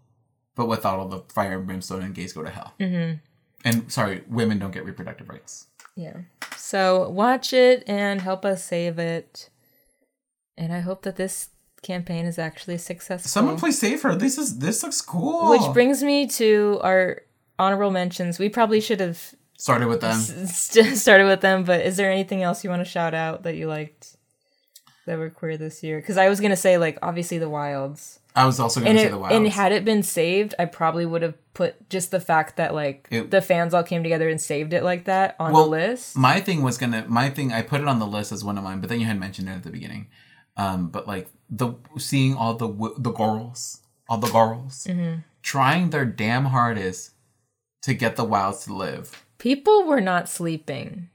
[0.55, 2.75] but without all the fire and brimstone and gays go to hell.
[2.79, 3.17] Mm-hmm.
[3.65, 5.67] And sorry, women don't get reproductive rights.
[5.97, 6.19] Yeah.
[6.57, 9.51] So watch it and help us save it.
[10.59, 11.51] And I hope that this
[11.83, 13.29] campaign is actually successful.
[13.29, 14.15] Someone please save her.
[14.15, 15.51] This is this looks cool.
[15.51, 17.23] Which brings me to our
[17.59, 18.39] honorable mentions.
[18.39, 20.19] We probably should have started with them.
[20.19, 23.57] st- started with them, but is there anything else you want to shout out that
[23.57, 24.17] you liked
[25.07, 26.01] that were queer this year?
[26.01, 29.07] Because I was gonna say like obviously the wilds, I was also going to say
[29.07, 29.35] it the wilds.
[29.35, 33.09] and had it been saved, I probably would have put just the fact that like
[33.11, 36.17] It- the fans all came together and saved it like that on Well, the list.
[36.17, 38.65] my thing was gonna my thing i put it on the list as one of
[38.65, 40.09] mine but then you had mentioned it at the beginning
[40.59, 42.69] um but like the seeing all the
[42.99, 45.21] the girls all the girls Mm-hmm.
[45.43, 47.13] trying their damn hardest
[47.83, 51.09] to get the wilds to live People were not sleeping.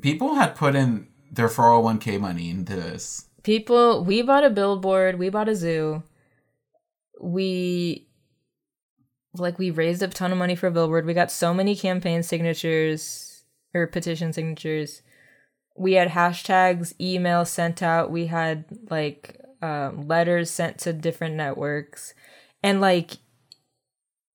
[0.00, 5.28] people had put in their 401k money into this people we bought a billboard we
[5.28, 6.02] bought a zoo
[7.20, 8.08] we
[9.36, 11.06] like we raised a ton of money for billboard.
[11.06, 15.02] We got so many campaign signatures or petition signatures.
[15.76, 18.10] We had hashtags emails sent out.
[18.10, 22.14] We had like um, letters sent to different networks.
[22.62, 23.18] And like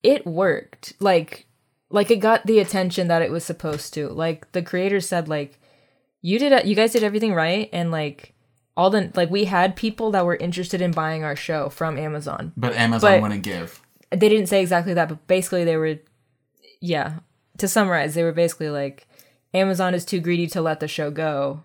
[0.02, 0.94] it worked.
[1.00, 1.46] Like
[1.88, 4.08] like it got the attention that it was supposed to.
[4.08, 5.58] Like the creators said like
[6.20, 8.34] you did you guys did everything right and like
[8.80, 12.52] all the like we had people that were interested in buying our show from Amazon.
[12.56, 13.68] but amazon But- wouldn't give
[14.10, 15.96] They didn't say exactly that, but basically they were
[16.80, 17.08] yeah.
[17.58, 19.06] To summarize, they were basically like
[19.52, 21.62] Amazon is too greedy to let the show go.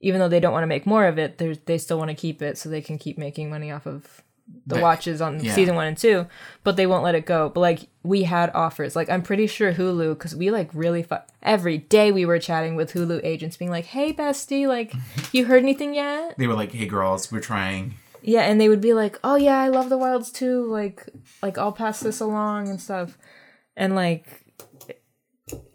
[0.00, 2.16] Even though they don't want to make more of it, they they still want to
[2.24, 4.23] keep it so they can keep making money off of
[4.66, 5.54] the watches on yeah.
[5.54, 6.26] season 1 and 2,
[6.62, 7.48] but they won't let it go.
[7.48, 8.94] But like we had offers.
[8.96, 12.76] Like I'm pretty sure Hulu cuz we like really fu- every day we were chatting
[12.76, 14.92] with Hulu agents being like, "Hey bestie, like
[15.32, 18.80] you heard anything yet?" they were like hey girls we're trying Yeah, and they would
[18.80, 20.64] be like, "Oh yeah, I love the wilds too.
[20.64, 21.08] Like,
[21.42, 23.18] like I'll pass this along and stuff."
[23.76, 24.44] And like,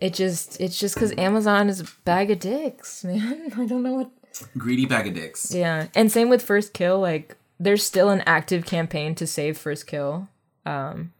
[0.01, 3.51] it just it's just because Amazon is a bag of dicks, man.
[3.55, 4.11] I don't know what.
[4.57, 6.99] greedy bag of dicks Yeah, and same with First Kill.
[6.99, 10.27] Like, there's still an active campaign to save First Kill.
[10.65, 11.13] Um,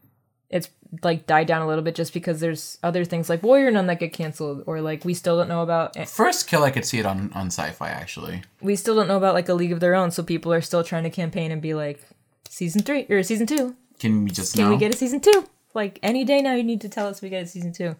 [0.48, 0.68] it's
[1.02, 4.00] like died down a little bit just because there's other things like Warrior Nun that
[4.00, 7.06] get canceled, or like we still don't know about first kill i could see it
[7.06, 10.10] on on Syfy actually we still don't know about like a League of Their Own.
[10.10, 12.00] So people are still trying to campaign and be like,
[12.48, 13.76] season three or season two.
[14.00, 15.46] can we just Can know we get a season two?
[15.74, 17.94] Like any day now, you need to tell us we get a season 2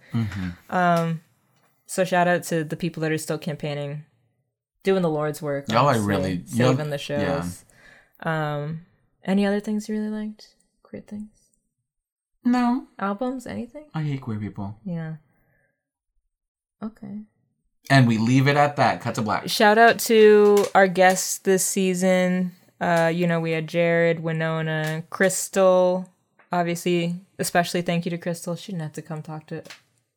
[0.69, 1.21] Um,
[1.87, 4.05] so shout out to the people that are still campaigning,
[4.83, 5.71] doing the Lord's work.
[5.71, 7.21] Y'all are really- saving the shows.
[7.23, 7.45] yeah.
[8.23, 8.87] Um,
[9.25, 10.55] any other things you really liked?
[10.83, 11.31] Queer things,
[12.45, 13.85] no albums, anything?
[13.95, 15.17] i hate queer people Yeah.
[16.83, 17.21] Okay.
[17.91, 21.65] and we leave it at that cut to black Shout out to our guests this
[21.65, 22.53] season.
[22.81, 26.09] Uh, you know, we had Jared, Winona, Crystal.
[26.53, 28.57] Obviously, especially thank you to Crystal.
[28.57, 29.63] She didn't have to come talk to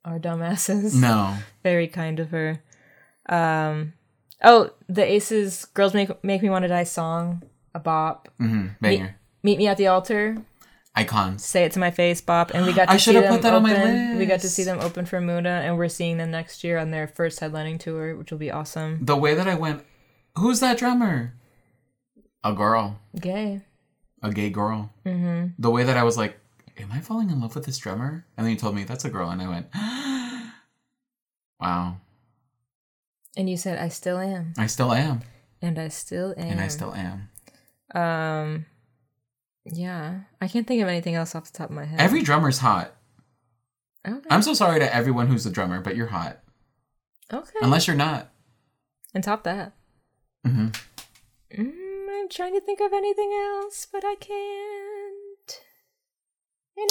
[0.06, 0.96] our dumbasses.
[1.00, 2.62] no Very kind of her.
[3.28, 3.94] Um,
[4.44, 7.44] oh, the Aces "Girls Make Make Me Want to Die" song,
[7.74, 8.30] a bop.
[8.40, 8.68] mm-hmm.
[8.82, 10.38] banger Meet me at the altar.
[10.95, 12.52] icons Say it to my face, bop.
[12.54, 14.12] And we got to I see should've them put that on open.
[14.14, 16.78] my We got to see them open for Muda, and we're seeing them next year
[16.78, 19.04] on their first headlining tour, which will be awesome.
[19.04, 19.84] the way that I went,
[20.38, 21.34] who's that drummer?
[22.45, 23.62] A girl, Gay.
[24.22, 24.91] a gay girl.
[25.06, 25.48] Mm-hmm.
[25.60, 26.38] The way that I was like,
[26.78, 28.26] am I falling in love with this drummer?
[28.38, 29.68] And then you told me that's a girl, and I went,
[31.60, 31.98] wow.
[33.38, 34.54] And you said I still am.
[34.58, 35.22] I still am.
[35.62, 36.48] And I still am.
[36.52, 37.30] And I still am.
[37.94, 38.65] Um
[39.65, 40.22] yeah.
[40.41, 41.99] I can't think of anything else off the top of my head.
[41.99, 42.94] Every drummer's hot.
[44.06, 44.28] Okay.
[44.30, 46.40] I'm so sorry to everyone who's a drummer, but you're hot.
[47.32, 47.60] okay.
[47.61, 48.30] Unless you're not.
[49.14, 49.72] and top that.
[50.45, 50.68] Mm-hmm.
[51.57, 55.61] Mm, I'm trying to think of anything else, but I can't.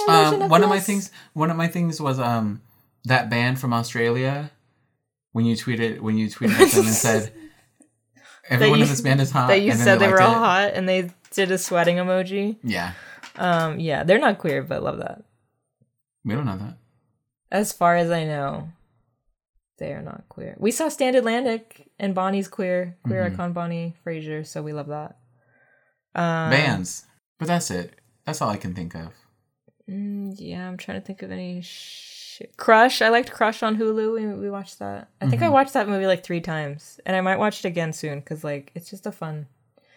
[0.09, 1.11] Um, one of my things.
[1.35, 2.62] One of my things was um
[3.05, 4.51] that band from Australia.
[5.33, 7.33] When you tweeted, when you tweeted at them and said,
[8.48, 10.35] "Everyone in this band is hot," that you said they were all it.
[10.39, 12.56] hot and they did a sweating emoji.
[12.62, 12.93] Yeah,
[13.36, 15.23] Um, yeah, they're not queer, but love that.
[16.24, 16.77] we don't know that.
[17.51, 18.69] As far as I know,
[19.78, 20.56] they are not queer.
[20.59, 23.35] We saw Stand Atlantic and Bonnie's queer, queer Mm-hmm.
[23.35, 25.16] icon Bonnie Fraser, so we love that.
[26.14, 27.05] Um, Bands,
[27.39, 27.98] but that's it.
[28.27, 29.12] That's all I can think of.
[29.89, 31.62] mm, yeah, I'm trying to think of any.
[31.62, 32.12] Sh-
[32.56, 33.02] Crush.
[33.02, 34.14] I liked Crush on Hulu.
[34.14, 35.09] We, we watched that.
[35.20, 35.52] I think I Mm-hmm.
[35.55, 38.70] watched that movie like three times, and I might watch it again soon because like
[38.74, 39.47] it's just a fun.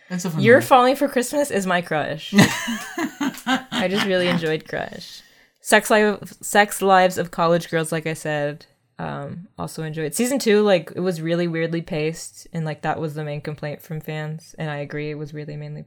[0.09, 0.67] It's a fun You're movie.
[0.67, 2.34] Falling for Christmas is my crush.
[2.38, 5.22] I just really enjoyed Crush.
[5.61, 8.67] Sex life, Sex Lives of College Girls, like I said,
[8.99, 10.61] um, also enjoyed season two.
[10.61, 14.53] Like it was really weirdly paced, and like that was the main complaint from fans,
[14.59, 15.09] and I agree.
[15.09, 15.85] It was really mainly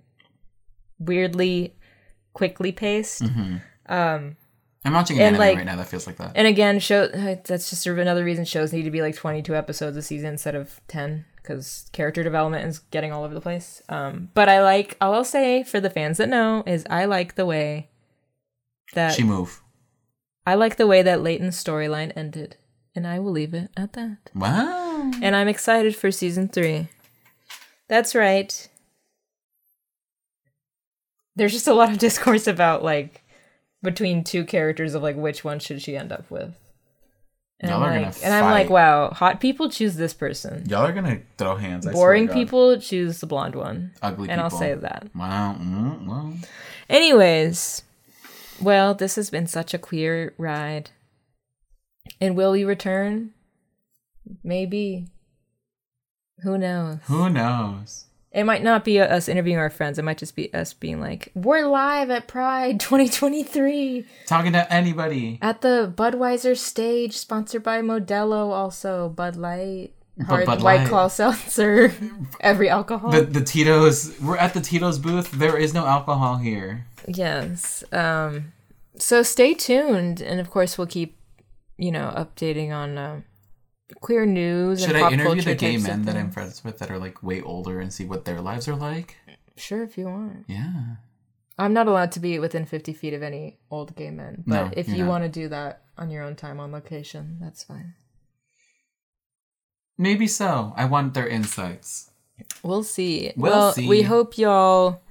[0.99, 1.75] weirdly,
[2.33, 3.23] quickly paced.
[3.87, 4.37] Um,
[4.85, 6.33] I'm watching an and, anime like- right now that feels like that.
[6.35, 9.55] and again, show that's just sort of another reason shows need to be like 22
[9.55, 13.83] episodes a season instead of 10 because character development is getting all over the place.
[13.89, 17.35] Um, but I like all I'll say for the fans that know is I like
[17.35, 17.89] the way
[18.95, 19.63] that she move.
[20.47, 22.57] I like the way that Leighton's storyline ended,
[22.95, 24.31] and I will leave it at that.
[24.35, 25.11] Wow.
[25.23, 26.89] And I'm excited for season three.
[27.89, 28.69] That's right.
[31.37, 33.23] There's just a lot of discourse about like
[33.83, 36.55] between two characters of like which one should she end up with.
[37.61, 40.65] And Y'all I'm are gonna like, and I'm like, wow, hot people choose this person.
[40.69, 41.87] Y'all are gonna throw hands.
[41.87, 43.93] I Boring people choose the blonde one.
[44.01, 45.09] Ugly and I'll say that.
[45.15, 45.57] Wow.
[45.61, 46.35] Mm, well.
[46.89, 47.83] Anyways,
[48.61, 50.91] well, this has been such a queer ride.
[52.21, 53.33] And will we return?
[54.45, 55.09] Maybe.
[56.43, 56.99] Who knows?
[57.05, 58.05] Who knows?
[58.31, 59.99] It might not be us interviewing our friends.
[59.99, 65.39] It might just be us being like, "We're live at Pride 2023 Talking to anybody.
[65.41, 69.93] at the Budweiser stage, sponsored by Modelo, also Bud Light,
[70.27, 71.93] hard Bud White Light- Claw seltzer,
[72.41, 74.19] every alcohol." The the Tito's.
[74.21, 75.31] We're at the Tito's booth.
[75.33, 76.85] There is no alcohol here.
[77.07, 77.83] Yes.
[77.93, 78.53] Um,
[78.99, 81.17] so stay tuned, and of course, we'll keep,
[81.79, 83.21] you know, updating on uh,
[84.01, 84.83] queer news.
[84.83, 87.41] And should I interview the gay men that I'm friends with that are like way
[87.41, 89.17] older and see what their lives are like?
[89.57, 90.45] Sure, if you want.
[90.47, 90.97] Yeah.
[91.59, 94.71] I'm not allowed to be within 50 feet of any old gay men, but No,
[94.77, 95.09] if you not.
[95.09, 97.95] want to do that on your own time on location, that's fine.
[99.97, 100.73] Maybe so.
[100.77, 102.11] I want their insights.
[102.63, 103.33] We'll see.
[103.37, 103.89] We'll well, see.
[103.89, 105.03] we hope y'all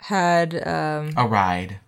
[0.00, 1.80] had um A ride.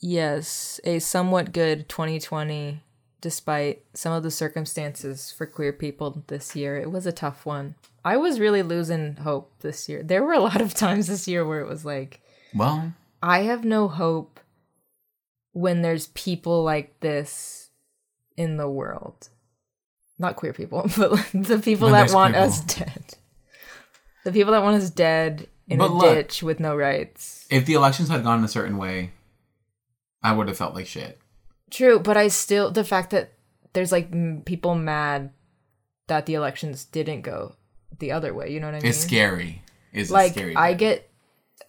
[0.00, 2.82] yes, a somewhat good 2020
[3.20, 6.76] despite some of the circumstances for queer people this year.
[6.78, 7.74] It was a tough one.
[8.04, 10.02] I was really losing hope this year.
[10.02, 12.20] There were a lot of times this year where it was like
[12.54, 14.38] Well, I have no hope
[15.52, 17.70] when there's people like this
[18.36, 19.28] in the world.
[20.18, 23.14] Not queer people, but the people that want queer us dead.
[24.24, 27.46] The people that want us dead in But a look- ditch with no rights.
[27.50, 29.12] if the elections had gone a certain way,
[30.22, 31.18] I would have felt like shit.
[31.70, 33.32] True, but I still the fact that
[33.72, 35.30] there's like m- people mad
[36.08, 37.54] that the elections didn't go
[37.98, 38.50] the other way.
[38.52, 38.88] You know what I mean?
[38.88, 39.62] It's scary.
[39.92, 40.54] It's like scary.
[40.54, 41.10] I get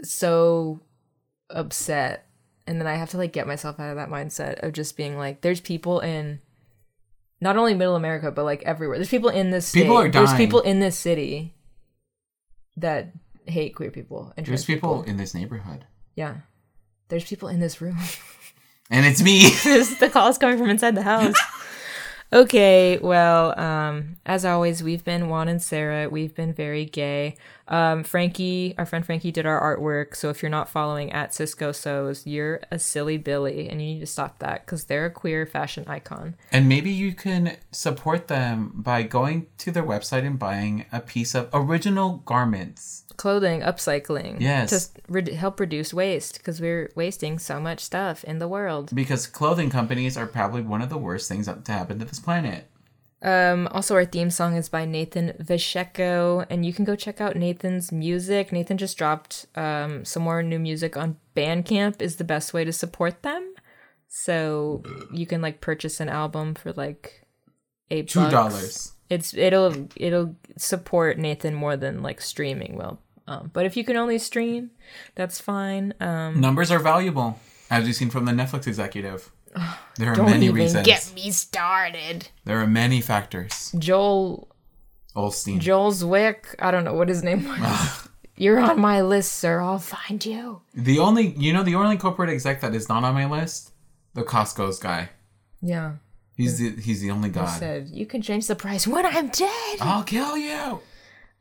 [0.03, 0.81] so
[1.49, 2.27] upset
[2.67, 5.17] and then I have to like get myself out of that mindset of just being
[5.17, 6.39] like there's people in
[7.39, 8.97] not only middle America but like everywhere.
[8.97, 10.07] There's people in this People state.
[10.07, 11.55] are There's people in this city
[12.75, 13.13] that
[13.45, 16.35] hate queer people and There's trans people in this neighborhood, Yeah.
[17.09, 17.97] There's people in this room.
[18.89, 19.41] and it's me.
[19.63, 21.35] this is the calls coming from inside the house.
[22.33, 26.09] Okay, well, um, as always, we've been Juan and Sarah.
[26.09, 27.37] We've been very gay.
[27.69, 30.13] Um, Frankie, our friend Frankie, did our artwork.
[30.13, 33.99] So if you're not following at Cisco Sews, you're a silly Billy, and you need
[34.01, 36.35] to stop that because they're a queer fashion icon.
[36.51, 41.33] and maybe you can support them by going to their website and buying a piece
[41.33, 43.05] of original garments.
[43.17, 44.69] Clothing, upcycling, Yes.
[44.89, 48.91] to re- help reduce waste because we're wasting so much stuff in the world.
[48.93, 52.69] Because clothing companies are probably one of the worst things to happen to this planet.
[53.23, 57.35] Um, also, our theme song is by Nathan Visheko, and you can go check out
[57.35, 58.51] Nathan's music.
[58.51, 61.99] Nathan just dropped um, some more new music on Bandcamp.
[61.99, 63.55] Is the best way to support them.
[64.07, 67.25] So you can like purchase an album for like
[67.89, 68.93] eight two dollars.
[69.09, 72.99] It's it'll it'll support Nathan more than like streaming will.
[73.27, 74.71] Um, but if you can only stream,
[75.15, 75.93] that's fine.
[75.99, 77.39] Um, Numbers are valuable,
[77.69, 79.31] as you've seen from the Netflix executive.
[79.97, 80.85] There are don't many even reasons.
[80.85, 82.27] get me started.
[82.45, 83.73] There are many factors.
[83.79, 84.47] Joel
[85.15, 85.57] Olstein.
[85.59, 86.53] Joel Zwick.
[86.59, 88.07] I don't know what his name was.
[88.37, 89.59] You're on my list, sir.
[89.59, 90.61] I'll find you.
[90.75, 93.71] the only, you know, the only corporate exec that is not on my list,
[94.13, 95.09] the Costco's guy.
[95.63, 95.93] Yeah.
[96.35, 97.47] He's the he's the only god.
[97.57, 99.77] Said you can change the price when I'm dead.
[99.81, 100.79] I'll kill you.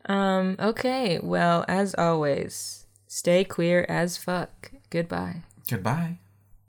[0.06, 0.56] Um.
[0.58, 1.18] Okay.
[1.22, 4.72] Well, as always, stay queer as fuck.
[4.90, 5.42] Goodbye.
[5.68, 6.18] Goodbye.